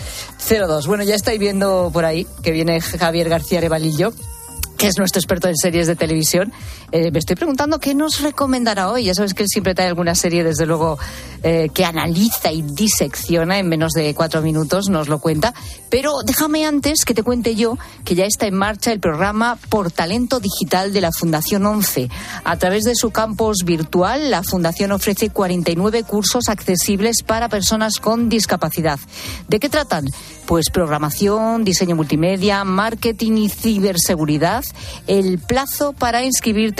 02. 0.48 0.86
Bueno, 0.88 1.04
ya 1.04 1.14
estáis 1.14 1.38
viendo 1.38 1.90
por 1.92 2.04
ahí 2.04 2.26
que 2.42 2.50
viene 2.50 2.80
Javier 2.80 3.28
García 3.28 3.58
Arevalillo 3.58 4.12
que 4.80 4.86
es 4.86 4.96
nuestro 4.96 5.20
experto 5.20 5.46
en 5.46 5.56
series 5.58 5.86
de 5.86 5.94
televisión. 5.94 6.54
Eh, 6.92 7.10
me 7.12 7.20
estoy 7.20 7.36
preguntando 7.36 7.78
qué 7.78 7.94
nos 7.94 8.20
recomendará 8.20 8.90
hoy. 8.90 9.04
Ya 9.04 9.14
sabes 9.14 9.34
que 9.34 9.44
él 9.44 9.48
siempre 9.48 9.74
trae 9.74 9.86
alguna 9.86 10.14
serie, 10.14 10.42
desde 10.42 10.66
luego, 10.66 10.98
eh, 11.42 11.68
que 11.72 11.84
analiza 11.84 12.50
y 12.50 12.62
disecciona 12.62 13.58
en 13.58 13.68
menos 13.68 13.92
de 13.92 14.12
cuatro 14.14 14.42
minutos, 14.42 14.88
nos 14.88 15.08
lo 15.08 15.20
cuenta. 15.20 15.54
Pero 15.88 16.22
déjame 16.24 16.66
antes 16.66 17.04
que 17.04 17.14
te 17.14 17.22
cuente 17.22 17.54
yo 17.54 17.78
que 18.04 18.14
ya 18.14 18.24
está 18.24 18.46
en 18.46 18.54
marcha 18.54 18.92
el 18.92 19.00
programa 19.00 19.56
Por 19.68 19.92
Talento 19.92 20.40
Digital 20.40 20.92
de 20.92 21.00
la 21.00 21.10
Fundación 21.12 21.64
11. 21.64 22.08
A 22.44 22.56
través 22.56 22.84
de 22.84 22.94
su 22.94 23.10
campus 23.10 23.64
virtual, 23.64 24.30
la 24.30 24.42
Fundación 24.42 24.92
ofrece 24.92 25.30
49 25.30 26.02
cursos 26.04 26.48
accesibles 26.48 27.22
para 27.22 27.48
personas 27.48 27.98
con 27.98 28.28
discapacidad. 28.28 28.98
¿De 29.48 29.60
qué 29.60 29.68
tratan? 29.68 30.06
Pues 30.46 30.70
programación, 30.70 31.64
diseño 31.64 31.94
multimedia, 31.94 32.64
marketing 32.64 33.36
y 33.36 33.48
ciberseguridad. 33.48 34.64
El 35.06 35.38
plazo 35.38 35.92
para 35.92 36.24
inscribirte 36.24 36.79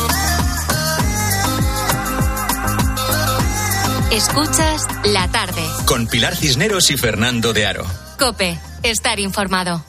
Escuchas 4.11 4.87
la 5.05 5.29
tarde. 5.29 5.61
Con 5.85 6.05
Pilar 6.05 6.35
Cisneros 6.35 6.91
y 6.91 6.97
Fernando 6.97 7.53
de 7.53 7.65
Aro. 7.65 7.85
Cope, 8.19 8.59
estar 8.83 9.21
informado. 9.21 9.85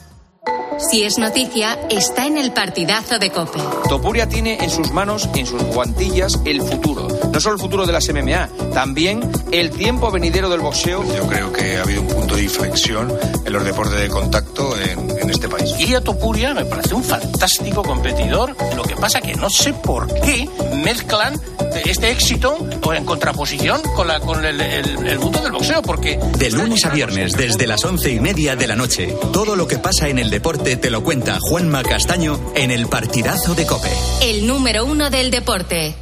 Si 0.79 1.03
es 1.03 1.17
noticia, 1.17 1.77
está 1.89 2.25
en 2.25 2.37
el 2.37 2.53
partidazo 2.53 3.19
de 3.19 3.31
Cope. 3.31 3.59
Topuria 3.89 4.29
tiene 4.29 4.63
en 4.63 4.69
sus 4.69 4.91
manos, 4.91 5.27
en 5.35 5.45
sus 5.45 5.61
guantillas, 5.63 6.39
el 6.45 6.61
futuro. 6.61 7.09
No 7.33 7.39
solo 7.39 7.55
el 7.55 7.61
futuro 7.61 7.87
de 7.87 7.91
las 7.91 8.07
MMA, 8.09 8.47
también 8.75 9.19
el 9.51 9.71
tiempo 9.71 10.11
venidero 10.11 10.49
del 10.49 10.59
boxeo. 10.59 11.03
Yo 11.15 11.27
creo 11.27 11.51
que 11.51 11.77
ha 11.77 11.81
habido 11.81 12.01
un 12.01 12.07
punto 12.07 12.35
de 12.35 12.43
inflexión 12.43 13.11
en 13.43 13.51
los 13.51 13.65
deportes 13.65 13.99
de 13.99 14.07
contacto 14.07 14.79
en, 14.79 15.09
en 15.19 15.29
este 15.31 15.49
país. 15.49 15.73
Iria 15.79 15.99
Topuria 15.99 16.53
me 16.53 16.63
parece 16.63 16.93
un 16.93 17.03
fantástico 17.03 17.81
competidor. 17.81 18.55
Lo 18.75 18.83
que 18.83 18.95
pasa 18.95 19.19
que 19.19 19.33
no 19.33 19.49
sé 19.49 19.73
por 19.73 20.13
qué 20.21 20.47
mezclan 20.83 21.41
este 21.83 22.11
éxito 22.11 22.55
o 22.83 22.93
en 22.93 23.03
contraposición 23.03 23.81
con, 23.95 24.07
la, 24.07 24.19
con 24.19 24.45
el, 24.45 24.61
el, 24.61 25.07
el 25.07 25.17
mundo 25.17 25.41
del 25.41 25.53
boxeo, 25.53 25.81
porque... 25.81 26.19
De 26.37 26.51
lunes 26.51 26.85
a 26.85 26.89
viernes, 26.89 27.33
desde 27.33 27.65
las 27.65 27.83
once 27.83 28.11
y 28.11 28.19
media 28.19 28.55
de 28.55 28.67
la 28.67 28.75
noche, 28.75 29.17
todo 29.33 29.55
lo 29.55 29.67
que 29.67 29.79
pasa 29.79 30.07
en 30.07 30.19
el 30.19 30.29
deporte 30.29 30.77
te 30.77 30.91
lo 30.91 31.03
cuenta 31.03 31.39
Juanma 31.41 31.81
Castaño 31.81 32.39
en 32.53 32.69
el 32.69 32.85
partidazo 32.85 33.55
de 33.55 33.65
Cope. 33.65 33.89
El 34.21 34.45
número 34.45 34.85
uno 34.85 35.09
del 35.09 35.31
deporte. 35.31 35.95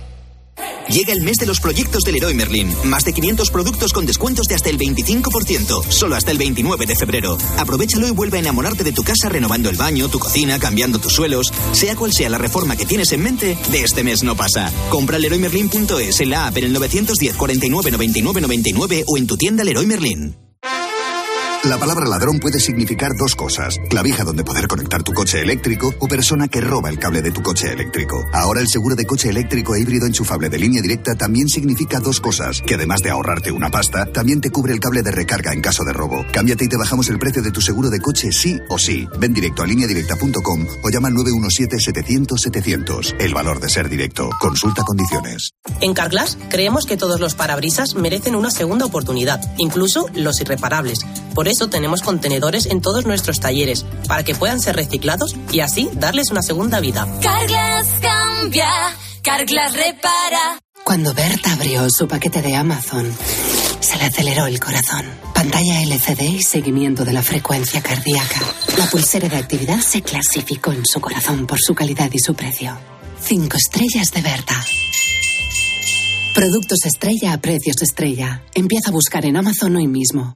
Llega 0.89 1.13
el 1.13 1.21
mes 1.21 1.38
de 1.38 1.45
los 1.45 1.60
proyectos 1.60 2.04
del 2.04 2.15
Leroy 2.15 2.34
Merlin. 2.34 2.74
Más 2.86 3.06
de 3.06 3.13
500 3.13 3.50
productos 3.50 3.93
con 3.93 4.06
descuentos 4.06 4.47
de 4.47 4.56
hasta 4.56 4.69
el 4.69 4.78
25%. 4.78 5.89
Solo 5.89 6.15
hasta 6.15 6.32
el 6.32 6.38
29 6.38 6.86
de 6.86 6.95
febrero. 6.95 7.38
Aprovechalo 7.58 8.08
y 8.08 8.12
vuelve 8.12 8.38
a 8.38 8.41
enamorarte 8.41 8.84
de 8.84 8.91
tu 8.91 9.04
casa 9.04 9.30
renovando 9.30 9.69
el 9.69 9.78
baño, 9.78 10.10
tu 10.10 10.19
cocina, 10.19 10.60
cambiando 10.60 11.00
tus 11.00 11.13
suelos. 11.13 11.54
Sea 11.71 11.95
cual 11.95 12.12
sea 12.12 12.30
la 12.30 12.38
reforma 12.38 12.76
que 12.76 12.86
tienes 12.86 13.12
en 13.13 13.24
mente, 13.24 13.58
de 13.71 13.84
este 13.84 14.04
mes 14.04 14.24
no 14.24 14.36
pasa. 14.36 14.71
Compra 14.89 15.17
leroymerlin.es 15.17 16.19
en 16.19 16.30
la 16.30 16.47
app 16.47 16.58
en 16.58 16.65
el 16.65 16.74
910 16.74 17.36
49 17.36 17.91
99 17.91 18.41
99 18.41 19.04
o 19.08 19.17
en 19.17 19.28
tu 19.28 19.38
tienda 19.38 19.63
Leroy 19.63 19.86
Merlin. 19.86 20.40
La 21.63 21.78
palabra 21.78 22.08
ladrón 22.08 22.39
puede 22.39 22.60
significar 22.60 23.15
dos 23.15 23.36
cosas. 23.36 23.78
Clavija 23.88 24.24
donde 24.24 24.43
poder 24.43 24.67
conectar 24.67 25.04
tu 25.04 25.13
coche 25.13 25.41
eléctrico 25.41 25.93
o 26.00 26.08
persona 26.08 26.47
que 26.47 26.60
roba 26.60 26.89
el 26.89 26.97
cable 26.97 27.21
de 27.21 27.30
tu 27.30 27.43
coche 27.43 27.71
eléctrico. 27.71 28.26
Ahora 28.34 28.62
el 28.62 28.67
seguro 28.67 28.95
de 28.95 29.06
coche 29.06 29.30
eléctrico 29.30 29.76
e 29.76 29.82
híbrido 29.82 30.08
enchufable 30.08 30.50
de 30.50 30.58
línea 30.58 30.82
directa 30.82 31.13
también 31.13 31.47
significa 31.47 32.00
dos 32.00 32.19
cosas. 32.19 32.63
Que 32.65 32.74
además 32.74 33.02
de 33.02 33.12
ahorrarte 33.12 33.52
una 33.52 33.69
pasta, 33.69 34.08
también 34.08 34.41
te 34.41 34.50
cubre 34.50 34.74
el 34.74 34.80
cable 34.80 35.04
de 35.04 35.12
recarga 35.12 35.54
en 35.54 35.62
caso 35.62 35.84
de 35.84 35.93
robo. 35.93 36.26
Cámbiate 36.34 36.65
y 36.65 36.67
te 36.67 36.78
bajamos 36.78 37.10
el 37.10 37.19
precio 37.19 37.43
de 37.43 37.52
tu 37.52 37.62
seguro 37.62 37.91
de 37.91 38.00
coche 38.00 38.32
sí 38.32 38.60
o 38.67 38.80
sí. 38.80 39.08
Ven 39.19 39.32
directo 39.32 39.62
a 39.62 39.67
lineadirecta.com 39.67 40.65
o 40.84 40.89
llama 40.89 41.10
al 41.10 41.13
917-700-700. 41.13 43.17
El 43.19 43.36
valor 43.36 43.60
de 43.60 43.69
ser 43.69 43.88
directo. 43.88 44.32
Consulta 44.39 44.82
condiciones. 44.82 45.52
En 45.80 45.93
Carglass 45.93 46.39
creemos 46.50 46.88
que 46.88 46.97
todos 46.97 47.19
los 47.19 47.36
parabrisas 47.36 47.93
merecen 47.93 48.36
una 48.36 48.50
segunda 48.50 48.86
oportunidad, 48.86 49.39
incluso 49.60 50.08
los 50.15 50.41
irreparables. 50.41 51.06
Por 51.36 51.51
eso 51.52 51.68
tenemos 51.68 52.02
contenedores 52.02 52.66
en 52.66 52.82
todos 52.82 53.06
nuestros 53.06 53.40
talleres, 53.40 53.86
para 54.08 54.24
que 54.24 54.34
puedan 54.34 54.60
ser 54.60 54.76
reciclados 54.76 55.36
y 55.52 55.60
así 55.60 55.90
darles 55.94 56.32
una 56.32 56.42
segunda 56.42 56.80
vida. 56.80 57.08
Carglass 57.22 57.88
cambia, 58.02 58.70
Carglass 59.22 59.74
repara. 59.74 60.60
Cuando 60.84 61.14
Berta 61.14 61.54
abrió 61.54 61.88
su 61.90 62.08
paquete 62.08 62.42
de 62.42 62.56
Amazon, 62.56 63.12
se 63.80 63.98
le 63.98 64.06
aceleró 64.06 64.48
el 64.48 64.60
corazón. 64.60 65.06
Pantalla 65.36 65.82
LCD 65.82 66.21
y 66.21 66.42
seguimiento 66.42 67.06
de 67.06 67.13
la 67.13 67.21
frecuencia 67.21 67.82
cardíaca. 67.82 68.42
La 68.78 68.86
pulsera 68.88 69.30
de 69.30 69.38
actividad 69.38 69.80
se 69.80 70.02
clasificó 70.02 70.71
en 70.71 70.86
su 70.86 71.00
corazón 71.00 71.46
por 71.46 71.60
su 71.60 71.75
calidad 71.75 72.10
y 72.12 72.19
su 72.19 72.34
precio. 72.34 72.78
Cinco 73.21 73.58
estrellas 73.58 74.12
de 74.12 74.21
Berta. 74.21 74.65
Productos 76.34 76.86
estrella 76.86 77.34
a 77.34 77.38
precios 77.42 77.82
estrella. 77.82 78.44
Empieza 78.54 78.90
a 78.90 78.94
buscar 78.94 79.25
en 79.25 79.38
Amazon 79.38 79.75
hoy 79.75 79.88
mismo. 79.88 80.36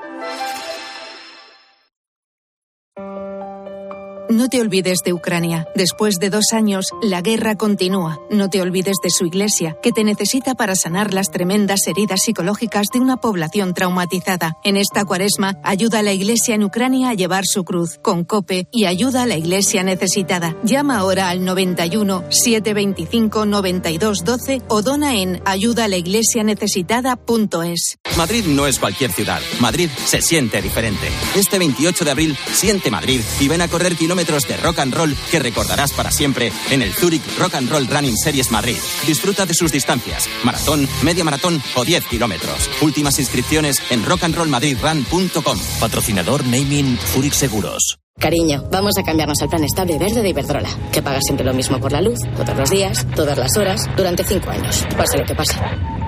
No 4.31 4.47
te 4.47 4.61
olvides 4.61 4.99
de 5.03 5.11
Ucrania. 5.11 5.67
Después 5.75 6.15
de 6.15 6.29
dos 6.29 6.53
años, 6.53 6.85
la 7.01 7.21
guerra 7.21 7.57
continúa. 7.57 8.21
No 8.29 8.49
te 8.49 8.61
olvides 8.61 8.95
de 9.03 9.09
su 9.09 9.25
iglesia, 9.25 9.75
que 9.83 9.91
te 9.91 10.05
necesita 10.05 10.55
para 10.55 10.77
sanar 10.77 11.13
las 11.13 11.31
tremendas 11.31 11.85
heridas 11.85 12.21
psicológicas 12.21 12.87
de 12.93 13.01
una 13.01 13.17
población 13.17 13.73
traumatizada. 13.73 14.55
En 14.63 14.77
esta 14.77 15.03
cuaresma, 15.03 15.57
ayuda 15.63 15.99
a 15.99 16.03
la 16.03 16.13
iglesia 16.13 16.55
en 16.55 16.63
Ucrania 16.63 17.09
a 17.09 17.13
llevar 17.13 17.43
su 17.45 17.65
cruz 17.65 17.99
con 18.01 18.23
COPE 18.23 18.69
y 18.71 18.85
ayuda 18.85 19.23
a 19.23 19.25
la 19.25 19.35
iglesia 19.35 19.83
necesitada. 19.83 20.55
Llama 20.63 20.99
ahora 20.99 21.27
al 21.27 21.43
91 21.43 22.23
725 22.29 23.45
92 23.45 24.23
12 24.23 24.61
o 24.69 24.81
dona 24.81 25.17
en 25.17 25.41
ayudalaiglesianecesitada.es. 25.43 27.97
Madrid 28.15 28.45
no 28.45 28.65
es 28.65 28.79
cualquier 28.79 29.11
ciudad. 29.11 29.41
Madrid 29.59 29.89
se 30.05 30.21
siente 30.21 30.61
diferente. 30.61 31.09
Este 31.35 31.59
28 31.59 32.05
de 32.05 32.11
abril, 32.11 32.37
siente 32.53 32.89
Madrid 32.89 33.19
y 33.41 33.49
ven 33.49 33.59
a 33.59 33.67
correr 33.67 33.97
kilómetros 33.97 34.20
de 34.21 34.57
rock 34.57 34.79
and 34.79 34.93
roll 34.93 35.15
que 35.31 35.39
recordarás 35.39 35.93
para 35.93 36.11
siempre 36.11 36.51
en 36.69 36.81
el 36.81 36.93
Zurich 36.93 37.23
Rock 37.37 37.55
and 37.55 37.69
Roll 37.69 37.87
Running 37.87 38.15
Series 38.15 38.51
Madrid. 38.51 38.77
Disfruta 39.07 39.45
de 39.45 39.53
sus 39.53 39.71
distancias, 39.71 40.29
maratón, 40.43 40.87
media 41.01 41.23
maratón 41.23 41.61
o 41.75 41.83
10 41.83 42.05
kilómetros. 42.05 42.69
Últimas 42.81 43.17
inscripciones 43.19 43.77
en 43.89 44.05
rockandrollmadridrun.com. 44.05 45.59
Patrocinador 45.79 46.45
Naming 46.45 46.97
Zurich 46.97 47.33
Seguros. 47.33 47.97
Cariño, 48.19 48.63
vamos 48.71 48.93
a 48.99 49.03
cambiarnos 49.03 49.41
al 49.41 49.49
plan 49.49 49.63
estable 49.63 49.97
verde 49.97 50.21
de 50.21 50.29
Iberdrola, 50.29 50.69
que 50.91 51.01
paga 51.01 51.19
siempre 51.21 51.45
lo 51.45 51.53
mismo 51.53 51.79
por 51.79 51.91
la 51.91 52.01
luz, 52.01 52.19
todos 52.35 52.55
los 52.55 52.69
días, 52.69 53.07
todas 53.15 53.37
las 53.37 53.57
horas, 53.57 53.81
durante 53.97 54.23
cinco 54.23 54.51
años, 54.51 54.85
pase 54.95 55.17
lo 55.17 55.25
que 55.25 55.33
pase. 55.33 55.55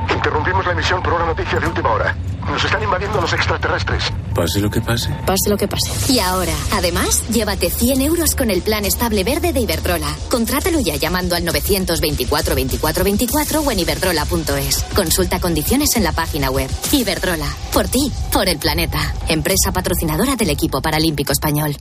Interrumpimos 0.10 0.66
la 0.66 0.72
emisión 0.72 1.02
por 1.02 1.14
una 1.14 1.26
noticia 1.26 1.60
de 1.60 1.68
última 1.68 1.92
hora. 1.92 2.16
Nos 2.50 2.64
están 2.64 2.84
invadiendo 2.84 3.22
los 3.22 3.32
extraterrestres. 3.34 4.12
Pase 4.36 4.60
lo 4.60 4.70
que 4.70 4.82
pase. 4.82 5.10
Pase 5.26 5.50
lo 5.50 5.58
que 5.58 5.68
pase. 5.68 6.12
Y 6.12 6.20
ahora, 6.20 6.54
además, 6.74 7.28
llévate 7.30 7.70
100 7.70 8.02
euros 8.02 8.36
con 8.36 8.50
el 8.50 8.62
plan 8.62 8.86
estable 8.86 9.24
verde 9.24 9.54
de 9.54 9.62
Iberdrola. 9.62 10.14
Contrátalo 10.30 10.80
ya 10.80 10.96
llamando 10.96 11.36
al 11.36 11.46
924 11.46 12.56
24 12.56 13.04
24 13.04 13.62
o 13.62 13.72
en 13.72 13.80
iberdrola.es. 13.80 14.84
Consulta 14.96 15.40
condiciones 15.40 15.96
en 15.96 16.04
la 16.04 16.12
página 16.12 16.50
web. 16.50 16.70
Iberdrola. 16.92 17.48
Por 17.74 17.88
ti, 17.88 18.12
por 18.32 18.50
el 18.50 18.58
planeta. 18.58 19.14
Empresa 19.30 19.72
patrocinadora 19.72 20.36
del 20.36 20.50
equipo 20.50 20.82
paralímpico 20.82 21.32
español. 21.32 21.76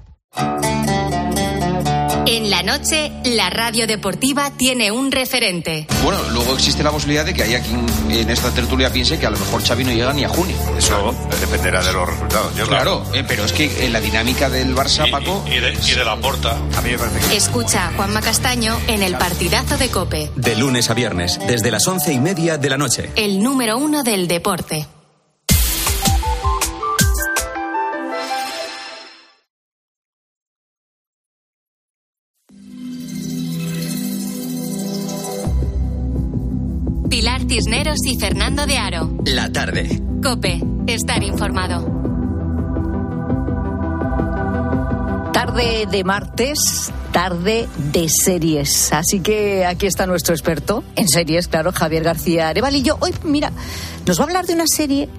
En 2.43 2.51
la 2.51 2.65
noche, 2.65 3.13
la 3.23 3.51
radio 3.51 3.87
deportiva 3.87 4.51
tiene 4.57 4.91
un 4.91 5.13
referente. 5.13 5.87
Bueno, 6.03 6.19
luego 6.33 6.55
existe 6.55 6.83
la 6.83 6.91
posibilidad 6.91 7.25
de 7.25 7.35
que 7.35 7.45
haya 7.45 7.61
quien 7.61 7.87
en 8.11 8.29
esta 8.31 8.51
tertulia 8.51 8.93
piense 8.93 9.17
que 9.17 9.27
a 9.27 9.31
lo 9.31 9.39
mejor 9.39 9.63
Xavi 9.63 9.85
no 9.85 9.93
llega 9.93 10.13
ni 10.13 10.25
a 10.25 10.29
junio. 10.29 10.57
Eso 10.77 11.15
dependerá 11.41 11.85
de 11.85 11.93
los 11.93 12.09
resultados. 12.09 12.53
Yo 12.57 12.67
Claro, 12.67 13.05
eh, 13.15 13.23
pero 13.29 13.45
es 13.45 13.53
que 13.53 13.85
en 13.87 13.93
la 13.93 14.01
dinámica 14.01 14.51
del 14.51 14.75
Barça, 14.75 15.09
Paco... 15.09 15.45
Y 15.47 15.61
de, 15.61 15.73
y 15.87 15.95
de 15.95 16.05
la 16.05 16.17
porta. 16.17 16.57
A 16.77 16.81
mí 16.81 16.91
me 16.91 16.99
parece 16.99 17.29
que... 17.29 17.37
Escucha 17.37 17.87
a 17.87 17.93
Juanma 17.93 18.21
Castaño 18.21 18.77
en 18.89 19.05
el 19.05 19.15
partidazo 19.15 19.79
de 19.79 19.89
Cope, 19.91 20.29
De 20.35 20.57
lunes 20.57 20.91
a 20.91 20.95
viernes, 20.95 21.39
desde 21.47 21.71
las 21.71 21.87
once 21.87 22.13
y 22.13 22.19
media 22.19 22.59
de 22.59 22.71
la 22.71 22.77
noche. 22.77 23.11
el 23.15 23.41
número 23.41 23.79
uno 23.79 24.03
del 24.03 24.27
deporte. 24.27 24.89
Cisneros 37.53 37.99
y 38.07 38.19
Fernando 38.19 38.65
de 38.65 38.79
Aro. 38.79 39.11
La 39.27 39.53
tarde. 39.53 40.01
Cope, 40.23 40.59
estar 40.87 41.23
informado. 41.23 41.85
Tarde 45.35 45.87
de 45.91 46.03
martes, 46.03 46.91
tarde 47.13 47.69
de 47.93 48.09
series. 48.09 48.91
Así 48.95 49.21
que 49.21 49.67
aquí 49.67 49.85
está 49.85 50.07
nuestro 50.07 50.35
experto 50.35 50.83
en 50.97 51.07
series, 51.09 51.47
claro, 51.47 51.73
Javier 51.73 52.05
García 52.05 52.49
Arevalillo. 52.49 52.97
Hoy, 53.01 53.13
mira, 53.23 53.53
nos 54.07 54.19
va 54.19 54.25
a 54.25 54.27
hablar 54.29 54.47
de 54.47 54.55
una 54.55 54.67
serie 54.67 55.11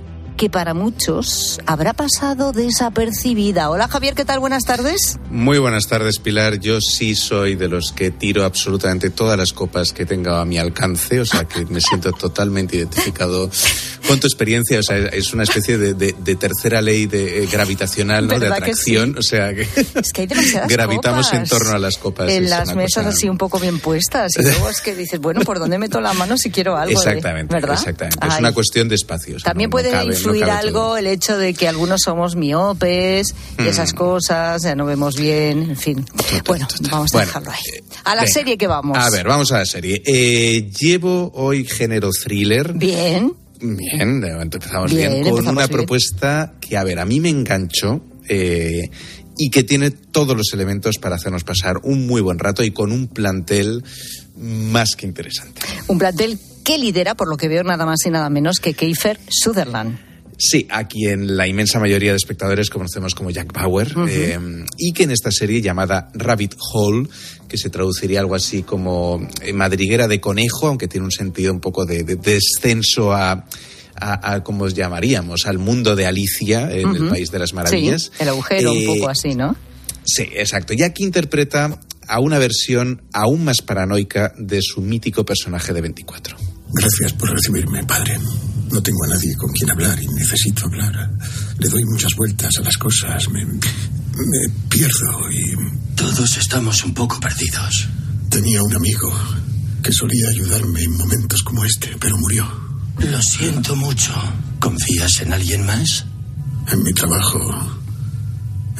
que 0.43 0.49
para 0.49 0.73
muchos 0.73 1.57
habrá 1.65 1.93
pasado 1.93 2.51
desapercibida. 2.51 3.69
Hola 3.69 3.87
Javier, 3.87 4.13
¿qué 4.13 4.25
tal? 4.25 4.39
Buenas 4.41 4.65
tardes. 4.65 5.17
Muy 5.29 5.57
buenas 5.57 5.87
tardes, 5.87 6.19
Pilar. 6.19 6.59
Yo 6.59 6.81
sí 6.81 7.15
soy 7.15 7.55
de 7.55 7.69
los 7.69 7.93
que 7.93 8.11
tiro 8.11 8.43
absolutamente 8.43 9.09
todas 9.09 9.37
las 9.37 9.53
copas 9.53 9.93
que 9.93 10.05
tenga 10.05 10.41
a 10.41 10.45
mi 10.45 10.57
alcance, 10.57 11.21
o 11.21 11.25
sea 11.25 11.45
que 11.45 11.65
me 11.67 11.79
siento 11.79 12.11
totalmente 12.11 12.75
identificado 12.75 13.49
con 14.05 14.19
tu 14.19 14.27
experiencia. 14.27 14.79
O 14.79 14.83
sea, 14.83 14.97
es 14.97 15.33
una 15.33 15.43
especie 15.43 15.77
de, 15.77 15.93
de- 15.93 16.13
de 16.21 16.35
tercera 16.35 16.81
ley 16.81 17.05
de, 17.05 17.43
eh, 17.45 17.47
gravitacional, 17.49 18.27
¿no? 18.27 18.33
De 18.33 18.39
¿Verdad 18.41 18.57
que 18.57 18.63
atracción. 18.71 19.17
O 19.17 19.21
sea 19.23 19.53
que 19.53 19.61
Es 19.95 20.11
que 20.11 20.21
hay 20.23 20.27
demasiadas 20.27 20.67
gravitamos 20.67 21.27
copas 21.27 21.39
en 21.41 21.47
torno 21.47 21.71
a 21.73 21.79
las 21.79 21.97
copas. 21.97 22.29
En 22.29 22.49
las 22.49 22.75
mesas 22.75 23.05
cosa- 23.05 23.15
así 23.15 23.29
un 23.29 23.37
poco 23.37 23.59
bien 23.59 23.79
puestas. 23.79 24.33
Y 24.37 24.41
luego 24.43 24.69
es 24.69 24.81
que 24.81 24.93
dices, 24.93 25.21
bueno, 25.21 25.39
¿por 25.45 25.59
dónde 25.59 25.77
meto 25.77 26.01
la 26.01 26.11
mano 26.11 26.37
si 26.37 26.51
quiero 26.51 26.75
algo? 26.75 26.99
de- 26.99 27.07
Exactamente, 27.07 27.53
¿Verdad? 27.55 27.75
exactamente. 27.75 28.27
Es 28.27 28.39
una 28.39 28.51
cuestión 28.51 28.89
de 28.89 28.95
espacios. 28.95 29.41
También 29.43 29.69
no- 29.69 29.71
puede 29.71 29.89
no 29.93 30.03
influir 30.03 30.32
algo 30.41 30.97
el 30.97 31.05
hecho 31.07 31.37
de 31.37 31.53
que 31.53 31.67
algunos 31.67 32.01
somos 32.01 32.35
miopes 32.35 33.35
y 33.59 33.61
Mm. 33.61 33.67
esas 33.67 33.93
cosas, 33.93 34.63
ya 34.63 34.73
no 34.75 34.85
vemos 34.85 35.15
bien, 35.15 35.61
en 35.69 35.77
fin. 35.77 36.05
Bueno, 36.45 36.67
vamos 36.89 37.13
a 37.13 37.19
dejarlo 37.19 37.51
ahí. 37.51 37.59
A 38.03 38.15
la 38.15 38.25
serie 38.25 38.57
que 38.57 38.67
vamos. 38.67 38.97
A 38.97 39.09
ver, 39.11 39.27
vamos 39.27 39.51
a 39.51 39.59
la 39.59 39.65
serie. 39.65 40.01
Eh, 40.05 40.71
llevo 40.71 41.31
hoy 41.35 41.65
género 41.65 42.09
thriller. 42.11 42.73
Bien. 42.73 43.33
Bien, 43.61 44.19
de 44.19 44.31
momento 44.33 44.57
empezamos 44.57 44.93
Bien, 44.93 45.23
con 45.29 45.47
una 45.47 45.67
propuesta 45.67 46.55
que, 46.59 46.75
a 46.75 46.83
ver, 46.83 46.99
a 46.99 47.05
mí 47.05 47.21
me 47.21 47.29
enganchó 47.29 48.01
eh, 48.27 48.89
y 49.37 49.49
que 49.49 49.63
tiene 49.63 49.89
todos 49.91 50.35
los 50.35 50.51
elementos 50.53 50.97
para 50.97 51.15
hacernos 51.15 51.43
pasar 51.45 51.77
un 51.83 52.05
muy 52.05 52.19
buen 52.21 52.39
rato 52.39 52.63
y 52.63 52.71
con 52.71 52.91
un 52.91 53.07
plantel 53.07 53.83
más 54.35 54.95
que 54.97 55.05
interesante. 55.05 55.61
Un 55.87 55.97
plantel 55.97 56.39
que 56.65 56.77
lidera, 56.77 57.15
por 57.15 57.29
lo 57.29 57.37
que 57.37 57.47
veo, 57.47 57.63
nada 57.63 57.85
más 57.85 58.05
y 58.05 58.09
nada 58.09 58.29
menos 58.29 58.59
que 58.59 58.73
Kiefer 58.73 59.19
Sutherland. 59.29 59.97
Sí, 60.45 60.67
a 60.69 60.89
quien 60.89 61.37
la 61.37 61.47
inmensa 61.47 61.79
mayoría 61.79 62.11
de 62.11 62.17
espectadores 62.17 62.69
conocemos 62.69 63.15
como 63.15 63.29
Jack 63.29 63.53
Bauer, 63.53 63.93
eh, 64.09 64.37
y 64.77 64.91
que 64.91 65.03
en 65.03 65.11
esta 65.11 65.31
serie 65.31 65.61
llamada 65.61 66.09
Rabbit 66.13 66.55
Hole, 66.73 67.07
que 67.47 67.57
se 67.57 67.69
traduciría 67.69 68.19
algo 68.19 68.35
así 68.35 68.61
como 68.61 69.25
eh, 69.41 69.53
madriguera 69.53 70.09
de 70.09 70.19
conejo, 70.19 70.67
aunque 70.67 70.89
tiene 70.89 71.05
un 71.05 71.11
sentido 71.13 71.53
un 71.53 71.61
poco 71.61 71.85
de, 71.85 72.03
de 72.03 72.17
descenso 72.17 73.13
a, 73.13 73.45
a, 73.95 74.33
a, 74.33 74.43
como 74.43 74.65
os 74.65 74.73
llamaríamos, 74.73 75.45
al 75.45 75.59
mundo 75.59 75.95
de 75.95 76.07
Alicia 76.07 76.69
en 76.73 76.93
el. 76.93 77.07
País 77.07 77.31
de 77.31 77.39
las 77.39 77.53
Maravillas. 77.53 78.11
Sí, 78.13 78.23
el 78.23 78.27
agujero, 78.27 78.73
Eh, 78.73 78.87
un 78.89 78.95
poco 78.97 79.09
así, 79.09 79.35
¿no? 79.35 79.55
Sí, 80.03 80.23
exacto. 80.33 80.73
Y 80.73 80.83
aquí 80.83 81.03
interpreta 81.03 81.79
a 82.05 82.19
una 82.19 82.37
versión 82.37 83.01
aún 83.13 83.45
más 83.45 83.61
paranoica 83.61 84.33
de 84.37 84.59
su 84.61 84.81
mítico 84.81 85.23
personaje 85.23 85.71
de 85.71 85.79
24. 85.79 86.35
Gracias 86.73 87.13
por 87.13 87.31
recibirme, 87.31 87.85
padre. 87.85 88.17
No 88.73 88.81
tengo 88.81 89.03
a 89.03 89.07
nadie 89.07 89.35
con 89.37 89.51
quien 89.51 89.69
hablar 89.69 90.01
y 90.01 90.07
necesito 90.07 90.65
hablar. 90.65 91.11
Le 91.59 91.69
doy 91.69 91.85
muchas 91.85 92.15
vueltas 92.15 92.49
a 92.57 92.63
las 92.63 92.75
cosas. 92.75 93.29
Me, 93.29 93.45
me 93.45 94.49
pierdo 94.67 95.31
y... 95.31 95.93
Todos 95.95 96.37
estamos 96.37 96.83
un 96.83 96.93
poco 96.95 97.19
perdidos. 97.19 97.87
Tenía 98.29 98.63
un 98.63 98.75
amigo 98.75 99.13
que 99.83 99.91
solía 99.91 100.27
ayudarme 100.29 100.81
en 100.81 100.97
momentos 100.97 101.43
como 101.43 101.63
este, 101.63 101.95
pero 101.99 102.17
murió. 102.17 102.47
Lo 102.97 103.21
siento 103.21 103.75
mucho. 103.75 104.11
¿Confías 104.59 105.21
en 105.21 105.33
alguien 105.33 105.67
más? 105.67 106.05
En 106.71 106.81
mi 106.81 106.93
trabajo 106.93 107.39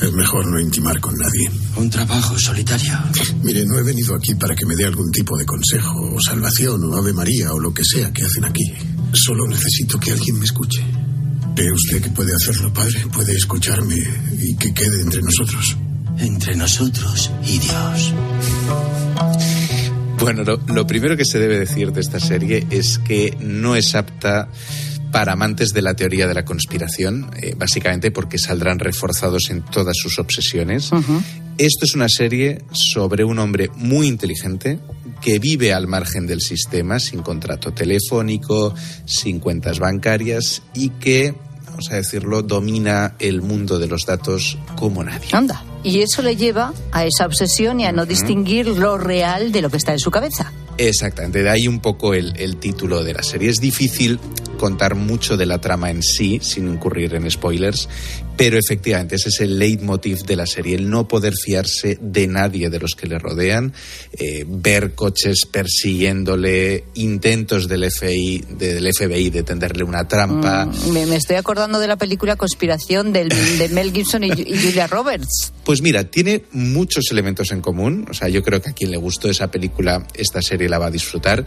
es 0.01 0.11
mejor 0.11 0.47
no 0.47 0.59
intimar 0.59 0.99
con 0.99 1.15
nadie. 1.15 1.51
Un 1.75 1.89
trabajo 1.91 2.37
solitario. 2.39 2.97
Mire, 3.43 3.63
no 3.67 3.77
he 3.77 3.83
venido 3.83 4.15
aquí 4.15 4.33
para 4.33 4.55
que 4.55 4.65
me 4.65 4.75
dé 4.75 4.85
algún 4.85 5.11
tipo 5.11 5.37
de 5.37 5.45
consejo 5.45 6.15
o 6.15 6.19
salvación 6.19 6.83
o 6.83 6.95
Ave 6.95 7.13
María 7.13 7.53
o 7.53 7.59
lo 7.59 7.71
que 7.71 7.83
sea 7.83 8.11
que 8.11 8.23
hacen 8.23 8.45
aquí. 8.45 8.73
Solo 9.13 9.47
necesito 9.47 9.99
que 9.99 10.11
alguien 10.11 10.39
me 10.39 10.45
escuche. 10.45 10.83
¿Cree 11.55 11.71
usted 11.71 12.01
que 12.01 12.09
puede 12.09 12.33
hacerlo, 12.33 12.73
padre? 12.73 13.05
¿Puede 13.13 13.33
escucharme 13.33 13.95
y 13.95 14.55
que 14.55 14.73
quede 14.73 15.01
entre 15.01 15.21
nosotros? 15.21 15.77
Entre 16.17 16.55
nosotros 16.55 17.31
y 17.45 17.59
Dios. 17.59 18.13
Bueno, 20.19 20.43
lo, 20.43 20.57
lo 20.67 20.87
primero 20.87 21.15
que 21.15 21.25
se 21.25 21.37
debe 21.37 21.59
decir 21.59 21.91
de 21.91 22.01
esta 22.01 22.19
serie 22.19 22.65
es 22.71 22.97
que 22.97 23.37
no 23.39 23.75
es 23.75 23.93
apta 23.93 24.49
para 25.13 25.33
amantes 25.33 25.73
de 25.73 25.83
la 25.83 25.93
teoría 25.93 26.27
de 26.27 26.33
la 26.33 26.43
conspiración, 26.43 27.29
eh, 27.39 27.53
básicamente 27.55 28.09
porque 28.09 28.39
saldrán 28.39 28.79
reforzados 28.79 29.51
en 29.51 29.61
todas 29.61 29.95
sus 29.95 30.17
obsesiones. 30.17 30.89
Esto 31.59 31.85
es 31.85 31.93
una 31.93 32.09
serie 32.09 32.63
sobre 32.71 33.23
un 33.23 33.37
hombre 33.37 33.69
muy 33.75 34.07
inteligente 34.07 34.79
que 35.23 35.39
vive 35.39 35.73
al 35.73 35.87
margen 35.87 36.27
del 36.27 36.41
sistema, 36.41 36.99
sin 36.99 37.21
contrato 37.21 37.71
telefónico, 37.71 38.75
sin 39.05 39.39
cuentas 39.39 39.79
bancarias 39.79 40.63
y 40.73 40.89
que, 40.89 41.33
vamos 41.65 41.89
a 41.91 41.95
decirlo, 41.95 42.41
domina 42.41 43.15
el 43.19 43.41
mundo 43.41 43.79
de 43.79 43.87
los 43.87 44.05
datos 44.05 44.57
como 44.75 45.03
nadie. 45.03 45.29
Anda. 45.31 45.63
Y 45.81 46.01
eso 46.01 46.21
le 46.21 46.35
lleva 46.35 46.73
a 46.91 47.05
esa 47.05 47.25
obsesión 47.25 47.79
y 47.79 47.85
a 47.85 47.91
no 47.91 48.05
distinguir 48.05 48.67
lo 48.67 48.97
real 48.97 49.51
de 49.51 49.61
lo 49.61 49.69
que 49.69 49.77
está 49.77 49.93
en 49.93 49.99
su 49.99 50.11
cabeza. 50.11 50.51
Exactamente, 50.77 51.43
de 51.43 51.49
ahí 51.49 51.67
un 51.67 51.79
poco 51.79 52.13
el, 52.13 52.33
el, 52.37 52.57
título 52.57 53.03
de 53.03 53.13
la 53.13 53.23
serie. 53.23 53.49
Es 53.49 53.59
difícil 53.59 54.19
contar 54.57 54.95
mucho 54.95 55.37
de 55.37 55.45
la 55.45 55.59
trama 55.59 55.89
en 55.89 56.01
sí 56.01 56.39
sin 56.41 56.67
incurrir 56.67 57.13
en 57.15 57.29
spoilers, 57.29 57.89
pero 58.35 58.57
efectivamente 58.57 59.15
ese 59.15 59.29
es 59.29 59.41
el 59.41 59.59
leitmotiv 59.59 60.23
de 60.23 60.35
la 60.35 60.45
serie, 60.45 60.75
el 60.75 60.89
no 60.89 61.07
poder 61.07 61.33
fiarse 61.33 61.97
de 62.01 62.27
nadie 62.27 62.69
de 62.69 62.79
los 62.79 62.95
que 62.95 63.07
le 63.07 63.19
rodean, 63.19 63.73
eh, 64.17 64.45
ver 64.47 64.93
coches 64.93 65.45
persiguiéndole, 65.49 66.85
intentos 66.95 67.67
del 67.67 67.89
FBI, 67.91 68.45
del 68.57 68.91
FBI 68.93 69.29
de 69.29 69.43
tenderle 69.43 69.83
una 69.83 70.07
trampa. 70.07 70.65
Mm, 70.65 70.91
me, 70.91 71.05
me, 71.05 71.15
estoy 71.15 71.35
acordando 71.35 71.79
de 71.79 71.87
la 71.87 71.97
película 71.97 72.35
Conspiración 72.35 73.13
del, 73.13 73.29
de 73.29 73.69
Mel 73.69 73.91
Gibson 73.91 74.23
y, 74.23 74.31
y 74.31 74.57
Julia 74.57 74.87
Roberts. 74.87 75.53
Pues 75.63 75.81
mira, 75.81 76.03
tiene 76.03 76.43
muchos 76.51 77.05
elementos 77.11 77.51
en 77.51 77.61
común. 77.61 78.05
O 78.09 78.13
sea, 78.13 78.29
yo 78.29 78.43
creo 78.43 78.61
que 78.61 78.71
a 78.71 78.73
quien 78.73 78.91
le 78.91 78.97
gustó 78.97 79.29
esa 79.29 79.51
película, 79.51 80.05
esta 80.15 80.41
serie 80.41 80.69
la 80.69 80.79
va 80.79 80.87
a 80.87 80.91
disfrutar. 80.91 81.45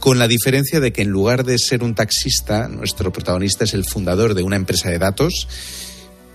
Con 0.00 0.18
la 0.18 0.28
diferencia 0.28 0.80
de 0.80 0.92
que 0.92 1.02
en 1.02 1.08
lugar 1.08 1.44
de 1.44 1.58
ser 1.58 1.82
un 1.82 1.94
taxista, 1.94 2.68
nuestro 2.68 3.12
protagonista 3.12 3.64
es 3.64 3.74
el 3.74 3.84
fundador 3.84 4.34
de 4.34 4.42
una 4.42 4.56
empresa 4.56 4.90
de 4.90 4.98
datos, 4.98 5.48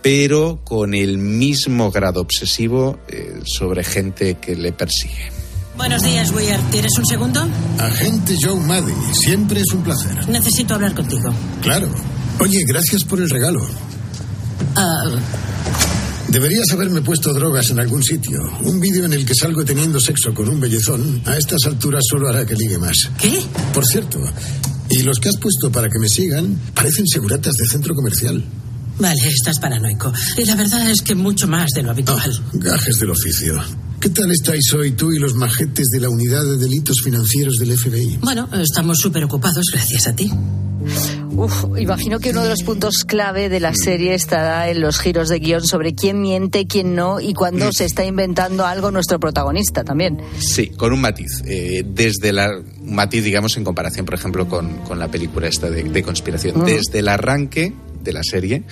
pero 0.03 0.59
con 0.63 0.93
el 0.93 1.17
mismo 1.17 1.89
grado 1.89 2.21
obsesivo 2.21 2.99
eh, 3.07 3.41
sobre 3.45 3.83
gente 3.83 4.35
que 4.35 4.55
le 4.55 4.73
persigue. 4.73 5.31
Buenos 5.77 6.03
días, 6.03 6.31
Weir. 6.31 6.59
¿Tienes 6.69 6.91
un 6.99 7.05
segundo? 7.05 7.47
Agente 7.79 8.35
Joe 8.39 8.59
Maddy, 8.59 8.93
siempre 9.13 9.61
es 9.61 9.73
un 9.73 9.83
placer. 9.83 10.29
Necesito 10.29 10.75
hablar 10.75 10.93
contigo. 10.93 11.33
Claro. 11.61 11.89
Oye, 12.39 12.63
gracias 12.67 13.03
por 13.03 13.19
el 13.19 13.29
regalo. 13.29 13.63
Uh, 14.75 15.17
Deberías 16.29 16.65
haberme 16.73 17.01
puesto 17.01 17.33
drogas 17.33 17.69
en 17.69 17.79
algún 17.79 18.03
sitio. 18.03 18.39
Un 18.61 18.79
vídeo 18.79 19.05
en 19.05 19.13
el 19.13 19.25
que 19.25 19.35
salgo 19.35 19.63
teniendo 19.63 19.99
sexo 19.99 20.33
con 20.33 20.49
un 20.49 20.59
bellezón 20.59 21.21
a 21.25 21.37
estas 21.37 21.59
alturas 21.65 22.03
solo 22.09 22.27
hará 22.27 22.45
que 22.45 22.55
ligue 22.55 22.77
más. 22.77 23.09
¿Qué? 23.19 23.39
Por 23.73 23.85
cierto, 23.85 24.19
y 24.89 25.03
los 25.03 25.19
que 25.19 25.29
has 25.29 25.37
puesto 25.37 25.71
para 25.71 25.87
que 25.89 25.99
me 25.99 26.09
sigan 26.09 26.59
parecen 26.73 27.07
seguratas 27.07 27.53
de 27.53 27.65
centro 27.65 27.93
comercial. 27.95 28.43
Vale, 29.03 29.27
estás 29.27 29.59
paranoico. 29.59 30.13
Y 30.37 30.45
la 30.45 30.55
verdad 30.55 30.89
es 30.89 31.01
que 31.01 31.13
mucho 31.13 31.45
más 31.45 31.71
de 31.71 31.83
lo 31.83 31.91
habitual. 31.91 32.31
Oh, 32.31 32.49
gajes 32.53 32.99
del 32.99 33.09
oficio. 33.09 33.61
¿Qué 33.99 34.07
tal 34.07 34.31
estáis 34.31 34.73
hoy 34.73 34.91
tú 34.91 35.11
y 35.11 35.19
los 35.19 35.35
majetes 35.35 35.89
de 35.89 35.99
la 35.99 36.09
Unidad 36.09 36.45
de 36.45 36.55
Delitos 36.55 37.01
Financieros 37.03 37.57
del 37.59 37.77
FBI? 37.77 38.19
Bueno, 38.21 38.47
estamos 38.53 38.99
súper 38.99 39.25
ocupados 39.25 39.65
gracias 39.73 40.07
a 40.07 40.15
ti. 40.15 40.31
Uf, 41.31 41.65
imagino 41.77 42.19
que 42.19 42.29
uno 42.29 42.43
de 42.43 42.49
los 42.49 42.63
puntos 42.63 43.03
clave 43.05 43.49
de 43.49 43.59
la 43.59 43.73
serie 43.73 44.13
estará 44.13 44.69
en 44.69 44.79
los 44.79 44.99
giros 44.99 45.27
de 45.27 45.39
guion 45.39 45.67
sobre 45.67 45.95
quién 45.95 46.21
miente, 46.21 46.65
quién 46.65 46.95
no 46.95 47.19
y 47.19 47.33
cuándo 47.33 47.73
se 47.73 47.83
está 47.83 48.05
inventando 48.05 48.65
algo 48.65 48.89
nuestro 48.89 49.19
protagonista 49.19 49.83
también. 49.83 50.21
Sí, 50.39 50.67
con 50.67 50.93
un 50.93 51.01
matiz. 51.01 51.43
Eh, 51.45 51.83
desde 51.85 52.31
la 52.31 52.47
un 52.57 52.95
matiz, 52.95 53.21
digamos, 53.21 53.57
en 53.57 53.65
comparación, 53.65 54.05
por 54.05 54.15
ejemplo, 54.15 54.47
con, 54.47 54.77
con 54.77 54.97
la 54.97 55.09
película 55.09 55.49
esta 55.49 55.69
de, 55.69 55.83
de 55.83 56.03
conspiración. 56.03 56.61
Mm. 56.61 56.65
Desde 56.65 56.99
el 56.99 57.09
arranque 57.09 57.73
de 58.03 58.13
la 58.13 58.23
serie, 58.23 58.63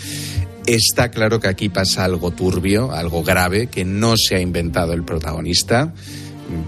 está 0.65 1.09
claro 1.11 1.39
que 1.39 1.47
aquí 1.47 1.69
pasa 1.69 2.03
algo 2.05 2.31
turbio, 2.31 2.91
algo 2.91 3.23
grave, 3.23 3.67
que 3.67 3.85
no 3.85 4.15
se 4.17 4.35
ha 4.35 4.39
inventado 4.41 4.93
el 4.93 5.03
protagonista 5.03 5.93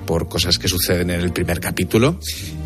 por 0.06 0.30
cosas 0.30 0.58
que 0.58 0.70
suceden 0.70 1.10
en 1.10 1.20
el 1.20 1.34
primer 1.34 1.60
capítulo. 1.60 2.18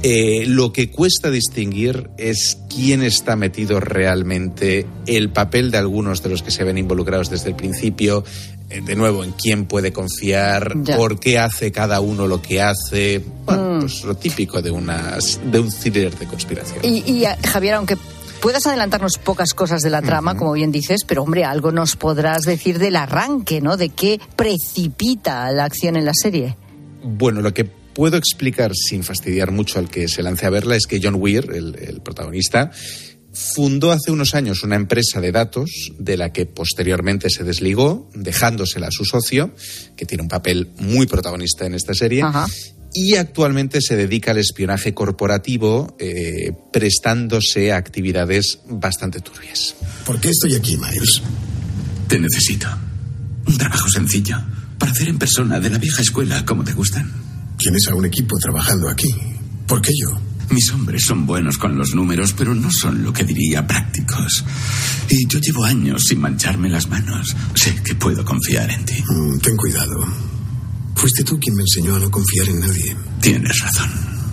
Eh, 0.04 0.46
lo 0.46 0.72
que 0.72 0.92
cuesta 0.92 1.32
distinguir 1.32 2.10
es 2.18 2.60
quién 2.70 3.02
está 3.02 3.36
metido 3.36 3.80
realmente, 3.80 4.86
el 5.08 5.32
papel 5.32 5.72
de 5.72 5.80
algunos 5.80 6.22
de 6.22 6.30
los 6.30 6.44
que 6.44 6.52
se 6.52 6.64
ven 6.64 6.78
involucrados 6.78 7.32
desde 7.32 7.50
el 7.50 7.56
principio, 7.56 8.24
eh, 8.70 8.82
de 8.86 8.96
nuevo, 8.96 9.24
en 9.24 9.32
quién 9.32 9.66
puede 9.66 9.92
confiar, 9.92 10.74
Ya. 10.84 10.96
por 10.96 11.20
qué 11.20 11.40
hace 11.40 11.72
cada 11.72 12.02
uno 12.02 12.28
lo 12.28 12.40
que 12.42 12.62
hace. 12.62 13.24
Bueno, 13.46 13.78
Mm. 13.78 13.80
pues 13.80 14.04
lo 14.04 14.16
típico 14.16 14.62
de, 14.62 14.70
una, 14.70 15.18
de 15.52 15.60
un 15.60 15.70
thriller 15.72 16.16
de 16.20 16.26
conspiración. 16.28 16.80
Y, 16.84 16.98
y, 17.10 17.24
Javier, 17.48 17.76
aunque 17.76 17.98
puedas 18.42 18.66
adelantarnos 18.68 19.18
pocas 19.18 19.54
cosas 19.54 19.82
de 19.82 19.90
la 19.90 20.02
trama, 20.02 20.36
como 20.36 20.54
bien 20.54 20.72
dices, 20.72 21.02
pero 21.06 21.24
hombre, 21.24 21.44
algo 21.44 21.72
nos 21.72 21.96
podrás 21.96 22.44
decir 22.44 22.80
del 22.80 22.96
arranque, 22.96 23.62
¿no? 23.62 23.78
De 23.78 23.90
qué 23.90 24.20
precipita 24.36 25.52
la 25.52 25.66
acción 25.66 25.96
en 25.98 26.06
la 26.06 26.14
serie. 26.14 26.58
Bueno, 27.04 27.42
lo 27.42 27.54
que 27.54 27.66
puedo 27.66 28.18
explicar 28.18 28.74
sin 28.76 29.04
fastidiar 29.04 29.52
mucho 29.52 29.80
al 29.80 29.90
que 29.90 30.08
se 30.08 30.24
lance 30.24 30.46
a 30.46 30.50
verla 30.50 30.76
es 30.76 30.86
que 30.86 31.00
John 31.02 31.16
Weir, 31.16 31.50
el, 31.54 31.76
el 31.76 32.02
protagonista, 32.02 32.72
fundó 33.38 33.92
hace 33.92 34.12
unos 34.12 34.34
años 34.34 34.64
una 34.64 34.76
empresa 34.76 35.22
de 35.22 35.32
datos 35.32 35.92
de 35.98 36.18
la 36.18 36.34
que 36.34 36.46
posteriormente 36.46 37.30
se 37.30 37.44
desligó, 37.44 38.10
dejándosela 38.14 38.88
a 38.88 38.92
su 38.92 39.06
socio, 39.06 39.54
que 39.96 40.06
tiene 40.06 40.24
un 40.24 40.30
papel 40.30 40.72
muy 40.80 41.06
protagonista 41.06 41.66
en 41.66 41.76
esta 41.76 41.94
serie. 41.94 42.24
Y 43.00 43.16
actualmente 43.16 43.80
se 43.80 43.96
dedica 43.96 44.32
al 44.32 44.40
espionaje 44.40 44.96
corporativo, 44.96 45.96
eh, 46.00 46.52
prestándose 46.74 47.72
a 47.72 47.78
actividades 47.78 48.58
bastante 48.68 49.20
turbias. 49.20 49.76
¿Por 50.04 50.20
qué 50.20 50.30
estoy 50.30 50.56
aquí, 50.56 50.76
Miles? 50.78 51.22
Te 52.08 52.20
necesito. 52.20 52.68
Un 53.46 53.56
trabajo 53.56 53.88
sencillo. 53.88 54.38
Para 54.80 54.94
hacer 54.94 55.10
en 55.10 55.20
persona 55.20 55.60
de 55.60 55.70
la 55.70 55.78
vieja 55.78 56.02
escuela 56.02 56.44
como 56.44 56.64
te 56.64 56.74
gustan. 56.74 57.08
Tienes 57.60 57.88
a 57.88 57.94
un 57.94 58.08
equipo 58.08 58.36
trabajando 58.40 58.90
aquí. 58.90 59.14
¿Por 59.68 59.80
qué 59.80 59.92
yo? 59.96 60.20
Mis 60.50 60.72
hombres 60.72 61.04
son 61.06 61.28
buenos 61.28 61.60
con 61.60 61.78
los 61.78 61.94
números, 61.94 62.34
pero 62.36 62.56
no 62.56 62.72
son 62.72 63.04
lo 63.04 63.14
que 63.14 63.24
diría 63.24 63.68
prácticos. 63.68 64.44
Y 65.08 65.28
yo 65.28 65.38
llevo 65.38 65.66
años 65.66 66.02
sin 66.10 66.20
mancharme 66.20 66.68
las 66.68 66.90
manos. 66.90 67.36
Sé 67.54 67.76
que 67.84 67.94
puedo 67.94 68.26
confiar 68.26 68.72
en 68.72 68.84
ti. 68.86 69.04
Mm, 69.08 69.38
ten 69.38 69.56
cuidado. 69.56 70.37
Fuiste 70.98 71.24
tú 71.24 71.40
quien 71.40 71.56
me 71.56 71.62
enseñó 71.62 71.96
a 71.96 72.00
no 72.00 72.10
confiar 72.10 72.50
en 72.50 72.60
nadie. 72.60 72.96
Tienes 73.22 73.60
razón. 73.60 73.90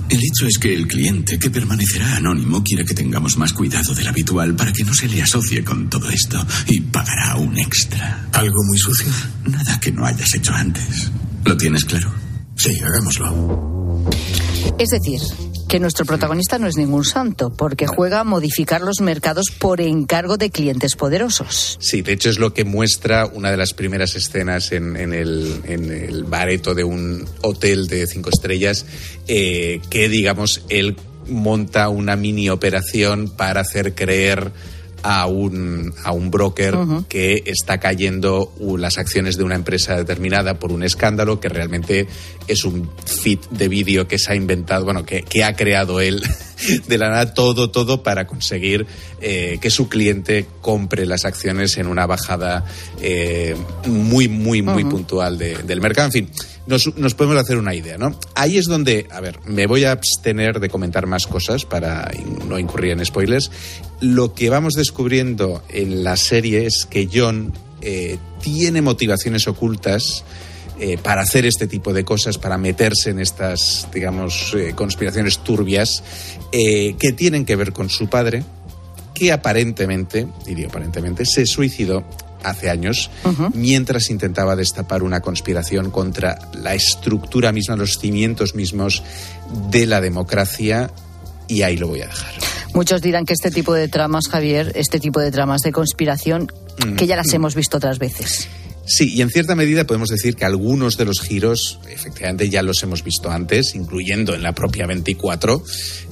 El 0.09 0.19
hecho 0.19 0.47
es 0.47 0.59
que 0.59 0.75
el 0.75 0.87
cliente, 0.87 1.39
que 1.39 1.51
permanecerá 1.51 2.17
anónimo, 2.17 2.63
quiere 2.65 2.85
que 2.85 2.95
tengamos 2.95 3.37
más 3.37 3.53
cuidado 3.53 3.95
del 3.95 4.09
habitual 4.09 4.55
para 4.57 4.73
que 4.73 4.85
no 4.85 4.95
se 4.95 5.09
le 5.09 5.23
asocie 5.23 5.63
con 5.63 5.89
todo 5.91 6.09
esto 6.09 6.45
y 6.67 6.81
pagará 6.81 7.37
un 7.37 7.59
extra. 7.59 8.29
¿Algo 8.33 8.63
muy 8.67 8.79
sucio? 8.79 9.13
Nada 9.47 9.79
que 9.79 9.93
no 9.93 10.07
hayas 10.07 10.35
hecho 10.35 10.53
antes. 10.55 11.11
¿Lo 11.45 11.57
tienes 11.57 11.85
claro? 11.85 12.13
Sí, 12.57 12.79
hagámoslo. 12.81 14.11
Es 14.79 14.89
decir, 14.89 15.21
que 15.75 15.81
nuestro 15.81 16.07
protagonista 16.07 16.57
no 16.57 16.69
es 16.69 16.77
ningún 16.77 17.05
santo, 17.05 17.53
porque 17.53 17.89
juega 17.89 18.21
a 18.21 18.25
modificar 18.25 18.81
los 18.81 19.01
mercados 19.01 19.47
por 19.51 19.81
encargo 19.81 20.37
de 20.37 20.49
clientes 20.49 20.95
poderosos. 20.95 21.79
Sí, 21.81 22.01
de 22.01 22.13
hecho 22.13 22.31
es 22.31 22.39
lo 22.39 22.55
que 22.55 22.65
muestra 22.65 23.27
una 23.27 23.51
de 23.51 23.57
las 23.57 23.73
primeras 23.75 24.15
escenas 24.15 24.71
en, 24.71 24.95
el 24.95 26.25
bareto 26.29 26.77
de 26.77 26.85
un 26.85 27.27
hotel 27.43 27.89
de 27.89 28.07
cinco 28.07 28.31
estrellas, 28.31 28.87
eh, 29.27 29.81
que 29.91 30.09
digamos 30.09 30.63
él 30.69 30.95
monta 31.27 31.89
una 31.89 32.15
mini 32.15 32.51
operación 32.51 33.29
para 33.29 33.63
hacer 33.63 33.97
creer 33.97 34.53
a 35.07 35.27
un, 35.27 35.93
a 36.03 36.13
un 36.13 36.31
broker 36.31 36.75
que 37.11 37.43
está 37.45 37.79
cayendo 37.79 38.51
las 38.79 38.97
acciones 38.97 39.37
de 39.37 39.45
una 39.45 39.55
empresa 39.55 39.97
determinada 39.97 40.59
por 40.59 40.73
un 40.73 40.83
escándalo 40.83 41.41
que 41.41 41.51
realmente 41.51 42.07
es 42.49 42.65
un 42.65 42.89
feed 43.05 43.39
de 43.51 43.69
vídeo 43.69 44.09
que 44.09 44.19
se 44.19 44.33
ha 44.33 44.35
inventado, 44.35 44.85
bueno, 44.87 45.05
que, 45.05 45.23
que 45.23 45.45
ha 45.45 45.55
creado 45.57 46.01
él 46.01 46.23
de 46.89 46.99
la 46.99 47.11
nada 47.11 47.35
todo, 47.35 47.71
todo 47.71 48.03
para 48.03 48.27
conseguir 48.27 48.87
eh, 49.21 49.59
que 49.61 49.71
su 49.71 49.91
cliente 49.91 50.47
compre 50.63 51.05
las 51.05 51.27
acciones 51.27 51.77
en 51.77 51.87
una 51.87 52.07
bajada 52.07 52.65
eh, 53.03 53.55
muy, 53.87 54.29
muy, 54.29 54.63
muy 54.63 54.85
puntual 54.85 55.37
de- 55.37 55.59
del 55.65 55.83
mercado. 55.83 56.07
En 56.07 56.13
fin, 56.13 56.31
nos, 56.67 56.97
nos 56.97 57.15
podemos 57.15 57.37
hacer 57.39 57.59
una 57.59 57.75
idea, 57.75 57.99
¿no? 57.99 58.19
Ahí 58.35 58.57
es 58.57 58.65
donde, 58.65 59.07
a 59.11 59.21
ver, 59.21 59.39
me 59.45 59.67
voy 59.67 59.85
a 59.85 59.93
abstener 59.93 60.61
de 60.61 60.71
comentar 60.71 61.07
más 61.07 61.27
cosas 61.27 61.67
para 61.67 62.11
no 62.49 62.59
incurrir 62.59 62.93
en 62.93 63.05
spoilers. 63.05 63.51
Lo 64.05 64.35
que 64.35 64.51
vamos 64.51 64.75
descubriendo 64.75 65.63
en 65.71 66.05
la 66.05 66.19
serie 66.19 66.67
es 66.67 66.85
que 66.85 67.09
John 67.11 67.55
eh, 67.81 68.19
tiene 68.43 68.83
motivaciones 68.83 69.49
ocultas 69.49 70.25
eh, 70.79 70.99
para 71.03 71.23
hacer 71.23 71.47
este 71.47 71.67
tipo 71.67 71.95
de 71.95 72.05
cosas, 72.05 72.37
para 72.37 72.59
meterse 72.59 73.09
en 73.09 73.19
estas, 73.19 73.89
digamos, 73.95 74.55
eh, 74.59 74.75
conspiraciones 74.75 75.39
turbias 75.39 76.03
que 76.53 77.13
tienen 77.17 77.47
que 77.47 77.57
ver 77.57 77.73
con 77.73 77.89
su 77.89 78.09
padre, 78.09 78.45
que 79.15 79.33
aparentemente, 79.33 80.29
diría 80.45 80.67
aparentemente, 80.67 81.25
se 81.25 81.47
suicidó 81.47 82.05
hace 82.43 82.69
años 82.69 83.11
mientras 83.55 84.11
intentaba 84.11 84.55
destapar 84.55 85.03
una 85.03 85.21
conspiración 85.21 85.91
contra 85.91 86.51
la 86.53 86.75
estructura 86.75 87.53
misma, 87.53 87.75
los 87.75 87.99
cimientos 87.99 88.55
mismos 88.55 89.03
de 89.71 89.87
la 89.87 90.03
democracia 90.03 90.91
y 91.49 91.63
ahí 91.63 91.77
lo 91.77 91.89
voy 91.89 92.03
a 92.03 92.07
dejar. 92.07 92.33
Muchos 92.75 93.01
dirán 93.03 93.25
que 93.25 93.33
este 93.35 93.51
tipo 93.51 93.73
de 93.73 93.89
tramas, 93.89 94.29
Javier, 94.29 94.73
este 94.75 94.99
tipo 94.99 95.21
de 95.21 95.31
tramas 95.31 95.63
de 95.63 95.73
conspiración, 95.73 96.51
Mm. 96.85 96.97
que 96.97 97.07
ya 97.07 97.15
las 97.15 97.33
hemos 97.33 97.55
visto 97.55 97.77
otras 97.77 98.01
veces. 98.01 98.49
Sí, 98.87 99.15
y 99.15 99.23
en 99.23 99.31
cierta 99.31 99.55
medida 99.55 99.85
podemos 99.85 100.09
decir 100.09 100.35
que 100.35 100.45
algunos 100.45 100.97
de 100.99 101.05
los 101.05 101.21
giros, 101.21 101.79
efectivamente, 101.89 102.51
ya 102.51 102.63
los 102.63 102.83
hemos 102.83 103.03
visto 103.05 103.31
antes, 103.31 103.75
incluyendo 103.77 104.35
en 104.35 104.43
la 104.43 104.53
propia 104.53 104.87
24, 104.87 105.63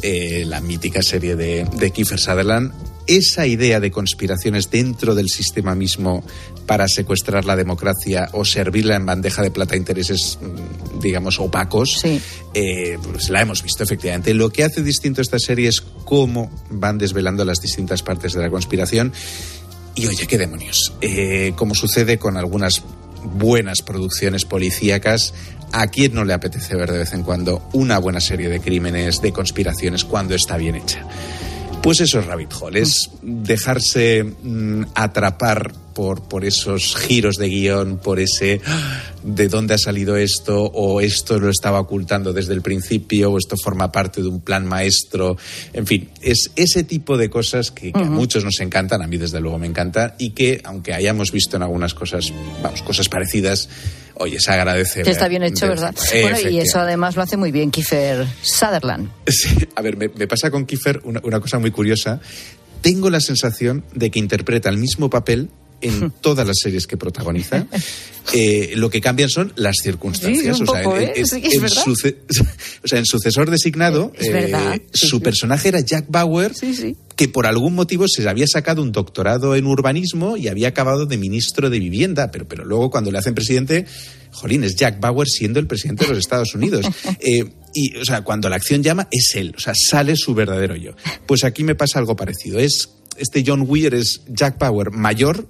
eh, 0.02 0.44
la 0.46 0.60
mítica 0.60 1.02
serie 1.02 1.34
de, 1.36 1.66
de 1.78 1.90
Kiefer 1.90 2.18
Sutherland. 2.20 2.72
Esa 3.06 3.46
idea 3.46 3.80
de 3.80 3.90
conspiraciones 3.90 4.70
dentro 4.70 5.14
del 5.14 5.28
sistema 5.28 5.74
mismo 5.74 6.24
para 6.66 6.86
secuestrar 6.88 7.44
la 7.44 7.56
democracia 7.56 8.28
o 8.32 8.44
servirla 8.44 8.96
en 8.96 9.06
bandeja 9.06 9.42
de 9.42 9.50
plata 9.50 9.74
a 9.74 9.76
intereses, 9.76 10.38
mm, 10.40 11.00
digamos, 11.00 11.40
opacos, 11.40 12.02
eh, 12.04 12.98
pues 13.02 13.30
la 13.30 13.42
hemos 13.42 13.62
visto 13.62 13.82
efectivamente. 13.82 14.34
Lo 14.34 14.50
que 14.50 14.64
hace 14.64 14.82
distinto 14.82 15.20
esta 15.20 15.38
serie 15.38 15.68
es 15.68 15.80
cómo 15.80 16.50
van 16.70 16.98
desvelando 16.98 17.44
las 17.44 17.60
distintas 17.60 18.02
partes 18.02 18.32
de 18.32 18.40
la 18.40 18.50
conspiración. 18.50 19.12
Y 19.94 20.06
oye, 20.06 20.26
qué 20.26 20.38
demonios. 20.38 20.94
Eh, 21.00 21.52
como 21.56 21.74
sucede 21.74 22.18
con 22.18 22.36
algunas 22.36 22.82
buenas 23.24 23.82
producciones 23.82 24.44
policíacas, 24.44 25.34
¿a 25.72 25.86
quién 25.88 26.14
no 26.14 26.24
le 26.24 26.32
apetece 26.32 26.76
ver 26.76 26.90
de 26.90 26.98
vez 26.98 27.12
en 27.12 27.22
cuando 27.22 27.68
una 27.72 27.98
buena 27.98 28.20
serie 28.20 28.48
de 28.48 28.60
crímenes, 28.60 29.20
de 29.20 29.32
conspiraciones, 29.32 30.04
cuando 30.04 30.34
está 30.34 30.56
bien 30.56 30.76
hecha? 30.76 31.06
Pues 31.82 32.00
eso 32.00 32.20
es 32.20 32.26
Rabbit 32.26 32.52
Hole, 32.60 32.80
es 32.80 33.10
dejarse 33.22 34.22
mm, 34.22 34.84
atrapar 34.94 35.72
por, 35.94 36.22
por 36.22 36.44
esos 36.44 36.94
giros 36.96 37.36
de 37.36 37.48
guion, 37.48 37.98
por 37.98 38.20
ese 38.20 38.60
"Ah, 38.64 39.02
de 39.24 39.48
dónde 39.48 39.74
ha 39.74 39.78
salido 39.78 40.16
esto, 40.16 40.62
o 40.62 41.00
esto 41.00 41.40
lo 41.40 41.50
estaba 41.50 41.80
ocultando 41.80 42.32
desde 42.32 42.54
el 42.54 42.62
principio, 42.62 43.32
o 43.32 43.38
esto 43.38 43.56
forma 43.56 43.90
parte 43.90 44.22
de 44.22 44.28
un 44.28 44.40
plan 44.40 44.64
maestro. 44.64 45.36
En 45.72 45.86
fin, 45.86 46.08
es 46.22 46.52
ese 46.54 46.84
tipo 46.84 47.16
de 47.16 47.28
cosas 47.28 47.72
que, 47.72 47.92
que 47.92 47.98
a 47.98 48.04
muchos 48.04 48.44
nos 48.44 48.60
encantan, 48.60 49.02
a 49.02 49.08
mí 49.08 49.16
desde 49.16 49.40
luego 49.40 49.58
me 49.58 49.66
encanta, 49.66 50.14
y 50.18 50.30
que, 50.30 50.60
aunque 50.64 50.94
hayamos 50.94 51.32
visto 51.32 51.56
en 51.56 51.64
algunas 51.64 51.94
cosas, 51.94 52.32
vamos, 52.62 52.80
cosas 52.82 53.08
parecidas, 53.08 53.68
oye, 54.14 54.38
se 54.40 54.50
agradece. 54.52 55.02
Que 55.02 55.10
está 55.10 55.28
bien 55.28 55.42
hecho, 55.42 55.66
de 55.66 55.70
¿verdad? 55.70 55.94
cuando. 55.94 56.28
Bueno, 56.30 56.50
y 56.50 56.58
eso 56.60 56.78
además 56.80 57.16
lo 57.16 57.22
hace 57.22 57.36
muy 57.36 57.50
bien 57.52 57.70
Kiefer 57.70 58.26
Sutherland. 58.42 59.08
Sí, 59.26 59.48
a 59.74 59.82
ver, 59.82 59.96
me, 59.96 60.08
me 60.08 60.26
pasa 60.26 60.50
con 60.50 60.66
Kiefer 60.66 61.00
una, 61.04 61.20
una 61.24 61.40
cosa 61.40 61.58
muy 61.58 61.70
curiosa. 61.70 62.20
Tengo 62.80 63.10
la 63.10 63.20
sensación 63.20 63.84
de 63.94 64.10
que 64.10 64.18
interpreta 64.18 64.68
el 64.68 64.76
mismo 64.78 65.08
papel 65.10 65.48
en 65.80 66.10
todas 66.20 66.46
las 66.46 66.56
series 66.62 66.86
que 66.86 66.96
protagoniza. 66.96 67.66
Eh, 68.32 68.74
lo 68.76 68.88
que 68.88 69.00
cambian 69.00 69.28
son 69.28 69.52
las 69.56 69.78
circunstancias. 69.82 70.56
Sí, 70.56 70.62
un 70.62 70.68
o, 70.68 70.72
sea, 70.72 70.82
en- 70.84 71.02
¿eh? 71.02 71.12
en- 71.16 71.26
Sí, 71.26 71.42
es 71.44 71.54
en 71.54 71.60
verdad. 71.62 71.82
suce- 71.82 72.18
o 72.84 72.86
sea, 72.86 73.00
en 73.00 73.04
sucesor 73.04 73.50
designado, 73.50 74.12
eh, 74.16 74.80
su 74.94 75.20
personaje 75.20 75.66
era 75.68 75.80
Jack 75.80 76.04
Bauer, 76.08 76.52
que 77.22 77.28
por 77.28 77.46
algún 77.46 77.76
motivo 77.76 78.06
se 78.08 78.28
había 78.28 78.48
sacado 78.48 78.82
un 78.82 78.90
doctorado 78.90 79.54
en 79.54 79.64
urbanismo 79.66 80.36
y 80.36 80.48
había 80.48 80.66
acabado 80.66 81.06
de 81.06 81.18
ministro 81.18 81.70
de 81.70 81.78
vivienda, 81.78 82.32
pero, 82.32 82.48
pero 82.48 82.64
luego 82.64 82.90
cuando 82.90 83.12
le 83.12 83.18
hacen 83.18 83.36
presidente, 83.36 83.86
jolín, 84.32 84.64
es 84.64 84.74
Jack 84.74 84.98
Bauer 84.98 85.28
siendo 85.28 85.60
el 85.60 85.68
presidente 85.68 86.02
de 86.02 86.10
los 86.10 86.18
Estados 86.18 86.52
Unidos. 86.56 86.84
Eh, 87.20 87.44
y, 87.74 87.96
o 87.96 88.04
sea, 88.04 88.22
cuando 88.22 88.48
la 88.48 88.56
acción 88.56 88.82
llama, 88.82 89.06
es 89.12 89.36
él, 89.36 89.54
o 89.56 89.60
sea, 89.60 89.74
sale 89.76 90.16
su 90.16 90.34
verdadero 90.34 90.74
yo. 90.74 90.96
Pues 91.24 91.44
aquí 91.44 91.62
me 91.62 91.76
pasa 91.76 92.00
algo 92.00 92.16
parecido. 92.16 92.58
Es 92.58 92.88
este 93.16 93.44
John 93.46 93.64
Weir 93.68 93.94
es 93.94 94.22
Jack 94.26 94.58
Bauer 94.58 94.90
mayor, 94.90 95.48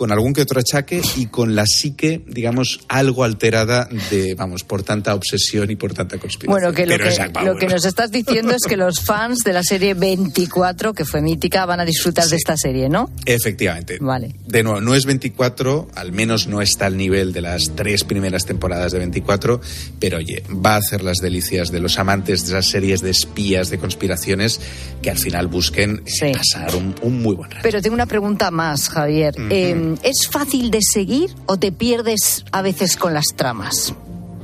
con 0.00 0.12
algún 0.12 0.32
que 0.32 0.40
otro 0.40 0.58
achaque 0.58 1.02
y 1.16 1.26
con 1.26 1.54
la 1.54 1.66
psique, 1.66 2.24
digamos, 2.26 2.80
algo 2.88 3.22
alterada 3.22 3.86
de, 4.08 4.34
vamos, 4.34 4.64
por 4.64 4.82
tanta 4.82 5.14
obsesión 5.14 5.70
y 5.70 5.76
por 5.76 5.92
tanta 5.92 6.16
conspiración. 6.16 6.58
Bueno, 6.58 6.74
que 6.74 6.86
lo, 6.86 6.96
que 6.96 7.14
Jack 7.14 7.34
Bauer. 7.34 7.52
lo 7.52 7.58
que 7.58 7.66
nos 7.66 7.84
estás 7.84 8.10
diciendo 8.10 8.54
es 8.54 8.62
que 8.66 8.78
los 8.78 9.00
fans 9.00 9.40
de 9.40 9.52
la 9.52 9.62
serie 9.62 9.92
24, 9.92 10.94
que 10.94 11.04
fue 11.04 11.20
mítica, 11.20 11.66
van 11.66 11.80
a 11.80 11.84
disfrutar 11.84 12.24
de 12.28 12.36
esta 12.36 12.56
serie, 12.56 12.88
¿no? 12.88 13.10
Efectivamente. 13.26 13.98
Vale. 14.00 14.34
De 14.46 14.62
nuevo, 14.62 14.80
no 14.80 14.94
es 14.94 15.04
24, 15.04 15.90
al 15.94 16.12
menos 16.12 16.46
no 16.46 16.62
está 16.62 16.86
al 16.86 16.96
nivel 16.96 17.34
de 17.34 17.42
las 17.42 17.72
tres 17.76 18.02
primeras 18.04 18.46
temporadas 18.46 18.92
de 18.92 19.00
24, 19.00 19.60
pero 19.98 20.16
oye, 20.16 20.42
va 20.48 20.76
a 20.76 20.78
hacer 20.78 21.02
las 21.02 21.18
delicias 21.18 21.70
de 21.70 21.80
los 21.80 21.98
amantes 21.98 22.44
de 22.44 22.52
esas 22.52 22.70
series 22.70 23.02
de 23.02 23.10
espías, 23.10 23.68
de 23.68 23.76
conspiraciones, 23.76 24.62
que 25.02 25.10
al 25.10 25.18
final 25.18 25.48
busquen 25.48 26.02
pasar 26.32 26.74
un, 26.74 26.94
un 27.02 27.20
muy 27.20 27.36
buen 27.36 27.50
rato. 27.50 27.62
Pero 27.64 27.82
tengo 27.82 27.92
una 27.92 28.06
pregunta 28.06 28.50
más, 28.50 28.88
Javier. 28.88 29.34
Eh, 29.50 29.89
¿Es 30.02 30.28
fácil 30.30 30.70
de 30.70 30.80
seguir 30.82 31.30
o 31.46 31.58
te 31.58 31.72
pierdes 31.72 32.44
a 32.52 32.62
veces 32.62 32.96
con 32.96 33.14
las 33.14 33.26
tramas? 33.36 33.94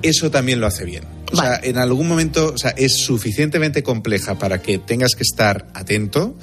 Eso 0.02 0.30
también 0.30 0.60
lo 0.60 0.66
hace 0.66 0.84
bien. 0.84 1.04
O 1.32 1.36
sea, 1.36 1.58
en 1.62 1.76
algún 1.76 2.06
momento, 2.06 2.52
o 2.54 2.58
sea, 2.58 2.70
es 2.70 2.94
suficientemente 2.94 3.82
compleja 3.82 4.38
para 4.38 4.62
que 4.62 4.78
tengas 4.78 5.14
que 5.16 5.24
estar 5.24 5.66
atento, 5.74 6.36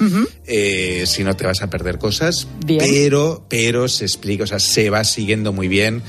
eh, 0.46 1.06
si 1.08 1.24
no 1.24 1.36
te 1.36 1.46
vas 1.46 1.62
a 1.62 1.70
perder 1.70 1.98
cosas, 1.98 2.48
Bien. 2.66 2.80
pero, 2.80 3.46
pero 3.48 3.88
se 3.88 4.04
explica, 4.04 4.44
o 4.44 4.48
sea, 4.48 4.60
se 4.60 4.90
va 4.90 5.04
siguiendo 5.06 5.54
muy 5.54 5.70
bien. 5.70 6.04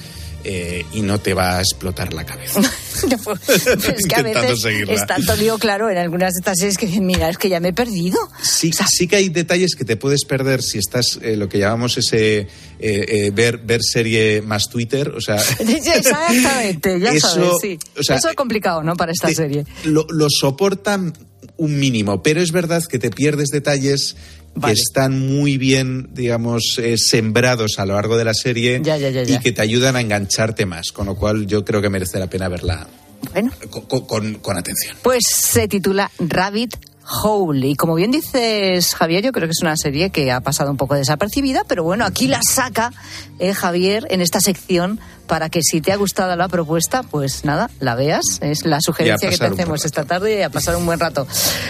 Eh, 0.45 0.85
y 0.93 1.01
no 1.03 1.21
te 1.21 1.35
va 1.35 1.57
a 1.57 1.61
explotar 1.61 2.13
la 2.13 2.25
cabeza. 2.25 2.61
es 3.49 4.07
que 4.07 4.15
a 4.15 4.23
veces 4.23 4.61
seguirla. 4.61 4.95
es 4.95 5.07
tanto 5.07 5.35
lío, 5.37 5.59
claro, 5.59 5.91
en 5.91 5.99
algunas 5.99 6.35
de 6.35 6.41
estas 6.41 6.59
series 6.59 6.79
que 6.79 6.87
dicen, 6.87 7.07
mira, 7.07 7.29
es 7.29 7.39
que 7.39 7.49
ya 7.49 7.61
me 7.61 7.69
he 7.69 7.73
perdido. 7.73 8.19
Sí, 8.43 8.71
sí 8.73 9.09
que 9.09 9.17
hay 9.17 9.29
detalles 9.31 9.75
que 9.75 9.85
te 9.85 9.97
puedes 9.97 10.25
perder 10.25 10.63
si 10.63 10.79
estás 10.79 11.19
eh, 11.23 11.37
lo 11.37 11.49
que 11.49 11.59
llamamos 11.59 11.97
ese 11.99 12.47
eh, 12.79 13.31
ver 13.35 13.59
ver 13.59 13.81
serie 13.83 14.43
más 14.43 14.69
Twitter, 14.69 15.09
o 15.11 15.21
sea, 15.21 15.37
Exactamente, 15.59 17.01
ya 17.01 17.13
Eso, 17.13 17.29
sabes, 17.29 17.51
sí. 17.61 17.79
o 17.99 18.03
sea, 18.03 18.17
Eso 18.17 18.29
es 18.29 18.37
complicado, 18.37 18.83
¿no? 18.83 18.97
Para 18.97 19.13
esta 19.13 19.33
serie. 19.33 19.65
lo, 19.85 20.07
lo 20.11 20.29
soportan 20.29 21.13
un 21.57 21.79
mínimo, 21.79 22.23
pero 22.23 22.41
es 22.41 22.53
verdad 22.53 22.83
que 22.85 22.99
te 22.99 23.11
pierdes 23.11 23.49
detalles 23.49 24.17
que 24.63 24.73
están 24.73 25.19
muy 25.19 25.57
bien, 25.59 26.09
digamos, 26.13 26.77
eh, 26.79 26.97
sembrados 26.99 27.79
a 27.79 27.87
lo 27.87 27.95
largo 27.95 28.17
de 28.17 28.25
la 28.25 28.35
serie 28.35 28.81
Ya, 28.83 28.97
ya, 28.97 29.11
ya, 29.11 29.23
y 29.23 29.39
que 29.41 29.53
te 29.53 29.63
ayudan 29.63 29.97
a 29.97 30.01
engancharte 30.01 30.67
más, 30.67 30.93
con 30.93 31.07
lo 31.07 31.17
cual 31.17 31.47
yo 31.47 31.65
creo 31.65 31.81
que 31.83 31.89
merece 31.91 32.19
la 32.19 32.29
pena 32.29 32.49
verla 32.49 32.87
Bueno. 33.33 33.53
con, 33.89 34.07
con- 34.07 34.35
con 34.35 34.57
atención. 34.57 34.97
Pues 35.03 35.23
se 35.29 35.67
titula 35.69 36.11
Rabbit 36.19 36.77
Hole. 37.07 37.69
Y 37.69 37.77
como 37.77 37.95
bien 37.95 38.11
dices, 38.11 38.95
Javier, 38.95 39.23
yo 39.23 39.33
creo 39.33 39.47
que 39.47 39.53
es 39.53 39.63
una 39.63 39.77
serie 39.77 40.11
que 40.11 40.33
ha 40.33 40.41
pasado 40.41 40.71
un 40.71 40.77
poco 40.77 40.95
desapercibida, 40.95 41.63
pero 41.67 41.85
bueno, 41.85 42.05
aquí 42.05 42.29
la 42.29 42.41
saca 42.43 42.93
eh, 43.39 43.53
Javier 43.55 44.07
en 44.11 44.21
esta 44.21 44.41
sección 44.41 45.01
para 45.27 45.49
que 45.49 45.61
si 45.63 45.81
te 45.81 45.93
ha 45.93 45.97
gustado 45.97 46.37
la 46.37 46.49
propuesta, 46.49 47.03
pues 47.03 47.45
nada, 47.45 47.71
la 47.81 47.95
veas. 47.95 48.25
Es 48.41 48.65
la 48.65 48.81
sugerencia 48.81 49.31
que 49.31 49.39
te 49.39 49.47
hacemos 49.47 49.85
esta 49.85 50.05
tarde 50.05 50.39
y 50.39 50.43
a 50.43 50.51
pasar 50.51 50.77
un 50.77 50.87
buen 50.87 51.01
rato. 51.01 51.27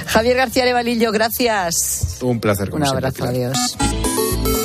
Javier 0.06 0.36
García 0.36 0.64
Levalillo, 0.64 1.12
gracias. 1.12 2.18
Un 2.20 2.40
placer. 2.40 2.70
como 2.70 2.84
Un 2.84 2.90
abrazo, 2.90 3.24
adiós. 3.24 3.76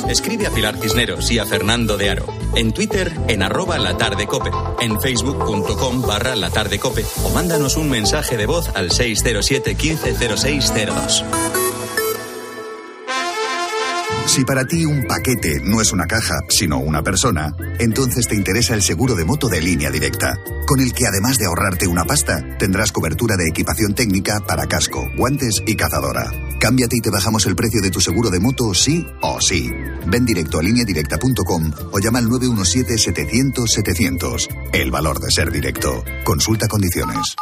Escribe 0.08 0.46
a 0.46 0.50
Pilar 0.50 0.76
Cisneros 0.76 1.30
y 1.30 1.38
a 1.38 1.46
Fernando 1.46 1.96
de 1.96 2.10
Aro. 2.10 2.26
En 2.54 2.72
Twitter, 2.72 3.12
en 3.28 3.42
arroba 3.42 3.78
la 3.78 3.96
tarde 3.96 4.26
cope. 4.26 4.50
En 4.80 5.00
facebook.com 5.00 6.02
barra 6.02 6.36
la 6.36 6.50
tarde 6.50 6.78
cope. 6.78 7.04
O 7.24 7.30
mándanos 7.30 7.76
un 7.76 7.90
mensaje 7.90 8.36
de 8.36 8.46
voz 8.46 8.68
al 8.74 8.90
607 8.90 9.74
150602. 9.74 11.24
Si 14.26 14.44
para 14.44 14.64
ti 14.64 14.84
un 14.84 15.06
paquete 15.08 15.60
no 15.64 15.80
es 15.80 15.92
una 15.92 16.06
caja, 16.06 16.38
sino 16.48 16.78
una 16.78 17.02
persona, 17.02 17.52
entonces 17.80 18.28
te 18.28 18.36
interesa 18.36 18.74
el 18.74 18.82
seguro 18.82 19.16
de 19.16 19.24
moto 19.24 19.48
de 19.48 19.60
línea 19.60 19.90
directa, 19.90 20.38
con 20.66 20.80
el 20.80 20.92
que 20.92 21.06
además 21.08 21.36
de 21.38 21.46
ahorrarte 21.46 21.88
una 21.88 22.04
pasta, 22.04 22.40
tendrás 22.56 22.92
cobertura 22.92 23.36
de 23.36 23.48
equipación 23.48 23.92
técnica 23.92 24.38
para 24.46 24.66
casco, 24.66 25.04
guantes 25.16 25.60
y 25.66 25.74
cazadora. 25.74 26.30
Cámbiate 26.60 26.98
y 26.98 27.00
te 27.00 27.10
bajamos 27.10 27.46
el 27.46 27.56
precio 27.56 27.80
de 27.80 27.90
tu 27.90 28.00
seguro 28.00 28.28
de 28.28 28.38
moto 28.38 28.74
sí 28.74 29.06
o 29.22 29.40
sí. 29.40 29.70
Ven 30.06 30.26
directo 30.26 30.58
a 30.58 30.62
lineadirecta.com 30.62 31.72
o 31.90 31.98
llama 31.98 32.18
al 32.18 32.26
917-700-700. 32.26 34.46
El 34.72 34.90
valor 34.90 35.20
de 35.20 35.30
ser 35.30 35.50
directo. 35.50 36.04
Consulta 36.22 36.68
condiciones. 36.68 37.34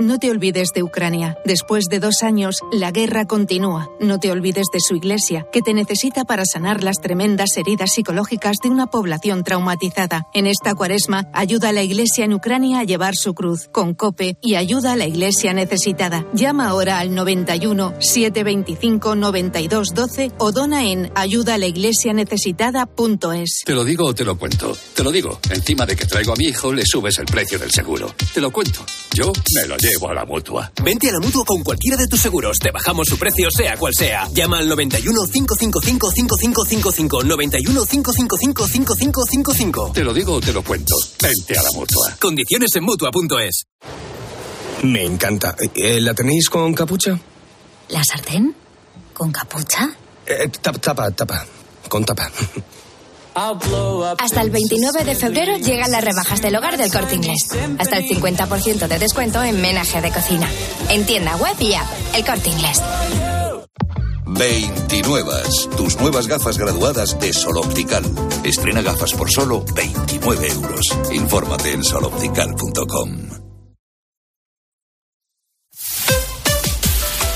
No 0.00 0.18
te 0.18 0.30
olvides 0.30 0.70
de 0.74 0.82
Ucrania. 0.82 1.36
Después 1.44 1.84
de 1.84 2.00
dos 2.00 2.22
años, 2.22 2.56
la 2.72 2.90
guerra 2.90 3.26
continúa. 3.26 3.90
No 4.00 4.18
te 4.18 4.32
olvides 4.32 4.66
de 4.72 4.80
su 4.80 4.96
iglesia, 4.96 5.46
que 5.52 5.62
te 5.62 5.72
necesita 5.72 6.24
para 6.24 6.44
sanar 6.44 6.82
las 6.82 6.96
tremendas 7.00 7.56
heridas 7.56 7.92
psicológicas 7.92 8.56
de 8.62 8.70
una 8.70 8.88
población 8.88 9.44
traumatizada. 9.44 10.26
En 10.34 10.48
esta 10.48 10.74
cuaresma, 10.74 11.28
ayuda 11.32 11.68
a 11.68 11.72
la 11.72 11.84
iglesia 11.84 12.24
en 12.24 12.34
Ucrania 12.34 12.80
a 12.80 12.84
llevar 12.84 13.14
su 13.14 13.34
cruz 13.34 13.68
con 13.70 13.94
COPE 13.94 14.36
y 14.42 14.56
ayuda 14.56 14.94
a 14.94 14.96
la 14.96 15.06
iglesia 15.06 15.52
necesitada. 15.52 16.26
Llama 16.34 16.66
ahora 16.68 16.98
al 16.98 17.14
91 17.14 17.94
725 18.00 19.14
92 19.14 19.94
12 19.94 20.32
o 20.38 20.50
dona 20.50 20.86
en 20.86 21.12
ayudalaiglesianecesitada.es. 21.14 23.60
Te 23.64 23.74
lo 23.74 23.84
digo 23.84 24.06
o 24.06 24.14
te 24.14 24.24
lo 24.24 24.36
cuento. 24.36 24.76
Te 24.94 25.04
lo 25.04 25.12
digo. 25.12 25.38
Encima 25.50 25.86
de 25.86 25.94
que 25.94 26.06
traigo 26.06 26.32
a 26.32 26.36
mi 26.36 26.46
hijo, 26.46 26.72
le 26.72 26.82
subes 26.84 27.16
el 27.18 27.26
precio 27.26 27.60
del 27.60 27.70
seguro. 27.70 28.12
Te 28.32 28.40
lo 28.40 28.50
cuento. 28.50 28.84
Yo 29.12 29.30
me 29.54 29.68
lo 29.68 29.76
llevo 29.84 30.08
a 30.08 30.14
la 30.14 30.24
mutua. 30.24 30.72
Vente 30.82 31.08
a 31.10 31.12
la 31.12 31.20
mutua 31.20 31.44
con 31.44 31.62
cualquiera 31.62 31.96
de 31.96 32.08
tus 32.08 32.20
seguros. 32.20 32.58
Te 32.58 32.70
bajamos 32.70 33.06
su 33.06 33.18
precio, 33.18 33.48
sea 33.50 33.76
cual 33.76 33.92
sea. 33.94 34.28
Llama 34.32 34.58
al 34.58 34.68
91 34.68 35.20
555 35.30 36.10
5555. 36.10 37.24
91 37.24 37.84
555 37.84 38.66
5555. 38.66 39.92
Te 39.92 40.04
lo 40.04 40.14
digo 40.14 40.34
o 40.34 40.40
te 40.40 40.52
lo 40.52 40.62
cuento. 40.62 40.94
Vente 41.20 41.58
a 41.58 41.62
la 41.62 41.70
mutua. 41.72 42.16
Condiciones 42.20 42.70
en 42.74 42.84
mutua.es. 42.84 43.64
Me 44.82 45.04
encanta. 45.04 45.54
Eh, 45.74 46.00
¿La 46.00 46.14
tenéis 46.14 46.48
con 46.48 46.74
capucha? 46.74 47.18
¿La 47.88 48.02
sartén? 48.02 48.54
¿Con 49.12 49.30
capucha? 49.30 49.90
Eh, 50.26 50.48
tapa, 50.60 50.78
tapa, 50.78 51.10
tapa. 51.10 51.46
Con 51.88 52.04
tapa. 52.04 52.30
Hasta 53.34 54.42
el 54.42 54.50
29 54.50 55.04
de 55.04 55.14
febrero 55.14 55.56
llegan 55.56 55.90
las 55.90 56.04
rebajas 56.04 56.40
del 56.40 56.56
hogar 56.56 56.76
del 56.76 56.92
corte 56.92 57.16
inglés. 57.16 57.48
Hasta 57.78 57.98
el 57.98 58.08
50% 58.08 58.86
de 58.86 58.98
descuento 58.98 59.42
en 59.42 59.60
menaje 59.60 60.00
de 60.00 60.10
cocina. 60.10 60.48
En 60.90 61.04
tienda 61.04 61.36
web 61.36 61.56
y 61.60 61.74
app. 61.74 61.86
El 62.14 62.24
corte 62.24 62.48
inglés. 62.50 62.80
29. 64.26 65.32
Tus 65.76 66.00
nuevas 66.00 66.26
gafas 66.26 66.58
graduadas 66.58 67.18
de 67.20 67.32
Sol 67.32 67.58
Optical. 67.58 68.04
Estrena 68.44 68.82
gafas 68.82 69.12
por 69.12 69.30
solo 69.30 69.64
29 69.74 70.48
euros. 70.48 70.86
Infórmate 71.12 71.72
en 71.72 71.84
soloptical.com. 71.84 73.43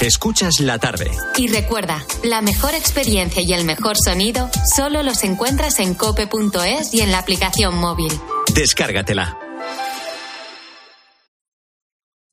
Escuchas 0.00 0.60
la 0.60 0.78
tarde. 0.78 1.10
Y 1.36 1.48
recuerda, 1.48 2.04
la 2.22 2.40
mejor 2.40 2.72
experiencia 2.74 3.42
y 3.44 3.52
el 3.52 3.64
mejor 3.64 3.96
sonido 3.96 4.48
solo 4.76 5.02
los 5.02 5.24
encuentras 5.24 5.80
en 5.80 5.94
cope.es 5.94 6.94
y 6.94 7.00
en 7.00 7.10
la 7.10 7.18
aplicación 7.18 7.76
móvil. 7.76 8.12
Descárgatela. 8.54 9.36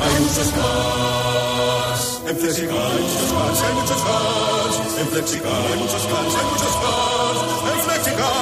hay 0.02 0.20
muchos 0.20 0.48
cars. 0.48 2.20
En 2.28 2.36
Flexicar 2.36 2.76
hay 2.76 3.02
muchos 3.02 3.32
cars, 3.32 3.60
hay 3.62 3.74
muchos 3.74 4.02
cars. 4.02 4.76
En 5.00 5.08
Flexicar 5.08 5.52
hay 5.52 5.78
muchos 5.78 6.06
cars, 6.06 6.34
hay 6.34 6.44
muchos 6.50 6.74
cars. 6.82 7.38
En 7.70 7.80
Flexicar 7.84 8.34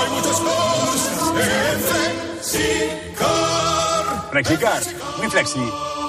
hay 0.00 0.08
muchos 0.16 0.38
cars. 0.40 1.02
En 1.20 1.80
Flexicar. 1.82 2.96
Flexicar, 4.36 4.82
muy 5.16 5.30
flexi, 5.30 5.60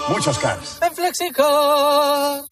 muchos 0.09 0.37
cars. 0.39 0.79
En 0.81 0.93
Flexicar. 0.93 2.45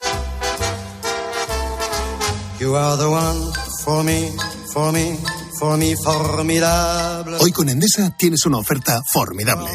You 2.60 2.76
are 2.76 2.98
the 2.98 3.10
one 3.10 3.52
for 3.84 4.04
me, 4.04 4.32
for 4.72 4.92
me, 4.94 5.18
for 5.60 5.78
me, 5.78 5.96
formidable. 5.98 7.38
Hoy 7.42 7.52
con 7.52 7.68
Endesa 7.68 8.16
tienes 8.18 8.46
una 8.46 8.60
oferta 8.60 9.02
formidable. 9.12 9.70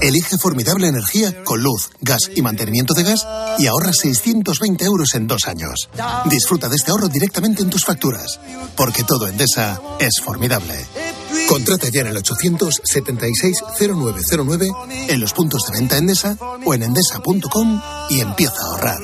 Elige 0.00 0.36
formidable 0.36 0.88
energía 0.88 1.44
con 1.44 1.62
luz, 1.62 1.90
gas 2.00 2.30
y 2.34 2.42
mantenimiento 2.42 2.94
de 2.94 3.04
gas 3.04 3.26
y 3.58 3.66
ahorra 3.66 3.92
620 3.92 4.84
euros 4.84 5.14
en 5.14 5.28
dos 5.28 5.46
años. 5.46 5.88
Disfruta 6.24 6.68
de 6.68 6.76
este 6.76 6.90
ahorro 6.90 7.08
directamente 7.08 7.62
en 7.62 7.70
tus 7.70 7.84
facturas, 7.84 8.40
porque 8.76 9.04
todo 9.04 9.28
Endesa 9.28 9.80
es 10.00 10.20
formidable. 10.22 10.84
Contrata 11.48 11.88
ya 11.88 12.02
en 12.02 12.08
el 12.08 12.16
876-0909 12.16 15.08
en 15.08 15.20
los 15.20 15.32
puntos 15.32 15.62
de 15.62 15.78
venta 15.78 15.96
Endesa 15.96 16.36
o 16.64 16.74
en 16.74 16.82
endesa.com 16.82 17.80
y 18.10 18.20
empieza 18.20 18.60
a 18.60 18.66
ahorrar. 18.70 18.98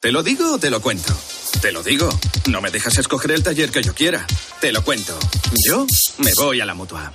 ¿Te 0.00 0.10
lo 0.12 0.22
digo 0.22 0.54
o 0.54 0.58
te 0.58 0.70
lo 0.70 0.80
cuento? 0.80 1.12
Te 1.60 1.72
lo 1.72 1.82
digo. 1.82 2.08
No 2.48 2.60
me 2.60 2.70
dejas 2.70 2.96
escoger 2.98 3.32
el 3.32 3.42
taller 3.42 3.70
que 3.70 3.82
yo 3.82 3.92
quiera. 3.94 4.24
Te 4.60 4.70
lo 4.72 4.84
cuento. 4.84 5.18
Yo 5.66 5.86
me 6.18 6.32
voy 6.34 6.60
a 6.60 6.64
la 6.64 6.74
mutua. 6.74 7.12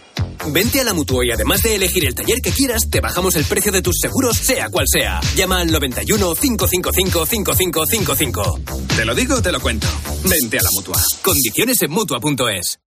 Vente 0.47 0.81
a 0.81 0.83
la 0.83 0.93
Mutua 0.93 1.25
y 1.25 1.31
además 1.31 1.61
de 1.61 1.75
elegir 1.75 2.05
el 2.05 2.15
taller 2.15 2.41
que 2.41 2.51
quieras, 2.51 2.89
te 2.89 2.99
bajamos 2.99 3.35
el 3.35 3.45
precio 3.45 3.71
de 3.71 3.81
tus 3.81 3.97
seguros, 4.01 4.37
sea 4.37 4.69
cual 4.69 4.85
sea. 4.91 5.21
Llama 5.35 5.61
al 5.61 5.71
91 5.71 6.35
555 6.35 7.25
5555. 7.25 8.59
Te 8.95 9.05
lo 9.05 9.15
digo 9.15 9.35
o 9.35 9.41
te 9.41 9.51
lo 9.51 9.61
cuento. 9.61 9.87
Vente 10.25 10.59
a 10.59 10.63
la 10.63 10.69
mutua. 10.73 11.01
Condiciones 11.21 11.81
en 11.81 11.91
Mutua.es. 11.91 12.79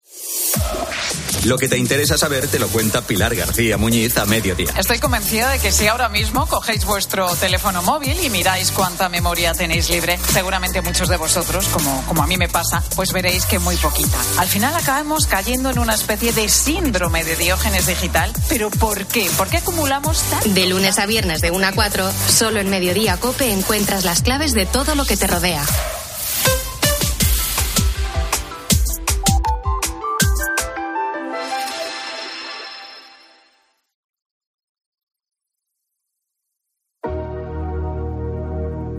Lo 1.46 1.58
que 1.58 1.68
te 1.68 1.78
interesa 1.78 2.18
saber 2.18 2.48
te 2.48 2.58
lo 2.58 2.66
cuenta 2.66 3.02
Pilar 3.02 3.36
García 3.36 3.76
Muñiz 3.76 4.16
a 4.18 4.26
mediodía. 4.26 4.74
Estoy 4.76 4.98
convencida 4.98 5.48
de 5.50 5.60
que 5.60 5.70
si 5.70 5.86
ahora 5.86 6.08
mismo 6.08 6.44
cogéis 6.48 6.84
vuestro 6.84 7.32
teléfono 7.36 7.82
móvil 7.82 8.18
y 8.20 8.30
miráis 8.30 8.72
cuánta 8.72 9.08
memoria 9.08 9.54
tenéis 9.54 9.88
libre, 9.88 10.18
seguramente 10.32 10.82
muchos 10.82 11.08
de 11.08 11.16
vosotros, 11.16 11.68
como, 11.68 12.04
como 12.08 12.24
a 12.24 12.26
mí 12.26 12.36
me 12.36 12.48
pasa, 12.48 12.82
pues 12.96 13.12
veréis 13.12 13.46
que 13.46 13.60
muy 13.60 13.76
poquita. 13.76 14.18
Al 14.38 14.48
final 14.48 14.74
acabamos 14.74 15.28
cayendo 15.28 15.70
en 15.70 15.78
una 15.78 15.94
especie 15.94 16.32
de 16.32 16.48
síndrome 16.48 17.22
de 17.22 17.36
diógenes 17.36 17.86
digital. 17.86 18.32
¿Pero 18.48 18.68
por 18.68 19.06
qué? 19.06 19.30
¿Por 19.38 19.46
qué 19.46 19.58
acumulamos 19.58 20.22
tanto? 20.22 20.48
De 20.48 20.66
lunes 20.66 20.98
a 20.98 21.06
viernes 21.06 21.42
de 21.42 21.52
1 21.52 21.64
a 21.64 21.72
4, 21.72 22.10
solo 22.28 22.58
en 22.58 22.70
Mediodía 22.70 23.18
Cope 23.18 23.52
encuentras 23.52 24.04
las 24.04 24.20
claves 24.20 24.52
de 24.52 24.66
todo 24.66 24.96
lo 24.96 25.04
que 25.04 25.16
te 25.16 25.28
rodea. 25.28 25.64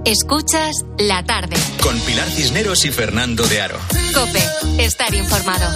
Escuchas 0.07 0.85
la 0.99 1.21
tarde. 1.25 1.57
Con 1.83 1.99
Pilar 1.99 2.29
Cisneros 2.29 2.85
y 2.85 2.91
Fernando 2.91 3.45
de 3.45 3.59
Aro. 3.59 3.77
Cope, 4.13 4.41
estar 4.81 5.13
informado. 5.13 5.67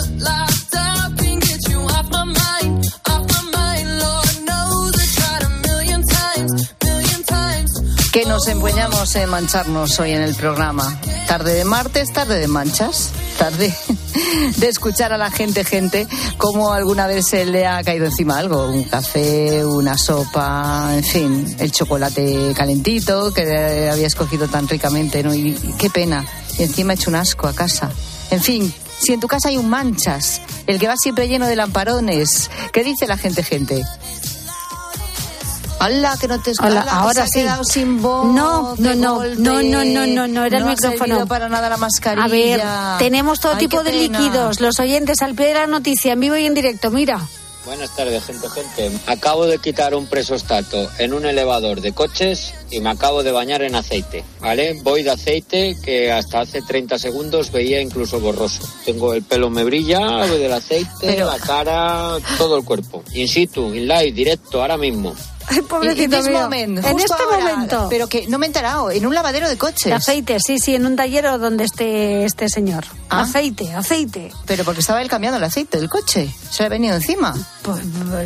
Que 8.14 8.26
nos 8.26 8.48
empeñamos 8.48 9.14
en 9.16 9.30
mancharnos 9.30 10.00
hoy 10.00 10.12
en 10.12 10.22
el 10.22 10.34
programa. 10.36 10.98
Tarde 11.28 11.54
de 11.54 11.66
martes, 11.66 12.14
tarde 12.14 12.40
de 12.40 12.48
manchas. 12.48 13.10
Tarde 13.38 13.76
de 14.58 14.68
escuchar 14.68 15.14
a 15.14 15.18
la 15.18 15.32
gente, 15.32 15.64
gente, 15.64 16.08
como 16.38 16.72
alguna 16.72 17.08
vez 17.08 17.28
se 17.28 17.46
le 17.46 17.66
ha 17.66 17.84
caído 17.84 18.06
encima 18.06 18.38
algo. 18.38 18.68
Un 18.68 18.84
café, 18.84 19.66
una 19.66 19.98
sopa, 19.98 20.92
en 20.96 21.04
fin, 21.04 21.56
el 21.60 21.72
chocolate 21.72 22.54
calentito 22.56 23.34
que 23.34 23.90
había 23.90 24.08
escogido 24.08 24.48
tan 24.48 24.68
ricamente, 24.68 25.24
¿no? 25.24 25.34
Y, 25.34 25.54
qué 25.78 25.90
pena. 25.90 26.26
Y 26.58 26.64
encima 26.64 26.94
he 26.94 26.96
hecho 26.96 27.10
un 27.10 27.16
asco 27.16 27.48
a 27.48 27.54
casa. 27.54 27.92
En 28.30 28.42
fin, 28.42 28.74
si 29.00 29.14
en 29.14 29.20
tu 29.20 29.28
casa 29.28 29.50
hay 29.50 29.58
un 29.58 29.70
manchas, 29.70 30.42
el 30.68 30.80
que 30.80 30.88
va 30.88 30.96
siempre 30.96 31.28
lleno 31.28 31.48
de 31.48 31.56
lamparones, 31.56 32.50
¿qué 32.72 32.84
dice 32.84 33.08
la 33.08 33.18
gente, 33.18 33.44
gente? 33.44 33.84
¡Hala, 35.82 36.16
que 36.20 36.28
no 36.28 36.40
te 36.42 36.52
escucho! 36.52 36.70
Hola, 36.70 36.82
ahora 36.82 37.26
sí. 37.28 37.40
quedado 37.42 37.64
sin 37.64 38.02
voz. 38.02 38.26
No, 38.34 38.76
no, 38.78 38.96
no, 38.96 39.24
no, 39.24 39.62
no, 39.64 39.84
no, 39.84 40.06
no, 40.08 40.28
no, 40.28 40.46
era 40.46 40.58
el 40.60 40.64
No 40.64 40.70
ha 40.70 40.76
micrófono. 40.76 41.26
para 41.28 41.50
nada 41.50 41.70
la 41.70 41.78
mascarilla. 41.78 42.24
A 42.26 42.28
ver, 42.28 42.62
tenemos 43.00 43.40
todo 43.40 43.54
Ay, 43.54 43.60
tipo 43.60 43.84
de 43.84 43.92
pena. 43.92 44.20
líquidos. 44.20 44.60
Los 44.60 44.80
oyentes 44.80 45.22
al 45.22 45.34
pie 45.36 45.48
de 45.48 45.54
la 45.56 45.68
noticia, 45.68 46.14
en 46.14 46.20
vivo 46.20 46.38
y 46.38 46.46
en 46.46 46.54
directo. 46.54 46.92
Mira. 46.92 47.20
Buenas 47.64 47.96
tardes, 47.96 48.24
gente, 48.26 48.50
gente. 48.50 48.92
Acabo 49.06 49.46
de 49.46 49.60
quitar 49.60 49.94
un 49.94 50.08
presostato 50.08 50.90
en 50.98 51.14
un 51.14 51.28
elevador 51.28 51.80
de 51.82 51.92
coches 51.94 52.56
y 52.72 52.80
me 52.80 52.90
acabo 52.90 53.22
de 53.22 53.32
bañar 53.32 53.62
en 53.62 53.76
aceite, 53.76 54.24
¿vale? 54.40 54.80
Voy 54.82 55.04
de 55.04 55.12
aceite 55.12 55.78
que 55.84 56.12
hasta 56.12 56.40
hace 56.42 56.64
30 56.64 56.98
segundos 56.98 57.52
veía 57.52 57.80
incluso 57.80 58.20
borroso. 58.20 58.68
Tengo 58.84 59.14
el 59.14 59.22
pelo 59.22 59.52
me 59.52 59.64
brilla, 59.64 60.00
voy 60.26 60.40
del 60.40 60.54
aceite, 60.54 60.90
Pero- 61.02 61.28
la 61.28 61.38
cara, 61.38 62.18
todo 62.40 62.58
el 62.58 62.64
cuerpo. 62.66 63.04
In 63.14 63.28
situ, 63.28 63.76
in 63.76 63.88
live, 63.88 64.12
directo, 64.12 64.60
ahora 64.60 64.78
mismo. 64.78 65.14
Ay, 65.52 65.62
pobrecito 65.62 66.04
In 66.04 66.10
this 66.12 66.28
mío. 66.30 66.42
moment, 66.42 66.78
en 66.86 67.00
este 67.00 67.14
ahora. 67.24 67.40
momento. 67.40 67.88
Pero 67.90 68.08
que 68.08 68.26
no 68.28 68.38
me 68.40 68.46
he 68.46 68.48
enterado, 68.48 68.90
en 68.92 69.06
un 69.06 69.14
lavadero 69.14 69.48
de 69.50 69.58
coches. 69.58 69.86
De 69.86 69.94
aceite, 69.94 70.38
sí, 70.40 70.58
sí, 70.60 70.76
en 70.76 70.86
un 70.86 70.96
taller 70.96 71.26
o 71.28 71.38
donde 71.38 71.64
esté 71.66 72.26
este 72.26 72.48
señor. 72.50 72.86
Ah. 73.10 73.22
Aceite, 73.22 73.74
aceite. 73.74 74.32
Pero 74.46 74.64
porque 74.64 74.80
estaba 74.80 75.02
él 75.02 75.10
cambiando 75.10 75.38
el 75.38 75.44
aceite 75.44 75.78
del 75.80 75.90
coche. 75.90 76.34
Se 76.50 76.64
le 76.64 76.68
ha 76.68 76.70
venido 76.70 76.96
encima. 76.96 77.34
Pues, 77.62 77.80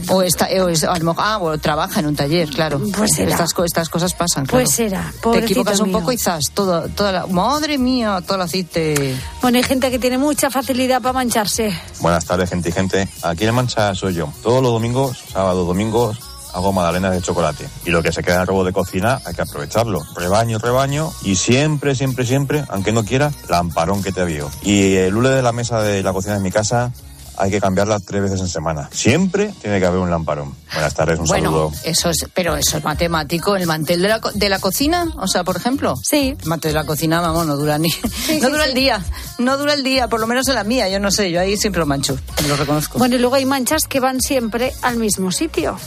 O, 0.10 0.22
está, 0.22 0.48
o 0.64 0.70
es- 0.70 0.84
a 0.84 0.98
lo 0.98 1.06
mejor- 1.06 1.24
ah, 1.26 1.40
o 1.40 1.58
trabaja 1.58 2.00
en 2.00 2.08
un 2.08 2.16
taller, 2.16 2.50
claro. 2.50 2.80
Pues 2.96 3.14
será. 3.16 3.32
Estas, 3.32 3.52
estas 3.66 3.90
cosas 3.90 4.14
pasan, 4.14 4.46
claro. 4.46 4.64
Pues 4.64 4.76
será, 4.76 5.12
Te 5.34 5.40
equivocas 5.40 5.80
un 5.80 5.90
mío. 5.90 6.00
poco 6.00 6.12
y 6.12 6.18
zas, 6.18 6.52
todo, 6.54 6.88
toda 6.90 7.12
la, 7.12 7.26
madre 7.28 7.78
mía, 7.78 8.22
todo 8.26 8.36
el 8.36 8.42
aceite. 8.44 9.16
Bueno, 9.42 9.58
hay 9.58 9.64
gente 9.64 9.90
que 9.92 10.00
tiene 10.00 10.18
mucha 10.18 10.50
facilidad 10.50 11.02
para 11.02 11.14
mancharse. 11.14 11.78
Buenas 12.00 12.26
tardes, 12.26 12.50
gente 12.50 12.70
y 12.70 12.72
gente. 12.72 13.10
Aquí 13.24 13.46
en 13.46 13.56
Mancha 13.56 13.94
soy 13.96 14.14
yo. 14.14 14.32
Todos 14.44 14.62
los 14.62 14.72
domingos, 14.72 15.24
sábados, 15.32 15.66
domingos, 15.68 16.18
hago 16.56 16.72
magdalenas 16.72 17.12
de 17.12 17.22
chocolate. 17.22 17.68
Y 17.86 17.90
lo 17.92 18.02
que 18.02 18.12
se 18.12 18.24
queda 18.24 18.36
en 18.36 18.42
el 18.42 18.48
robo 18.48 18.64
de 18.64 18.72
cocina 18.74 19.22
hay 19.26 19.34
que 19.36 19.42
aprovecharlo. 19.42 20.02
Rebaño, 20.16 20.58
rebaño. 20.58 21.12
Y 21.24 21.36
siempre, 21.36 21.96
siempre, 21.96 22.26
siempre, 22.26 22.64
aunque 22.70 22.92
no 22.94 23.04
quiera, 23.04 23.32
lamparón 23.50 24.02
que 24.02 24.12
te 24.12 24.22
avío. 24.22 24.50
Y 24.64 24.96
el 24.96 25.16
hule 25.16 25.30
de 25.30 25.42
la 25.42 25.52
mesa 25.52 25.82
de 25.82 26.02
la 26.02 26.14
cocina 26.14 26.36
de 26.36 26.40
mi 26.40 26.52
casa 26.52 26.92
hay 27.38 27.52
que 27.52 27.60
cambiarla 27.60 28.00
tres 28.00 28.22
veces 28.22 28.40
en 28.40 28.48
semana. 28.48 28.90
Siempre 28.94 29.54
tiene 29.62 29.82
que 29.82 29.86
haber 29.86 30.00
un 30.00 30.10
lamparón. 30.10 30.56
Buenas 30.72 30.94
tardes, 30.94 31.20
un 31.20 31.26
bueno, 31.26 31.50
saludo. 31.52 31.72
eso 31.84 32.10
es, 32.10 32.26
pero 32.34 32.56
eso 32.56 32.78
es 32.78 32.84
matemático. 32.86 33.58
El 33.58 33.68
mantel 33.68 34.02
de 34.02 34.08
la, 34.08 34.22
co- 34.22 34.32
de 34.34 34.48
la 34.48 34.60
cocina, 34.60 35.12
o 35.18 35.28
sea, 35.28 35.44
por 35.44 35.58
ejemplo. 35.58 35.96
Sí. 36.02 36.38
El 36.40 36.48
mantel 36.48 36.70
de 36.72 36.76
la 36.80 36.86
cocina, 36.86 37.20
vamos, 37.20 37.46
no 37.46 37.58
dura 37.58 37.78
ni. 37.78 37.90
no 38.42 38.50
dura 38.50 38.64
el 38.64 38.74
día. 38.74 39.04
No 39.40 39.58
dura 39.58 39.74
el 39.74 39.84
día, 39.84 40.08
por 40.08 40.22
lo 40.22 40.28
menos 40.28 40.48
en 40.48 40.56
la 40.56 40.64
mía, 40.64 40.88
yo 40.88 41.02
no 41.02 41.12
sé, 41.12 41.30
yo 41.30 41.42
ahí 41.42 41.58
siempre 41.58 41.80
lo 41.82 41.86
mancho, 41.86 42.18
me 42.42 42.48
lo 42.48 42.56
reconozco. 42.56 42.98
Bueno, 43.00 43.18
y 43.18 43.20
luego 43.20 43.36
hay 43.36 43.46
manchas 43.46 43.82
que 43.90 44.00
van 44.00 44.22
siempre 44.22 44.72
al 44.82 44.96
mismo 44.96 45.30
sitio. 45.34 45.78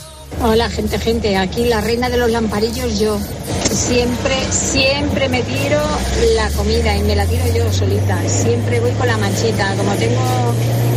Hola, 0.41 0.69
gente, 0.69 0.97
gente. 0.99 1.35
Aquí 1.35 1.65
la 1.65 1.81
reina 1.81 2.09
de 2.09 2.17
los 2.17 2.31
lamparillos 2.31 2.97
yo. 2.99 3.19
Siempre, 3.69 4.35
siempre 4.51 5.27
me 5.27 5.43
tiro 5.43 5.81
la 6.35 6.49
comida 6.51 6.95
y 6.95 7.01
me 7.03 7.15
la 7.15 7.25
tiro 7.25 7.43
yo 7.53 7.71
solita. 7.73 8.17
Siempre 8.27 8.79
voy 8.79 8.91
con 8.91 9.07
la 9.07 9.17
manchita. 9.17 9.75
Como 9.75 9.93
tengo 9.95 10.53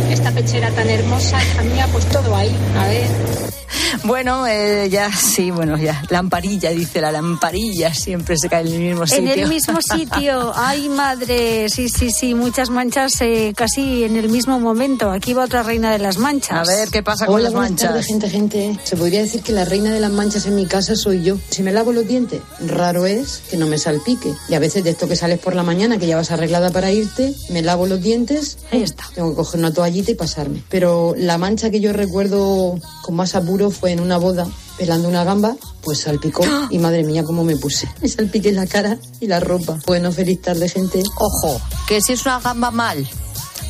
esta 0.09 0.31
pechera 0.31 0.69
tan 0.71 0.89
hermosa, 0.89 1.43
hija 1.43 1.63
mía, 1.63 1.87
pues 1.91 2.05
todo 2.05 2.35
ahí. 2.35 2.55
A 2.77 2.87
ver. 2.87 3.62
Bueno, 4.03 4.47
eh, 4.47 4.89
ya 4.89 5.11
sí, 5.11 5.51
bueno, 5.51 5.77
ya. 5.77 6.03
Lamparilla, 6.09 6.71
dice 6.71 7.01
la 7.01 7.11
lamparilla, 7.11 7.93
siempre 7.93 8.37
se 8.37 8.49
cae 8.49 8.61
en 8.61 8.73
el 8.73 8.79
mismo 8.79 9.07
sitio. 9.07 9.23
En 9.33 9.39
el 9.39 9.49
mismo 9.49 9.79
sitio. 9.81 10.51
Ay, 10.55 10.89
madre. 10.89 11.69
Sí, 11.69 11.89
sí, 11.89 12.11
sí. 12.11 12.33
Muchas 12.33 12.69
manchas 12.69 13.13
eh, 13.21 13.53
casi 13.55 14.03
en 14.03 14.17
el 14.17 14.29
mismo 14.29 14.59
momento. 14.59 15.11
Aquí 15.11 15.33
va 15.33 15.45
otra 15.45 15.63
reina 15.63 15.91
de 15.91 15.99
las 15.99 16.17
manchas. 16.17 16.67
A 16.67 16.71
ver, 16.71 16.89
¿qué 16.89 17.03
pasa 17.03 17.25
con 17.25 17.41
las 17.43 17.53
manchas? 17.53 17.89
tardes, 17.89 18.07
gente, 18.07 18.29
gente. 18.29 18.79
Se 18.83 18.95
podría 18.95 19.21
decir 19.21 19.41
que 19.41 19.51
la 19.51 19.65
reina 19.65 19.91
de 19.91 19.99
las 19.99 20.11
manchas 20.11 20.45
en 20.45 20.55
mi 20.55 20.65
casa 20.65 20.95
soy 20.95 21.23
yo. 21.23 21.37
Si 21.49 21.63
me 21.63 21.71
lavo 21.71 21.91
los 21.91 22.07
dientes, 22.07 22.41
raro 22.59 23.05
es 23.05 23.41
que 23.49 23.57
no 23.57 23.67
me 23.67 23.77
salpique. 23.77 24.33
Y 24.49 24.53
a 24.55 24.59
veces 24.59 24.83
de 24.83 24.91
esto 24.91 25.07
que 25.07 25.15
sales 25.15 25.39
por 25.39 25.55
la 25.55 25.63
mañana, 25.63 25.97
que 25.97 26.07
ya 26.07 26.15
vas 26.15 26.31
arreglada 26.31 26.69
para 26.71 26.91
irte, 26.91 27.33
me 27.49 27.61
lavo 27.61 27.87
los 27.87 28.01
dientes. 28.01 28.57
Ahí 28.71 28.83
está. 28.83 29.03
Tengo 29.13 29.31
que 29.31 29.35
coger 29.35 29.59
una 29.59 29.73
toallita 29.73 30.11
y 30.11 30.15
pasarme. 30.15 30.63
Pero 30.69 31.13
la 31.17 31.37
mancha 31.37 31.69
que 31.69 31.79
yo 31.79 31.93
recuerdo 31.93 32.79
con 33.01 33.15
más 33.15 33.35
apuro 33.35 33.69
fue 33.83 33.91
en 33.91 33.99
una 33.99 34.15
boda, 34.15 34.47
pelando 34.77 35.09
una 35.09 35.25
gamba, 35.25 35.57
pues 35.81 35.99
salpicó. 35.99 36.41
Y 36.69 36.79
madre 36.79 37.03
mía, 37.03 37.25
cómo 37.25 37.43
me 37.43 37.57
puse. 37.57 37.85
Me 38.01 38.07
salpiqué 38.07 38.53
la 38.53 38.65
cara 38.65 38.97
y 39.19 39.27
la 39.27 39.41
ropa. 39.41 39.77
Bueno, 39.85 40.09
feliz 40.13 40.41
tarde, 40.41 40.69
gente. 40.69 41.03
Ojo, 41.17 41.59
que 41.85 41.99
si 41.99 42.13
es 42.13 42.25
una 42.25 42.39
gamba 42.39 42.71
mal. 42.71 43.05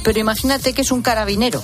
Pero 0.03 0.19
imagínate 0.19 0.73
que 0.73 0.83
es 0.83 0.91
un 0.91 1.01
carabinero. 1.01 1.63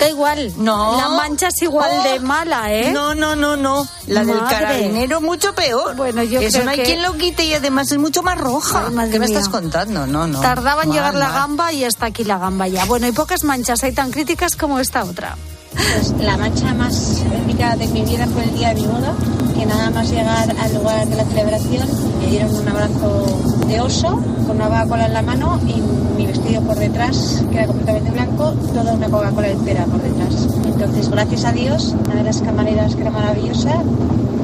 Da 0.00 0.08
igual. 0.08 0.50
No. 0.56 0.96
La 0.96 1.08
mancha 1.10 1.48
es 1.48 1.60
igual 1.60 1.90
Oh. 1.92 2.02
de 2.10 2.20
mala, 2.20 2.72
¿eh? 2.72 2.90
No, 2.90 3.14
no, 3.14 3.36
no, 3.36 3.58
no. 3.58 3.86
La 4.06 4.24
del 4.24 4.38
carabinero 4.48 5.20
mucho 5.20 5.54
peor. 5.54 5.94
Bueno, 5.94 6.22
yo 6.22 6.40
Eso 6.40 6.52
creo 6.52 6.64
no 6.64 6.70
hay 6.70 6.76
que- 6.78 6.84
quien 6.84 7.02
lo 7.02 7.18
quite 7.18 7.44
y 7.44 7.52
además 7.52 7.92
es 7.92 7.98
mucho 7.98 8.22
más 8.22 8.38
roja. 8.38 8.90
Ay, 8.96 9.10
¿Qué 9.10 9.18
me 9.18 9.26
estás 9.26 9.50
contando? 9.50 10.06
No, 10.06 10.26
no. 10.26 10.40
Tardaba 10.40 10.84
en 10.84 10.88
Mal, 10.88 10.96
llegar 10.96 11.14
la 11.16 11.30
gamba 11.32 11.70
y 11.74 11.84
hasta 11.84 12.06
aquí 12.06 12.24
la 12.24 12.38
gamba 12.38 12.66
ya. 12.66 12.86
Bueno, 12.86 13.06
y 13.08 13.12
pocas 13.12 13.44
manchas 13.44 13.84
hay 13.84 13.92
tan 13.92 14.10
críticas 14.10 14.56
como 14.56 14.78
esta 14.80 15.04
otra. 15.04 15.36
Pues 15.78 16.12
la 16.20 16.36
mancha 16.36 16.74
más 16.74 17.22
épica 17.32 17.76
de 17.76 17.86
mi 17.86 18.02
vida 18.02 18.26
fue 18.26 18.42
el 18.42 18.52
día 18.54 18.70
de 18.70 18.74
mi 18.80 18.86
boda, 18.86 19.14
que 19.56 19.64
nada 19.64 19.90
más 19.90 20.10
llegar 20.10 20.52
al 20.60 20.74
lugar 20.74 21.06
de 21.06 21.16
la 21.16 21.24
celebración 21.24 21.88
me 22.18 22.26
dieron 22.26 22.52
un 22.52 22.68
abrazo 22.68 23.26
de 23.68 23.80
oso 23.80 24.20
con 24.46 24.56
una 24.56 24.66
Coca-Cola 24.66 25.06
en 25.06 25.12
la 25.14 25.22
mano 25.22 25.60
y 25.68 25.80
mi 26.16 26.26
vestido 26.26 26.62
por 26.62 26.76
detrás, 26.76 27.44
que 27.50 27.58
era 27.58 27.68
completamente 27.68 28.10
blanco, 28.10 28.54
toda 28.74 28.92
una 28.92 29.08
Coca-Cola 29.08 29.48
entera 29.50 29.84
por 29.84 30.02
detrás. 30.02 30.48
Entonces, 30.66 31.08
gracias 31.10 31.44
a 31.44 31.52
Dios, 31.52 31.94
una 32.06 32.16
de 32.16 32.24
las 32.24 32.40
camareras 32.40 32.96
que 32.96 33.02
era 33.02 33.10
maravillosa 33.12 33.82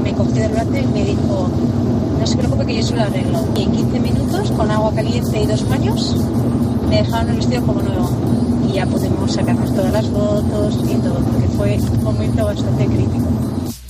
me 0.05 0.13
cogió 0.13 0.35
del 0.43 0.53
brazo 0.53 0.77
y 0.77 0.87
me 0.87 1.05
dijo, 1.05 1.49
no 2.21 2.27
se 2.27 2.37
preocupe 2.37 2.67
que 2.67 2.77
yo 2.77 2.83
se 2.85 2.95
lo 2.95 3.03
arreglo. 3.03 3.41
Y 3.57 3.63
en 3.65 3.73
15 3.73 4.01
minutos, 4.01 4.51
con 4.53 4.71
agua 4.71 4.93
caliente 4.95 5.43
y 5.43 5.47
dos 5.47 5.69
baños, 5.69 6.17
me 6.89 6.99
dejaron 6.99 7.31
el 7.31 7.37
vestido 7.37 7.67
como 7.67 7.83
nuevo. 7.83 8.09
Y 8.75 8.79
ya 8.79 8.87
pudimos 8.87 9.33
sacarnos 9.33 9.73
todas 9.73 9.93
las 9.93 10.07
fotos 10.07 10.75
y 10.85 10.95
todo, 10.97 11.15
porque 11.15 11.49
fue 11.57 11.79
un 11.97 12.03
momento 12.03 12.45
bastante 12.45 12.87
crítico. 12.87 13.29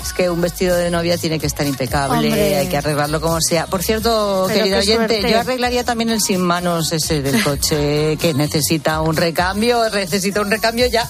Es 0.02 0.12
que 0.12 0.28
un 0.28 0.42
vestido 0.42 0.76
de 0.76 0.90
novia 0.90 1.16
tiene 1.16 1.38
que 1.38 1.46
estar 1.46 1.66
impecable, 1.66 2.28
Hombre. 2.28 2.56
hay 2.58 2.68
que 2.68 2.76
arreglarlo 2.76 3.18
como 3.18 3.40
sea. 3.40 3.66
Por 3.66 3.82
cierto, 3.82 4.44
Pero 4.46 4.58
querido 4.60 4.80
qué 4.80 4.82
oyente, 4.82 5.14
suerte. 5.20 5.30
yo 5.32 5.40
arreglaría 5.40 5.84
también 5.84 6.10
el 6.10 6.20
sin 6.20 6.42
manos 6.42 6.92
ese 6.92 7.22
del 7.22 7.42
coche 7.42 8.16
que 8.20 8.34
necesita 8.34 9.00
un 9.00 9.16
recambio, 9.16 9.88
necesita 9.88 10.42
un 10.42 10.50
recambio 10.50 10.86
ya. 10.86 11.08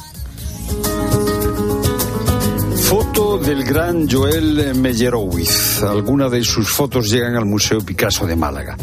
Foto 2.77 3.39
del 3.39 3.64
gran 3.64 4.09
Joel 4.09 4.75
Meyerowitz. 4.77 5.83
Algunas 5.83 6.31
de 6.31 6.45
sus 6.45 6.70
fotos 6.70 7.11
llegan 7.11 7.35
al 7.35 7.45
Museo 7.45 7.81
Picasso 7.81 8.25
de 8.25 8.37
Málaga. 8.37 8.77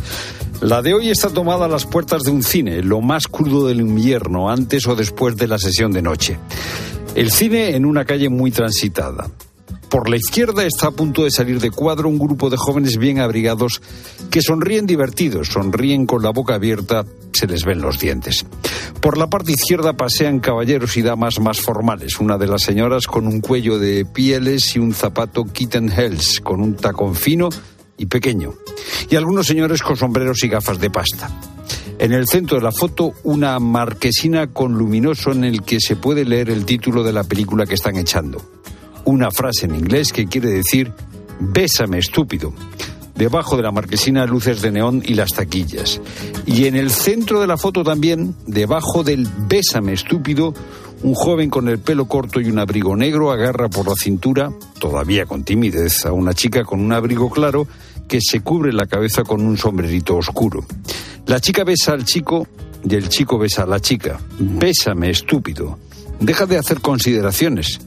La 0.62 0.84
de 0.84 0.94
hoy 0.94 1.10
está 1.10 1.30
tomada 1.30 1.66
a 1.66 1.68
las 1.68 1.88
puertas 1.88 2.22
de 2.22 2.30
un 2.30 2.44
cine, 2.44 2.84
lo 2.84 3.02
más 3.02 3.28
crudo 3.28 3.66
del 3.66 3.82
invierno, 3.82 4.52
antes 4.52 4.86
o 4.86 4.96
después 4.96 5.36
de 5.36 5.48
la 5.48 5.58
sesión 5.58 5.92
de 5.92 6.04
noche. 6.04 6.38
El 7.16 7.32
cine 7.32 7.76
en 7.76 7.84
una 7.84 8.06
calle 8.06 8.30
muy 8.30 8.52
transitada. 8.52 9.28
Por 9.90 10.08
la 10.08 10.18
izquierda 10.18 10.64
está 10.64 10.88
a 10.88 10.92
punto 10.92 11.24
de 11.24 11.32
salir 11.32 11.60
de 11.60 11.72
cuadro 11.72 12.08
un 12.10 12.20
grupo 12.20 12.52
de 12.52 12.58
jóvenes 12.58 12.98
bien 12.98 13.20
abrigados 13.20 13.82
que 14.30 14.44
sonríen 14.44 14.86
divertidos, 14.86 15.48
sonríen 15.48 16.06
con 16.06 16.22
la 16.22 16.30
boca 16.30 16.54
abierta, 16.54 17.06
se 17.34 17.48
les 17.48 17.66
ven 17.66 17.82
los 17.82 18.00
dientes. 18.00 18.46
Por 19.02 19.18
la 19.18 19.32
parte 19.32 19.54
izquierda 19.54 19.94
pasean 19.94 20.40
caballeros 20.40 20.96
y 20.96 21.02
damas 21.02 21.40
más 21.40 21.60
formales, 21.60 22.20
una 22.20 22.38
de 22.38 22.46
las 22.46 22.62
señoras 22.62 23.08
con 23.08 23.26
un 23.26 23.42
cuello 23.42 23.80
de 23.80 24.06
pieles 24.06 24.76
y 24.76 24.80
un 24.80 24.94
zapato 24.94 25.44
kitten 25.44 25.92
heels, 25.92 26.40
con 26.40 26.62
un 26.62 26.76
tacón 26.76 27.16
fino 27.16 27.50
y 28.02 28.08
pequeño, 28.08 28.56
y 29.12 29.16
algunos 29.16 29.46
señores 29.46 29.84
con 29.84 29.96
sombreros 29.96 30.44
y 30.44 30.48
gafas 30.48 30.80
de 30.80 30.90
pasta. 30.90 31.30
En 32.00 32.14
el 32.14 32.28
centro 32.28 32.58
de 32.58 32.64
la 32.64 32.72
foto, 32.72 33.14
una 33.24 33.60
marquesina 33.60 34.48
con 34.48 34.74
luminoso 34.74 35.32
en 35.32 35.44
el 35.44 35.62
que 35.62 35.80
se 35.80 35.96
puede 35.96 36.26
leer 36.26 36.50
el 36.50 36.66
título 36.66 37.04
de 37.04 37.14
la 37.14 37.24
película 37.24 37.68
que 37.68 37.76
están 37.76 37.96
echando. 37.98 38.42
Una 39.06 39.30
frase 39.30 39.68
en 39.68 39.76
inglés 39.76 40.12
que 40.12 40.26
quiere 40.26 40.50
decir 40.50 40.92
Bésame, 41.40 42.00
estúpido. 42.00 42.54
Debajo 43.14 43.56
de 43.56 43.62
la 43.62 43.72
marquesina, 43.72 44.26
luces 44.26 44.64
de 44.64 44.72
neón 44.72 45.04
y 45.06 45.14
las 45.14 45.34
taquillas. 45.34 46.02
Y 46.48 46.66
en 46.66 46.76
el 46.76 46.90
centro 46.90 47.40
de 47.40 47.46
la 47.46 47.58
foto 47.58 47.84
también, 47.84 48.36
debajo 48.48 49.04
del 49.04 49.28
Bésame, 49.48 49.94
estúpido, 49.94 50.56
un 51.04 51.14
joven 51.14 51.52
con 51.52 51.68
el 51.68 51.78
pelo 51.78 52.06
corto 52.06 52.42
y 52.42 52.50
un 52.50 52.58
abrigo 52.58 52.96
negro 52.96 53.32
agarra 53.32 53.70
por 53.70 53.88
la 53.88 53.96
cintura, 53.96 54.52
todavía 54.80 55.28
con 55.28 55.44
timidez, 55.44 56.06
a 56.06 56.14
una 56.14 56.34
chica 56.34 56.64
con 56.64 56.80
un 56.80 56.94
abrigo 56.94 57.30
claro 57.30 57.68
que 58.12 58.20
se 58.20 58.42
cubre 58.42 58.74
la 58.74 58.88
cabeza 58.88 59.24
con 59.24 59.40
un 59.40 59.58
sombrerito 59.58 60.18
oscuro. 60.18 60.66
La 61.28 61.40
chica 61.40 61.64
besa 61.64 61.94
al 61.94 62.04
chico 62.04 62.46
y 62.84 62.96
el 62.96 63.08
chico 63.08 63.40
besa 63.40 63.64
a 63.64 63.66
la 63.66 63.80
chica. 63.80 64.20
Bésame, 64.38 65.10
estúpido. 65.10 65.80
Deja 66.20 66.46
de 66.46 66.58
hacer 66.58 66.82
consideraciones. 66.82 67.80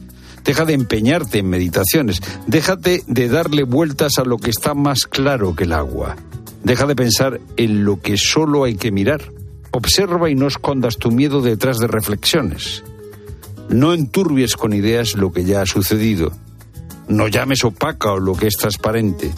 Deja 0.43 0.65
de 0.65 0.73
empeñarte 0.73 1.37
en 1.37 1.47
meditaciones. 1.47 2.23
Déjate 2.47 3.03
de 3.05 3.29
darle 3.29 3.61
vueltas 3.61 4.17
a 4.17 4.23
lo 4.23 4.39
que 4.39 4.49
está 4.49 4.73
más 4.73 5.05
claro 5.05 5.55
que 5.55 5.65
el 5.65 5.73
agua. 5.73 6.15
Deja 6.63 6.87
de 6.87 6.95
pensar 6.95 7.39
en 7.55 7.85
lo 7.85 8.01
que 8.01 8.17
solo 8.17 8.63
hay 8.63 8.77
que 8.77 8.91
mirar. 8.91 9.31
Observa 9.69 10.31
y 10.31 10.33
no 10.33 10.47
escondas 10.47 10.97
tu 10.97 11.11
miedo 11.11 11.43
detrás 11.43 11.77
de 11.77 11.85
reflexiones. 11.85 12.83
No 13.69 13.93
enturbies 13.93 14.55
con 14.55 14.73
ideas 14.73 15.13
lo 15.13 15.31
que 15.31 15.43
ya 15.43 15.61
ha 15.61 15.67
sucedido. 15.67 16.31
No 17.07 17.27
llames 17.27 17.63
opaca 17.63 18.11
o 18.13 18.19
lo 18.19 18.33
que 18.33 18.47
es 18.47 18.55
transparente. 18.55 19.31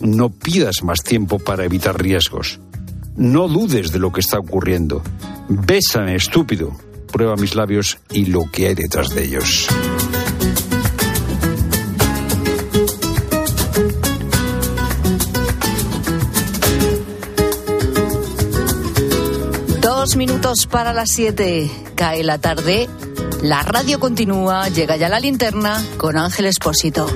No 0.00 0.30
pidas 0.30 0.82
más 0.82 1.02
tiempo 1.02 1.38
para 1.38 1.64
evitar 1.64 2.00
riesgos. 2.00 2.58
No 3.16 3.48
dudes 3.48 3.92
de 3.92 3.98
lo 3.98 4.12
que 4.12 4.20
está 4.20 4.38
ocurriendo. 4.38 5.02
Bésame, 5.48 6.14
estúpido. 6.14 6.72
Prueba 7.12 7.36
mis 7.36 7.54
labios 7.54 7.98
y 8.10 8.26
lo 8.26 8.50
que 8.50 8.68
hay 8.68 8.74
detrás 8.74 9.10
de 9.10 9.24
ellos. 9.24 9.68
Dos 19.82 20.16
minutos 20.16 20.66
para 20.66 20.94
las 20.94 21.10
siete. 21.10 21.70
Cae 21.94 22.24
la 22.24 22.38
tarde. 22.38 22.88
La 23.42 23.62
radio 23.62 24.00
continúa. 24.00 24.68
Llega 24.70 24.96
ya 24.96 25.10
la 25.10 25.20
linterna 25.20 25.84
con 25.98 26.16
Ángel 26.16 26.46
Espósito. 26.46 27.06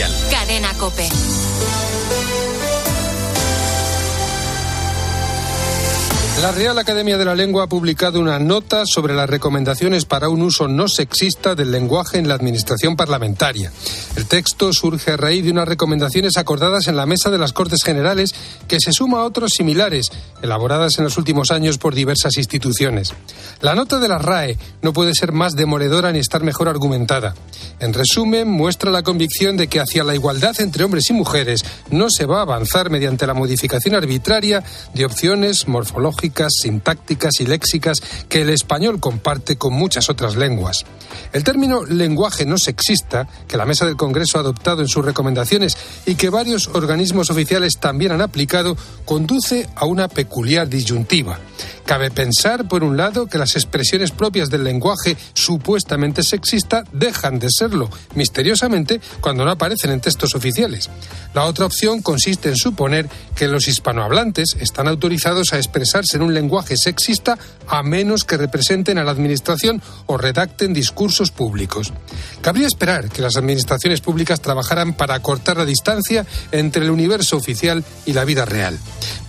Editorial. 0.00 0.10
Cadena 0.30 0.74
Cope. 0.74 1.08
La 6.40 6.52
Real 6.52 6.78
Academia 6.78 7.18
de 7.18 7.26
la 7.26 7.34
Lengua 7.34 7.64
ha 7.64 7.66
publicado 7.66 8.18
una 8.18 8.38
nota 8.38 8.84
sobre 8.86 9.14
las 9.14 9.28
recomendaciones 9.28 10.06
para 10.06 10.30
un 10.30 10.40
uso 10.40 10.68
no 10.68 10.88
sexista 10.88 11.54
del 11.54 11.70
lenguaje 11.70 12.16
en 12.16 12.28
la 12.28 12.34
administración 12.34 12.96
parlamentaria. 12.96 13.70
El 14.16 14.24
texto 14.24 14.72
surge 14.72 15.10
a 15.10 15.16
raíz 15.18 15.44
de 15.44 15.50
unas 15.50 15.68
recomendaciones 15.68 16.38
acordadas 16.38 16.88
en 16.88 16.96
la 16.96 17.04
mesa 17.04 17.28
de 17.28 17.36
las 17.36 17.52
Cortes 17.52 17.82
Generales 17.84 18.34
que 18.68 18.80
se 18.80 18.90
suma 18.90 19.18
a 19.18 19.24
otros 19.24 19.52
similares, 19.52 20.10
elaboradas 20.40 20.96
en 20.96 21.04
los 21.04 21.18
últimos 21.18 21.50
años 21.50 21.76
por 21.76 21.94
diversas 21.94 22.38
instituciones. 22.38 23.12
La 23.60 23.74
nota 23.74 23.98
de 23.98 24.08
la 24.08 24.16
RAE 24.16 24.56
no 24.80 24.94
puede 24.94 25.14
ser 25.14 25.32
más 25.32 25.56
demoledora 25.56 26.10
ni 26.10 26.20
estar 26.20 26.42
mejor 26.42 26.70
argumentada. 26.70 27.34
En 27.80 27.94
resumen, 27.94 28.46
muestra 28.46 28.90
la 28.90 29.02
convicción 29.02 29.56
de 29.56 29.66
que 29.66 29.80
hacia 29.80 30.04
la 30.04 30.14
igualdad 30.14 30.54
entre 30.60 30.84
hombres 30.84 31.08
y 31.08 31.14
mujeres 31.14 31.64
no 31.90 32.08
se 32.10 32.26
va 32.26 32.40
a 32.40 32.42
avanzar 32.42 32.90
mediante 32.90 33.26
la 33.26 33.32
modificación 33.32 33.94
arbitraria 33.94 34.62
de 34.92 35.06
opciones 35.06 35.66
morfológicas, 35.66 36.52
sintácticas 36.60 37.40
y 37.40 37.46
léxicas 37.46 38.02
que 38.28 38.42
el 38.42 38.50
español 38.50 39.00
comparte 39.00 39.56
con 39.56 39.72
muchas 39.72 40.10
otras 40.10 40.36
lenguas. 40.36 40.84
El 41.32 41.42
término 41.42 41.86
lenguaje 41.86 42.44
no 42.44 42.58
sexista, 42.58 43.26
que 43.48 43.56
la 43.56 43.64
Mesa 43.64 43.86
del 43.86 43.96
Congreso 43.96 44.36
ha 44.36 44.42
adoptado 44.42 44.82
en 44.82 44.88
sus 44.88 45.04
recomendaciones 45.04 45.78
y 46.04 46.16
que 46.16 46.28
varios 46.28 46.68
organismos 46.68 47.30
oficiales 47.30 47.78
también 47.78 48.12
han 48.12 48.20
aplicado, 48.20 48.76
conduce 49.06 49.68
a 49.74 49.86
una 49.86 50.08
peculiar 50.08 50.68
disyuntiva. 50.68 51.38
Cabe 51.86 52.10
pensar, 52.10 52.68
por 52.68 52.84
un 52.84 52.96
lado, 52.96 53.26
que 53.26 53.38
las 53.38 53.56
expresiones 53.56 54.12
propias 54.12 54.50
del 54.50 54.64
lenguaje 54.64 55.16
supuestamente 55.34 56.22
sexista 56.22 56.84
dejan 56.92 57.38
de 57.38 57.48
misteriosamente, 58.14 59.00
cuando 59.20 59.44
no 59.44 59.50
aparecen 59.50 59.90
en 59.90 60.00
textos 60.00 60.34
oficiales. 60.34 60.90
La 61.34 61.44
otra 61.44 61.66
opción 61.66 62.02
consiste 62.02 62.48
en 62.48 62.56
suponer 62.56 63.08
que 63.36 63.48
los 63.48 63.68
hispanohablantes 63.68 64.56
están 64.60 64.88
autorizados 64.88 65.52
a 65.52 65.58
expresarse 65.58 66.16
en 66.16 66.22
un 66.22 66.34
lenguaje 66.34 66.76
sexista 66.76 67.38
a 67.68 67.82
menos 67.82 68.24
que 68.24 68.36
representen 68.36 68.98
a 68.98 69.04
la 69.04 69.12
Administración 69.12 69.82
o 70.06 70.16
redacten 70.16 70.72
discursos 70.72 71.30
públicos. 71.30 71.92
Cabría 72.40 72.66
esperar 72.66 73.08
que 73.08 73.22
las 73.22 73.36
administraciones 73.36 74.00
públicas 74.00 74.40
trabajaran 74.40 74.94
para 74.94 75.14
acortar 75.14 75.56
la 75.56 75.64
distancia 75.64 76.26
entre 76.52 76.84
el 76.84 76.90
universo 76.90 77.36
oficial 77.36 77.84
y 78.06 78.12
la 78.12 78.24
vida 78.24 78.44
real. 78.44 78.78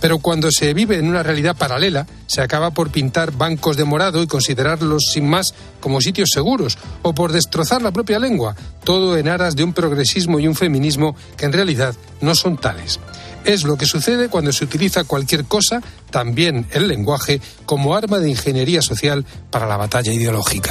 Pero 0.00 0.18
cuando 0.18 0.50
se 0.50 0.74
vive 0.74 0.98
en 0.98 1.08
una 1.08 1.22
realidad 1.22 1.56
paralela, 1.56 2.06
se 2.32 2.40
acaba 2.40 2.70
por 2.70 2.88
pintar 2.88 3.30
bancos 3.30 3.76
de 3.76 3.84
morado 3.84 4.22
y 4.22 4.26
considerarlos 4.26 5.10
sin 5.12 5.28
más 5.28 5.52
como 5.80 6.00
sitios 6.00 6.30
seguros, 6.32 6.78
o 7.02 7.14
por 7.14 7.30
destrozar 7.30 7.82
la 7.82 7.90
propia 7.90 8.18
lengua, 8.18 8.56
todo 8.84 9.18
en 9.18 9.28
aras 9.28 9.54
de 9.54 9.64
un 9.64 9.74
progresismo 9.74 10.40
y 10.40 10.48
un 10.48 10.54
feminismo 10.54 11.14
que 11.36 11.44
en 11.44 11.52
realidad 11.52 11.94
no 12.22 12.34
son 12.34 12.56
tales. 12.56 13.00
Es 13.44 13.64
lo 13.64 13.76
que 13.76 13.84
sucede 13.84 14.30
cuando 14.30 14.50
se 14.50 14.64
utiliza 14.64 15.04
cualquier 15.04 15.44
cosa, 15.44 15.82
también 16.10 16.66
el 16.70 16.88
lenguaje, 16.88 17.42
como 17.66 17.94
arma 17.94 18.18
de 18.18 18.30
ingeniería 18.30 18.80
social 18.80 19.26
para 19.50 19.66
la 19.66 19.76
batalla 19.76 20.12
ideológica. 20.12 20.70